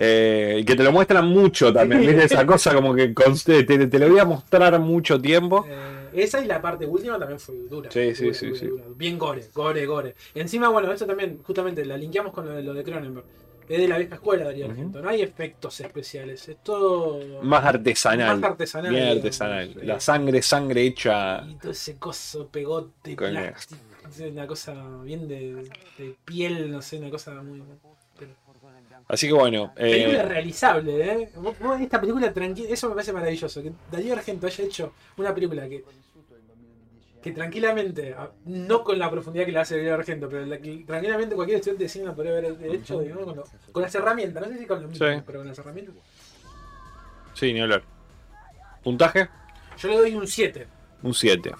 [0.00, 2.24] Eh, y que te lo muestran mucho también, ¿viste?
[2.24, 5.66] Esa cosa como que conste- te, te lo voy a mostrar mucho tiempo.
[5.68, 7.90] Eh, esa y la parte última también fue dura.
[7.90, 8.66] Sí, sí, Dura, sí, dura, sí.
[8.66, 8.84] dura.
[8.96, 10.14] Bien gore, gore, gore.
[10.34, 13.26] Encima, bueno, eso también, justamente, la linkeamos con lo de, lo de Cronenberg.
[13.68, 14.66] Es de la vieja escuela, Darío.
[14.66, 15.02] Argento.
[15.02, 17.42] No hay efectos especiales, es todo.
[17.42, 18.38] Más artesanal.
[18.40, 19.74] Más artesanal, Bien artesanal.
[19.82, 21.44] La sangre, sangre hecha.
[21.46, 23.80] Y todo ese coso, pegote, Con plástico.
[24.32, 24.74] Una cosa
[25.04, 25.68] bien de,
[25.98, 27.62] de piel, no sé, una cosa muy.
[29.06, 29.72] Así que bueno.
[29.76, 31.28] eh, Película realizable, ¿eh?
[31.80, 33.62] Esta película tranquila, eso me parece maravilloso.
[33.62, 35.82] Que Darío Argento haya hecho una película que,
[37.22, 38.14] que tranquilamente,
[38.44, 41.84] no con la profundidad que la hace Darío Argento, pero la que tranquilamente cualquier estudiante
[41.84, 44.42] de cine podría haber hecho, digamos, con, lo- con las herramientas.
[44.46, 45.22] No sé si con lo mismo, Sí.
[45.26, 45.94] pero con las herramientas.
[47.34, 47.82] sí, ni hablar.
[48.82, 49.28] Puntaje.
[49.78, 50.66] Yo le doy un 7.
[51.02, 51.52] Un 7.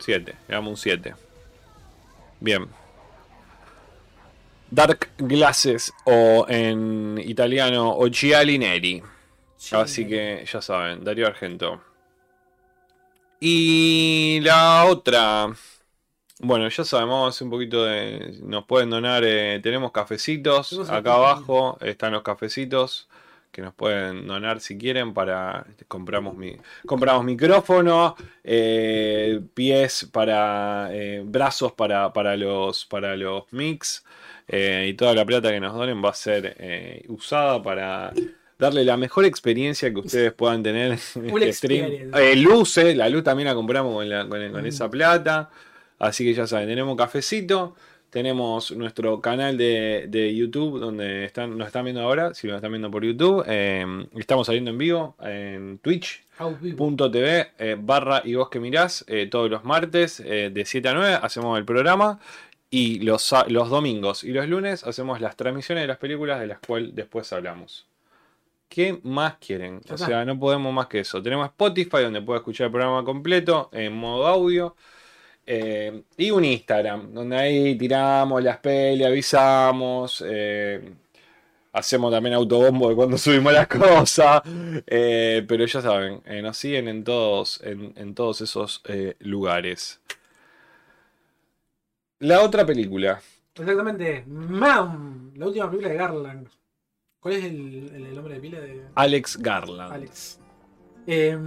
[0.00, 1.14] 7, le damos un 7.
[2.40, 2.66] Bien.
[4.70, 9.02] Dark Glasses o en italiano Occhiali Neri.
[9.72, 11.80] Así que ya saben, Darío Argento.
[13.40, 15.48] Y la otra.
[16.40, 18.38] Bueno, ya sabemos un poquito de.
[18.42, 19.24] Nos pueden donar.
[19.24, 20.78] eh, tenemos cafecitos.
[20.90, 23.08] Acá abajo están los cafecitos.
[23.52, 25.66] Que nos pueden donar si quieren para.
[25.88, 26.56] Compramos mi.
[26.86, 28.16] Compramos micrófono.
[28.44, 30.88] eh, pies para.
[30.92, 32.84] eh, brazos para, para los.
[32.86, 34.04] para los mix.
[34.48, 38.12] eh, y toda la plata que nos donen va a ser usada para
[38.58, 42.10] darle la mejor experiencia que ustedes puedan tener en este stream.
[42.14, 44.66] Eh, luces, la luz también la compramos con, la- con- con Mm.
[44.66, 45.50] esa plata.
[45.98, 47.74] Así que ya saben, tenemos cafecito.
[48.10, 52.70] Tenemos nuestro canal de, de YouTube donde están, nos están viendo ahora, si nos están
[52.70, 53.44] viendo por YouTube.
[53.46, 53.84] eh,
[54.16, 59.64] estamos saliendo en vivo en twitch.tv eh, barra y vos que mirás eh, todos los
[59.64, 62.18] martes eh, de 7 a 9 hacemos el programa
[62.70, 66.58] y los, los domingos y los lunes hacemos las transmisiones de las películas de las
[66.60, 67.86] cuales después hablamos.
[68.68, 69.80] ¿Qué más quieren?
[69.90, 71.22] O sea, no podemos más que eso.
[71.22, 74.76] Tenemos Spotify donde puede escuchar el programa completo en modo audio.
[75.46, 80.24] eh, y un Instagram donde ahí tiramos las peli, avisamos.
[80.26, 80.94] eh,
[81.72, 84.42] hacemos también autobombo de cuando subimos las cosas.
[84.86, 88.82] eh, pero ya saben, nos siguen en todos, en, en todos esos
[89.20, 90.00] lugares.
[92.18, 93.22] La otra película.
[93.54, 94.24] Exactamente.
[94.26, 96.48] Mam, la última película de Garland.
[97.26, 99.92] ¿Cuál es el, el- el nombre de pila de Alex Garland.
[99.92, 100.38] Alex?
[101.08, 101.40] Em,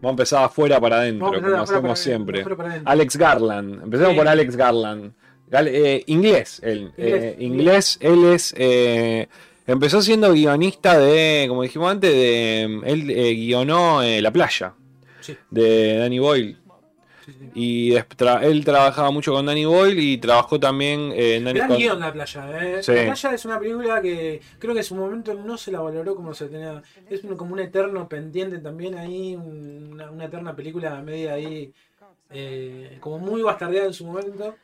[0.00, 2.44] Vamos a empezar afuera para adentro, como afuera hacemos para- siempre.
[2.44, 2.82] para.
[2.84, 3.82] Alex Garland.
[3.84, 5.12] Empecemos por Alex Garland.
[5.48, 6.92] Gal- eh, inglés, él.
[6.96, 8.52] Inglés, Eh, inglés, él es.
[8.58, 9.28] eh,
[9.66, 12.62] empezó siendo guionista de, como dijimos antes, de.
[12.84, 14.74] Él eh, guionó eh, La playa,
[15.20, 16.56] Sí, de Danny Boyle.
[17.54, 21.68] Y tra- él trabajaba mucho con Danny Boyle y trabajó también eh, en Danny Gran
[21.68, 22.62] con- guion La Playa.
[22.78, 22.82] ¿eh?
[22.82, 22.92] Sí.
[22.92, 26.14] La Playa es una película que creo que en su momento no se la valoró
[26.14, 26.82] como se tenía.
[27.08, 31.72] Es como un eterno pendiente también ahí, un- una, una eterna película media ahí,
[32.30, 34.54] eh, como muy bastardeada en su momento.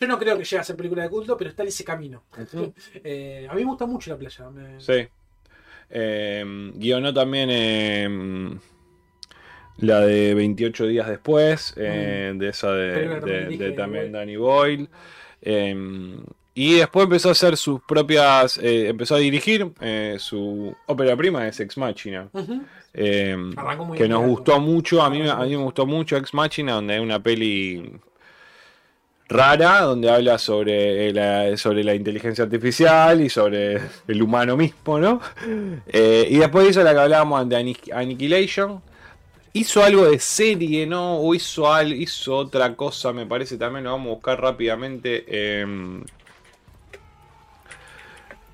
[0.00, 2.22] Yo no creo que llegue a ser película de culto, pero está en ese camino.
[3.02, 4.50] Eh, a mí me gusta mucho La Playa.
[4.50, 5.08] me- Sí.
[6.74, 8.58] Guionó también eh,
[9.78, 14.12] la de 28 días después, eh, de esa de, también de- dirige de también Boyle.
[14.18, 14.88] Danny Boyle.
[15.42, 16.16] Eh,
[16.54, 21.46] y después empezó a hacer sus propias, eh, empezó a dirigir eh, su ópera prima,
[21.46, 22.28] es Ex Machina.
[22.32, 22.62] Ujú.
[22.94, 26.16] Eh, Arrancó muy que nos gustó mucho, a mí, me- a mí me gustó mucho
[26.16, 27.92] Ex Machina, donde hay una peli
[29.28, 33.78] rara, donde habla sobre la, sobre la inteligencia artificial y sobre
[34.08, 35.20] el humano mismo, ¿no?
[35.86, 38.80] Eh, y después hizo la que hablábamos de Anni- Annihilation.
[39.52, 41.18] Hizo algo de serie, ¿no?
[41.18, 45.60] O hizo, al, hizo otra cosa, me parece también, lo vamos a buscar rápidamente.
[45.60, 46.04] em,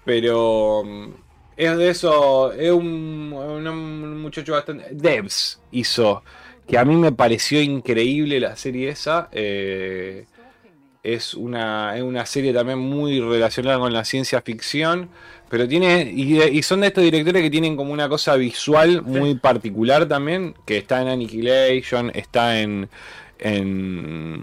[0.05, 1.09] pero mm,
[1.57, 4.87] es de eso, es un, muchacho bastante...
[4.93, 6.23] Devs hizo,
[6.67, 9.29] que a mí me pareció increíble la serie esa.
[9.33, 10.27] eh,
[11.05, 15.11] es una, es una serie también muy relacionada con la ciencia ficción.
[15.51, 16.11] Pero tiene.
[16.15, 20.55] Y, y son de estos directores que tienen como una cosa visual muy particular también.
[20.67, 22.89] Que está en Annihilation, está en.
[23.39, 24.43] en.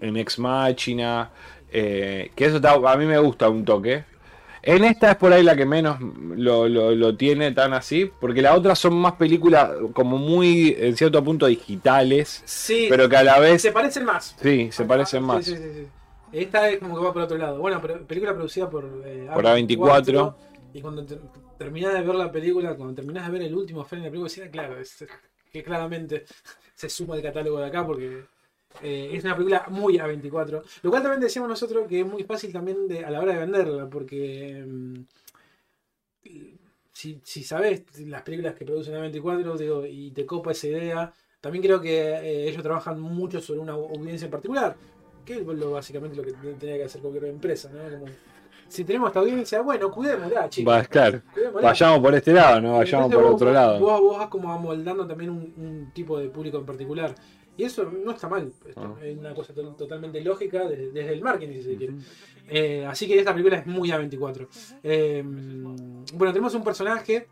[0.00, 1.30] en Ex Machina.
[1.72, 4.04] eh, que eso está- a mí me gusta un toque.
[4.62, 8.10] En esta es por ahí la que menos lo, lo- lo tiene tan así.
[8.20, 12.42] Porque las otras son más películas como muy, en cierto punto, digitales.
[12.44, 13.62] Sí, Pero que a la vez.
[13.62, 14.34] se parecen más.
[14.42, 15.44] Sí, se parecen más.
[15.44, 15.86] Sí, sí, sí.
[16.36, 17.58] Esta es como que va por otro lado.
[17.58, 20.34] Bueno, pero película producida por, eh, Por A24.
[20.74, 21.18] Y cuando te-
[21.56, 24.28] terminás de ver la película, cuando terminás de ver el último frame de la película,
[24.28, 25.06] decís, ah, claro, es,
[25.50, 26.24] que claramente
[26.74, 28.24] se suma el catálogo de acá porque
[28.82, 30.62] eh, es una película muy A24.
[30.82, 33.38] Lo cual también decíamos nosotros que es muy fácil también de, a la hora de
[33.38, 35.00] venderla, porque mm,
[36.92, 41.62] si, si sabes las películas que producen A24 digo, y te copa esa idea, también
[41.62, 44.76] creo que eh, ellos trabajan mucho sobre una audiencia en particular,
[45.26, 47.82] que es lo, básicamente lo que tenía que hacer cualquier empresa, ¿no?
[47.98, 48.06] Como,
[48.68, 50.72] si tenemos esta audiencia, bueno, cuidémosla, chicos.
[50.74, 51.20] Va, claro.
[51.34, 51.68] cuidémosla.
[51.68, 53.78] Vayamos por este lado, no vayamos Entonces por vos- otro lado.
[53.78, 57.14] Vos, vos vas como amoldando también un, un tipo de público en particular.
[57.58, 58.52] Y eso no está mal.
[58.76, 58.94] Ah.
[59.02, 61.94] Es una cosa to- totalmente lógica desde, desde el marketing, si se quiere.
[62.48, 64.46] Eh, así que esta película es muy A24.
[64.82, 67.28] Eh, bueno, tenemos un personaje.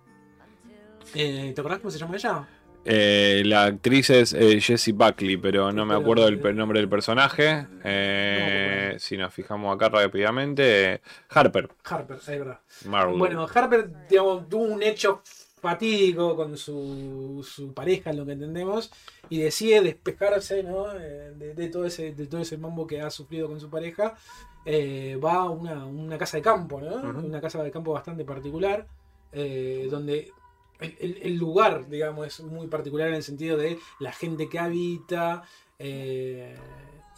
[1.14, 2.48] eh, ¿Te acordás cómo se llama ella?
[2.84, 6.88] Eh, la actriz es eh, Jessie Buckley, pero no me acuerdo del per- nombre del
[6.88, 7.66] personaje.
[7.82, 11.00] Eh, si nos fijamos acá rápidamente, eh,
[11.30, 11.68] Harper.
[11.84, 12.60] Harper, es verdad.
[12.86, 13.16] Marvel.
[13.18, 15.22] Bueno, Harper digamos, tuvo un hecho
[15.60, 18.92] fatídico con su, su pareja, en lo que entendemos,
[19.30, 20.92] y decide despejarse ¿no?
[20.92, 24.14] Eh, de, de todo ese, de todo ese mambo que ha sufrido con su pareja.
[24.66, 26.96] Eh, va a una, una casa de campo, ¿no?
[26.96, 28.86] Una casa de campo bastante particular,
[29.32, 30.30] eh, donde
[31.00, 35.42] el, lugar, digamos, es muy particular en el sentido de la gente que habita.
[35.78, 36.56] eh,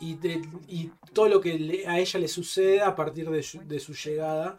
[0.01, 4.59] y, de- y todo lo que a ella le sucede a partir de su, llegada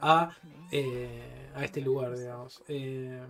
[0.00, 0.34] a,
[0.70, 2.62] eh, a este lugar, digamos.
[2.68, 3.20] Eh,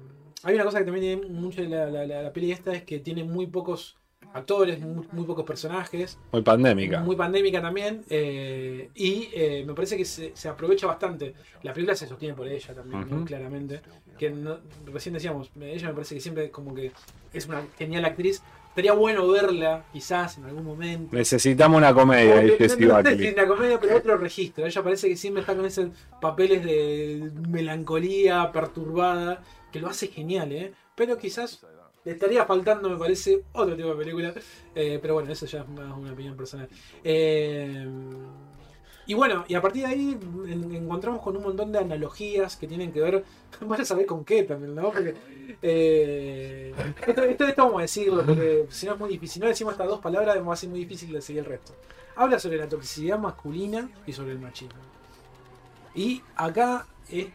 [0.44, 3.00] hay una cosa que también tiene mucho la, la, la- la peli esta, es que
[3.00, 3.96] tiene muy pocos
[4.35, 7.01] actores, muy, muy pocos personajes, Muy pandémica.
[7.01, 11.35] muy pandémica también, eh, y eh, me parece que se, se aprovecha bastante.
[11.62, 13.16] La película se sostiene por ella también, ¿no?
[13.16, 13.24] Ujú.
[13.24, 13.81] claramente.
[14.19, 16.93] Que no- recién decíamos, ella me parece que siempre como que
[17.32, 18.43] es una genial actriz.
[18.69, 21.16] Estaría bueno verla, quizás, en algún momento.
[21.16, 24.66] Necesitamos una comedia, dice no- una comedia, pero otro registro.
[24.66, 25.89] Ella parece que siempre está con esos
[26.20, 29.43] papeles de melancolía perturbada,
[29.73, 30.73] que lo hace genial, ¿eh?
[30.95, 31.65] Pero quizás
[32.10, 34.35] estaría faltando, me parece, otro tipo de película.
[34.74, 36.68] Eh, pero bueno, eso ya es más una opinión personal.
[37.05, 37.86] Eh,
[39.06, 40.18] y bueno, y a partir de ahí
[40.48, 43.24] en- encontramos con un montón de analogías que tienen que ver,
[43.62, 44.90] vaya a saber con qué también, ¿no?
[44.93, 45.14] Porque
[45.62, 46.74] eh,
[47.06, 49.35] esto, esto, esto vamos a decirlo, porque si no es muy difícil.
[49.35, 51.72] Si no decimos estas dos palabras, va a ser muy difícil de seguir el resto.
[52.16, 54.78] Habla sobre la toxicidad masculina y sobre el machismo.
[55.94, 57.30] Y acá eh,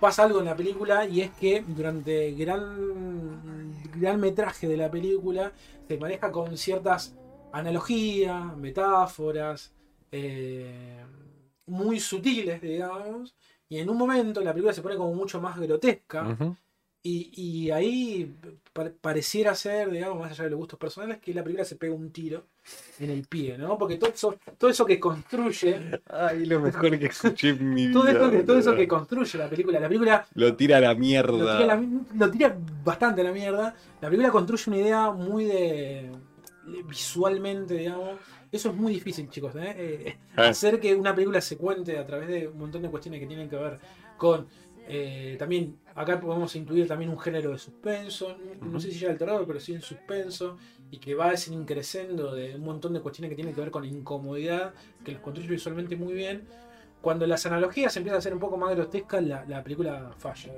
[0.00, 5.52] pasa algo en la película y es que durante gran, gran metraje de la película
[5.86, 7.16] se maneja con ciertas
[7.52, 9.72] analogías, metáforas,
[10.12, 11.04] eh,
[11.66, 13.34] muy sutiles, digamos,
[13.68, 16.36] y en un momento la película se pone como mucho más grotesca.
[17.10, 18.34] Y, y ahí
[18.72, 21.94] pa- pareciera ser, digamos, más allá de los gustos personales, que la película se pega
[21.94, 22.44] un tiro
[22.98, 23.78] en el pie, ¿no?
[23.78, 27.92] Porque todo eso, todo eso que construye, Ay, lo mejor que escuché en mi vida.
[28.00, 30.88] todo, esto que, todo eso que construye la película, la película Lo tira a la
[30.92, 31.66] lo tira, mierda.
[31.66, 33.74] la- lo tira bastante a la mierda.
[34.02, 36.10] La película construye una idea muy de.
[36.86, 38.18] visualmente, digamos.
[38.50, 39.54] Eso es muy difícil, chicos.
[39.56, 39.74] ¿eh?
[39.76, 40.48] Eh, Ah.
[40.48, 43.48] Hacer que una película se cuente a través de un montón de cuestiones que tienen
[43.48, 43.78] que ver
[44.16, 44.46] con.
[44.90, 48.36] eh, también, acá podemos incluir también un género de suspenso.
[48.62, 50.56] No sé si ya el terror, pero sí en suspenso.
[50.90, 53.84] Y que va ese increscendo de un montón de cuestiones que tienen que ver con
[53.84, 54.72] incomodidad,
[55.04, 56.46] que los construye visualmente muy bien.
[57.00, 60.52] Cuando las analogías empiezan a ser un poco más grotescas, la, la película falla.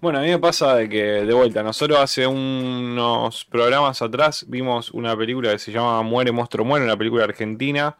[0.00, 4.90] Bueno, a mí me pasa de que, de vuelta, nosotros hace unos programas atrás vimos
[4.90, 7.96] una película que se llama Muere, Monstruo, Muere, una película argentina,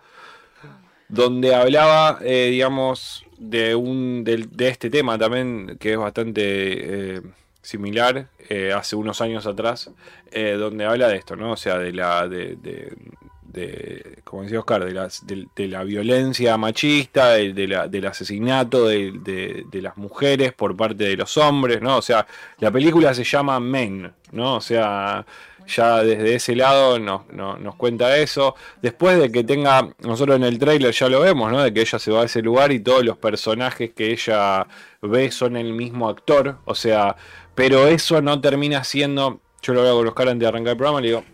[1.09, 7.23] donde hablaba, eh, digamos, de, un, del- de, este tema también, que es bastante eh,
[7.63, 9.91] similar, eh, hace unos años atrás,
[10.59, 11.53] donde habla de esto, ¿no?
[11.53, 12.29] O sea, de la...
[12.29, 12.97] De, de-
[13.51, 19.13] de, como decía Oscar, de, de, de la violencia machista, de- de del asesinato de,
[19.25, 21.97] de- de las mujeres por parte de los hombres, ¿no?
[21.97, 22.27] O sea,
[22.59, 24.57] la película se llama Men, ¿no?
[24.57, 25.25] O sea,
[25.69, 28.55] ya desde ese lado nos, cuenta eso.
[28.83, 31.63] Después de que tenga, nosotros en el tráiler ya lo vemos, ¿no?
[31.63, 34.67] De que ella se va a ese lugar y todos los personajes que ella
[35.03, 37.17] ve son el mismo actor, o sea,
[37.55, 41.01] pero eso no termina siendo, yo lo veo con Oscar antes de arrancar el programa,
[41.01, 41.25] le digo,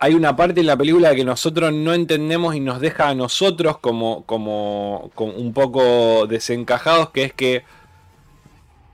[0.00, 3.78] hay una parte en la película que nosotros no entendemos y nos deja a nosotros
[3.78, 7.64] como, como, como un poco desencajados, que es que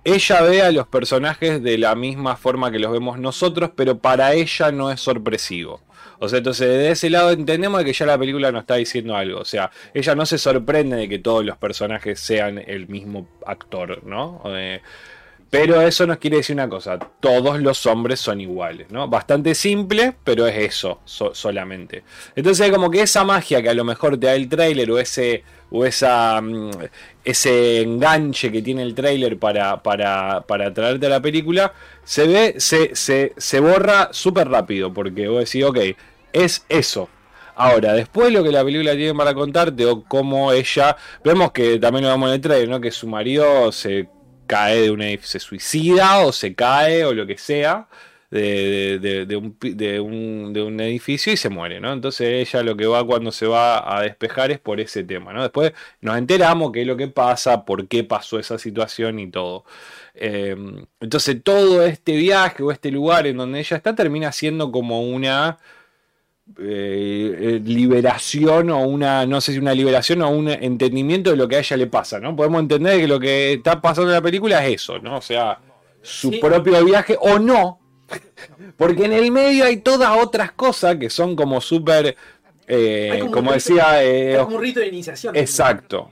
[0.05, 4.35] ella ve a los personajes de la misma forma que los vemos nosotros, pero para
[4.35, 5.81] ella no es sorpresivo.
[6.19, 9.17] O sea, entonces de ese lado entendemos de que ya la película nos está diciendo
[9.17, 9.41] algo.
[9.41, 14.05] O sea, ella no se sorprende de que todos los personajes sean el mismo actor,
[14.05, 14.43] ¿no?
[14.47, 14.81] Eh,
[15.55, 19.07] pero eso nos quiere decir una cosa, todos los hombres son iguales, ¿no?
[19.07, 22.03] Bastante simple, pero es eso so- solamente.
[22.35, 25.45] Entonces como que esa magia que a lo mejor te da el tráiler o ese
[25.71, 26.71] o esa mm,
[27.25, 31.73] ese enganche que tiene el tráiler para, para, para traerte a la película,
[32.03, 35.79] se ve, se, se, se borra súper rápido, porque vos decís, ok,
[36.33, 37.09] es eso,
[37.57, 40.97] Ahora, después lo que la película tiene para contarte, o cómo ella.
[41.23, 42.81] Vemos que también lo vemos en el trailer, ¿no?
[42.81, 44.09] Que su marido se
[44.47, 47.89] cae de un edificio, se suicida, o se cae, o lo que sea,
[48.31, 49.37] de, de- de-
[50.01, 51.93] un, de un- edificio y se muere, ¿no?
[51.93, 55.43] Entonces ella lo que va cuando se va a despejar es por ese tema, ¿no?
[55.43, 59.65] Después nos enteramos qué es lo que pasa, por qué pasó esa situación y todo.
[60.15, 60.57] Eh,
[61.01, 65.59] entonces todo este viaje o este lugar en donde ella está termina siendo como una
[66.59, 71.49] eh, eh, liberación o una, no sé si una liberación o un entendimiento de lo
[71.49, 72.37] que a ella le pasa, ¿no?
[72.37, 75.17] Podemos entender que lo que está pasando en la película es eso, ¿no?
[75.19, 75.59] O sea,
[76.03, 76.39] su Sí.
[76.39, 77.81] propio viaje o no,
[78.77, 82.15] porque en el medio hay todas otras cosas que son como súper,
[82.69, 85.35] eh, como decía, eh, Es como un rito de iniciación.
[85.35, 86.11] Exacto.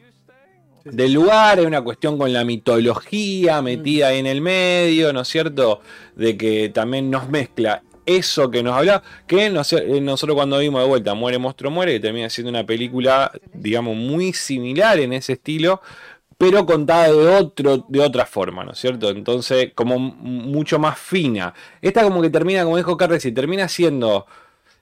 [0.85, 5.29] Del lugar, hay una cuestión con la mitología metida ahí en el medio, ¿no es
[5.29, 5.81] cierto?
[6.17, 10.89] De que también nos mezcla eso que nos habla, que eh, nosotros cuando vimos de
[10.89, 15.81] vuelta Muere, Monstruo, Muere, que termina siendo una película, digamos, muy similar en ese estilo,
[16.39, 19.11] pero contada de, otro, de otra forma, ¿no es cierto?
[19.11, 21.55] Entonces, como mucho más fina.
[21.81, 24.27] Esta como que termina, como dijo Carles, y termina siendo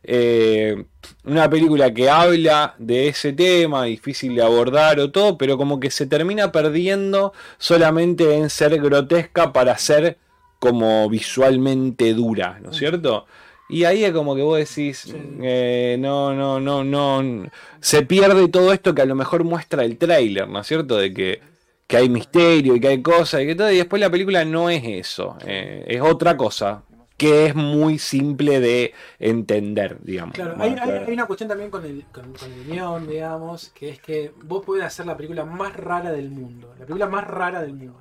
[0.02, 0.86] eh,
[1.24, 5.90] una película que habla de ese tema, difícil de abordar o todo, pero como que
[5.90, 10.16] se termina perdiendo solamente en ser grotesca para ser
[10.60, 13.26] como visualmente dura, ¿no es cierto?
[13.68, 15.12] Y ahí es como que vos decís,
[15.42, 17.48] eh, no, no, no, no,
[17.80, 20.96] se pierde todo esto que a lo mejor muestra el tráiler, ¿no es cierto?
[20.96, 21.40] De que,
[21.86, 24.70] que hay misterio y que hay cosas y que todo, y después la película no
[24.70, 26.82] es eso, eh, es otra cosa
[27.16, 30.34] que es muy simple de entender, digamos.
[30.34, 31.04] Claro, hay, hay- Claro.
[31.06, 34.64] hay una cuestión también con el, con, con el guion, digamos, que es que vos
[34.64, 36.68] podés hacer la película más rara del mundo.
[36.78, 38.00] La película más rara del mundo.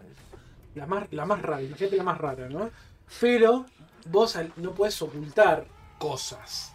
[0.76, 2.70] La más, la más rara, imagínate la más rara, ¿no?
[3.20, 3.66] Pero
[4.08, 5.66] vos no puedes ocultar
[5.98, 6.74] cosas.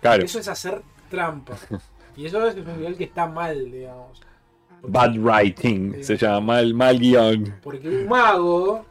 [0.00, 0.24] Claro.
[0.24, 1.56] Eso es hacer trampa.
[2.16, 4.20] Y eso es un nivel que está mal, digamos.
[4.80, 7.54] Porque- Bad writing, se llama mal, mal guion.
[7.62, 8.84] Porque un mago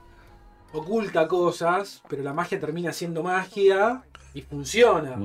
[0.73, 4.03] oculta cosas, pero la magia termina siendo magia
[4.33, 5.17] y funciona.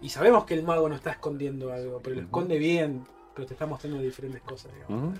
[0.00, 3.04] Y sabemos que el mago no está escondiendo algo, pero lo esconde bien,
[3.34, 5.18] pero te está mostrando diferentes cosas, digamos.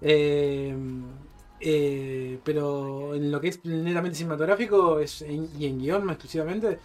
[0.00, 0.76] Eh,
[1.60, 6.78] eh, pero en lo que es netamente cinematográfico es, en- y en guion más exclusivamente,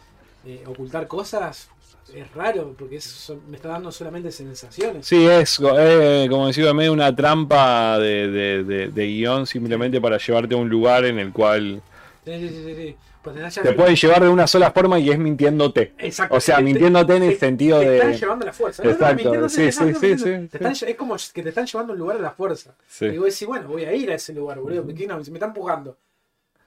[0.45, 1.69] eh, ocultar cosas,
[2.14, 5.06] es raro, porque es- me está dando solamente sensaciones.
[5.06, 10.69] Sí, es eh, como decía, medio una trampa de guion simplemente para llevarte a un
[10.69, 11.81] lugar en el cual
[12.23, 12.95] Sí, sí, sí, sí, sí.
[13.23, 15.93] Pues te pueden llevar de una sola forma y es mintiéndote.
[15.98, 16.35] Exacto.
[16.35, 18.18] O sea, Te- mintiéndote en el te- sentido te están de.
[18.18, 18.84] llevando la fuerza.
[18.84, 21.49] No, no, Exacto, sí, no, sí, no, sí, sí, Te están- es como que te
[21.49, 22.76] están llevando a un lugar a la fuerza.
[22.88, 23.06] Sí.
[23.06, 24.84] Y vos decís, bueno, voy a ir a ese lugar, boludo.
[24.84, 25.18] ¿por qué no?
[25.18, 25.98] Me está empujando.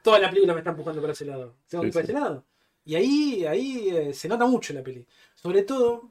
[0.02, 1.54] Toda la película me está empujando para ese lado.
[1.68, 2.12] Tengo que Sí, ir para sí.
[2.12, 2.44] ese lado.
[2.84, 5.04] Y ahí, ahí eh, se nota mucho la peli.
[5.34, 6.10] Sobre todo,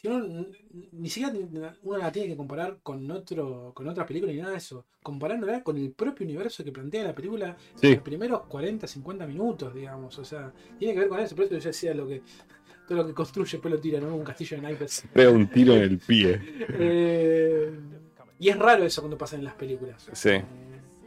[0.00, 0.46] si uno
[0.92, 1.36] ni siquiera
[1.82, 4.86] uno la tiene que comparar con otro, con otra película ni nada de eso.
[5.02, 7.88] Comparándola con el propio universo que plantea la película Sí.
[7.88, 10.18] en los primeros 40, 50 minutos, digamos.
[10.18, 11.36] O sea, tiene que ver con eso.
[11.36, 12.22] Por eso yo decía lo que.
[12.88, 14.16] Todo lo que construye después lo tira, ¿no?
[14.16, 15.04] Un castillo de naipes.
[15.12, 16.40] Pega un tiro en el pie.
[16.78, 17.78] Eh,
[18.38, 20.08] y es raro eso cuando pasa en las películas.
[20.12, 20.30] Sí.
[20.30, 20.44] Eh,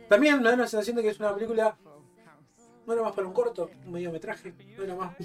[0.07, 1.75] también me da la sensación de que es una película.
[2.85, 4.53] No era más para un corto, un mediometraje.
[4.77, 5.15] No era más.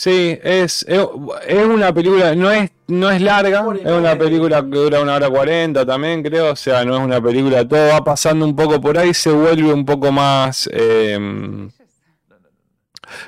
[0.00, 4.78] Sí, es, es, una película, no es, no es larga, es una el- película que
[4.78, 8.44] dura una hora cuarenta también, creo, o sea, no es una película, todo va pasando
[8.44, 10.70] un poco por ahí, se vuelve un poco más...
[10.72, 11.68] eh,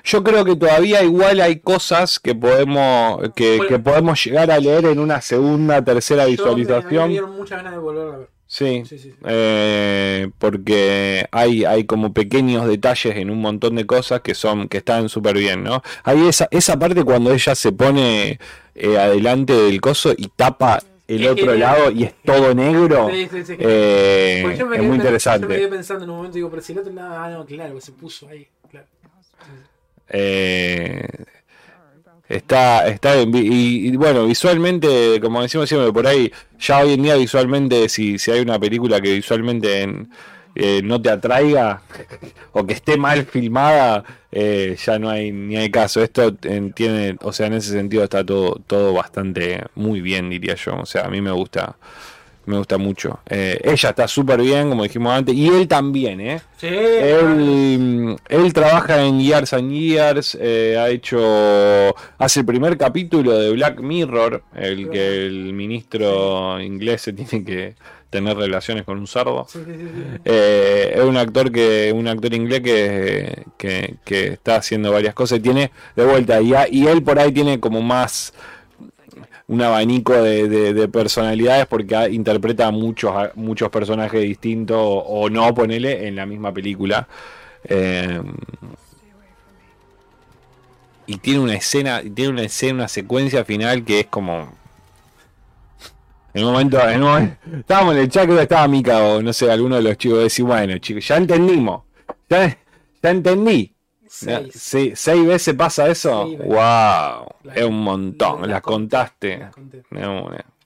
[0.04, 4.84] yo creo que todavía igual hay cosas que podemos, que, que podemos llegar a leer
[4.84, 7.08] en una segunda, tercera Yo me- visualización.
[7.08, 8.28] dieron muchas ganas de volverla a ver.
[8.52, 9.14] Sí, Sí, sí, sí.
[9.26, 14.78] eh, porque hay, hay como pequeños detalles en un montón de cosas que son que
[14.78, 15.82] están súper bien, ¿no?
[16.02, 18.40] Hay esa, esa parte cuando ella se pone
[18.74, 21.58] eh, adelante del coso y tapa el Es otro genial.
[21.60, 23.28] lado y es todo negro, eh,
[24.42, 25.68] es muy pen- Yo me quedé interesante.
[25.68, 27.14] pensando en un momento, digo, pero si el otro lado.
[27.18, 28.48] Ah, no, claro, que se puso ahí.
[28.68, 28.86] Claro.
[30.08, 31.06] Eh,
[32.30, 33.30] está, está bien.
[33.34, 38.30] Y, bueno, visualmente, como decimos siempre, por ahí, ya hoy en día visualmente, si, si
[38.30, 40.10] hay una película que visualmente en-
[40.56, 41.82] eh, no te atraiga
[42.52, 46.02] o que esté mal filmada, eh, ya no hay ni hay caso.
[46.02, 50.76] Esto tiene, o sea, en ese sentido está todo, todo bastante muy bien, diría yo.
[50.76, 51.76] O sea, a mí me gusta.
[52.50, 53.20] Me gusta mucho.
[53.28, 56.40] Eh, ella está súper bien, como dijimos antes, y él también, ¿eh?
[56.56, 63.38] Sí, Él, él trabaja en Years and Years, eh, ha hecho, hace el primer capítulo
[63.38, 67.74] de Black Mirror, el que el ministro inglés se tiene que
[68.10, 70.20] tener relaciones con un sí, sí.
[70.24, 75.38] Eh, es un actor que un actor inglés que, que, que está haciendo varias cosas
[75.38, 78.34] y tiene de vuelta y, a- y él por ahí tiene como más
[79.52, 85.28] un abanico de, de- de personalidades porque interpreta a muchos a muchos personajes distintos o,
[85.30, 87.06] no ponele en la misma película
[87.64, 88.20] Eh,
[91.06, 94.48] y tiene una escena tiene una escena una secuencia final que es como
[96.32, 96.78] en un momento,
[97.58, 100.44] estábamos en el chat, que estaba Mika o no sé, alguno de los chicos, decir,
[100.44, 101.82] bueno, chicos, ya entendimos,
[102.28, 102.56] ya
[103.10, 103.74] entendí.
[104.12, 104.52] Seis.
[104.54, 106.26] Sí, ¿Seis veces pasa eso?
[106.26, 107.28] ¡Wow!
[107.54, 109.38] Es un montón, las contaste.
[109.38, 109.82] las conté.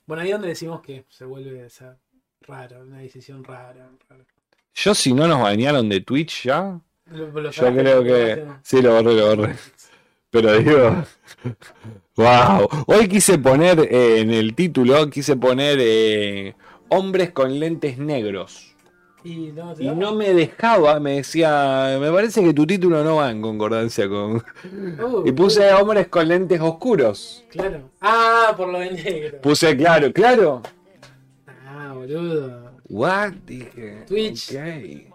[0.07, 1.99] Bueno, ahí es donde decimos que se vuelve esa
[2.41, 3.91] rara, una decisión rara.
[4.09, 4.25] rara.
[4.75, 6.81] Yo si no nos banearon de Twitch ya,
[7.11, 8.45] Lo- lo yo creo que...
[8.47, 8.61] ¿no?
[8.63, 9.55] Sí, lo borré, lo borré.
[10.31, 11.05] Pero digo...
[12.17, 12.69] ¡Wow!
[12.87, 16.55] Hoy quise poner eh, en el título, quise poner eh,
[16.89, 18.74] hombres con lentes negros.
[19.25, 19.75] Y no,
[20.13, 24.37] Y me dejaba, me decía, me parece que tu título no va en concordancia con...
[24.37, 27.43] Uh, Y puse hombres con lentes oscuros.
[27.51, 27.89] Claro.
[28.03, 29.41] Ah, por lo de negro.
[29.41, 30.63] Puse claro, claro.
[31.67, 32.73] Ah, boludo.
[32.91, 33.33] What?
[33.47, 34.05] Dije.
[34.07, 34.51] Twitch.
[34.55, 35.15] ok.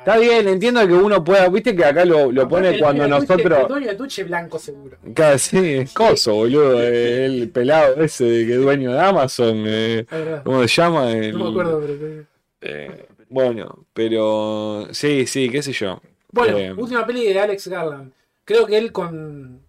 [0.00, 3.12] Está bien, entiendo que uno pueda, viste que acá lo, lo pone El- cuando el
[3.12, 3.68] El nosotros...
[3.68, 4.98] dueño de Twitch es blanco seguro.
[5.14, 6.82] Casi, es coso, boludo.
[6.82, 9.62] El pelado ese de que es dueño de Amazon.
[9.64, 10.04] eh.
[10.44, 11.10] ¿Cómo se llama?
[11.12, 12.24] El- No me acuerdo, pero.
[12.60, 16.00] eh, bueno, pero sí, sí, qué sé yo.
[16.30, 18.12] Bueno, Eh, última peli de Alex Garland.
[18.44, 19.60] Creo que él con.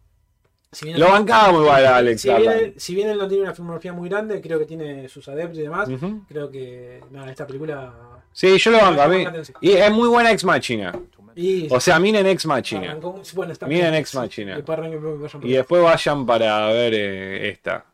[0.72, 2.74] Si bien, Lo bancábamos igual a Alex si Garland.
[2.78, 5.62] si bien él no tiene una filmografía muy grande, creo que tiene sus adeptos y
[5.64, 5.90] demás.
[6.28, 7.02] Creo que.
[7.12, 7.94] Nada, esta película.
[8.32, 9.26] Sí, yo lo banco a mí.
[9.62, 10.94] Y es muy buena Ex Machina.
[11.36, 11.68] Y.
[11.72, 12.96] O sea, miren Ex Machina.
[13.34, 13.94] bueno, Miren.
[13.96, 14.60] Ex Machina.
[14.60, 17.86] Y Y después vayan para ver eh, esta.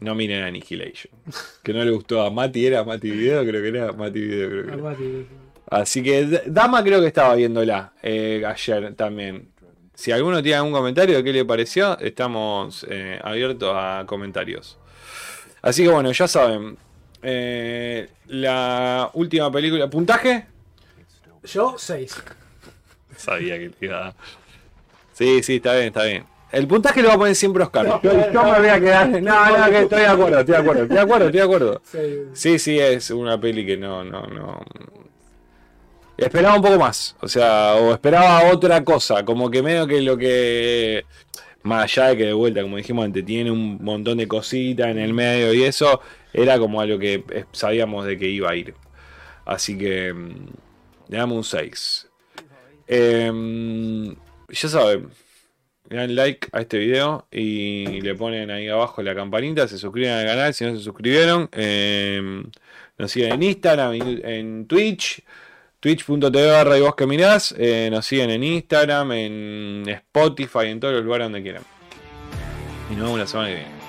[0.00, 1.12] No miren Annihilation.
[1.62, 4.66] Que no le gustó a Mati, era Mati Video, creo que era Mati Video, creo
[4.66, 5.24] que era.
[5.66, 9.48] Así que Dama creo que estaba viéndola eh, ayer también.
[9.94, 14.78] Si alguno tiene algún comentario de qué le pareció, estamos eh, abiertos a comentarios.
[15.62, 16.76] Así que bueno, ya saben.
[17.22, 19.88] eh, la última película.
[19.90, 20.46] ¿Puntaje?
[21.44, 22.22] Yo, 6.
[23.16, 24.14] Sabía que te iba a...
[25.12, 26.24] Sí, sí, está bien, está bien.
[26.52, 28.00] El puntaje lo va a poner siempre Oscar.
[28.02, 29.08] Yo, yo me voy a quedar.
[29.22, 31.82] No, no, que estoy de acuerdo, estoy de acuerdo, estoy de acuerdo, estoy de acuerdo.
[32.32, 34.60] Sí, sí, es una peli que no, no, no.
[36.16, 40.18] Esperaba un poco más, o sea, o esperaba otra cosa, como que medio que lo
[40.18, 41.06] que,
[41.62, 44.98] más allá de que de vuelta, como dijimos antes, tiene un montón de cositas en
[44.98, 46.02] el medio y eso,
[46.34, 48.74] era como algo que eh, sabíamos de que iba a ir.
[49.46, 50.46] Así que mm,
[51.08, 52.08] le damos un 6.
[52.86, 54.14] Em,
[54.48, 55.08] ya saben,
[55.90, 60.12] le dan like a este video y le ponen ahí abajo la campanita, se suscriben
[60.12, 61.48] al canal si no se suscribieron.
[61.52, 62.44] em,
[62.96, 65.22] nos siguen en Instagram, en, Twitch,
[65.80, 67.54] twitch.tv barra y vos que mirás.
[67.58, 71.62] eh, nos siguen en Instagram, en Spotify, en todos los lugares donde quieran.
[72.90, 73.79] Y nos vemos la semana que viene.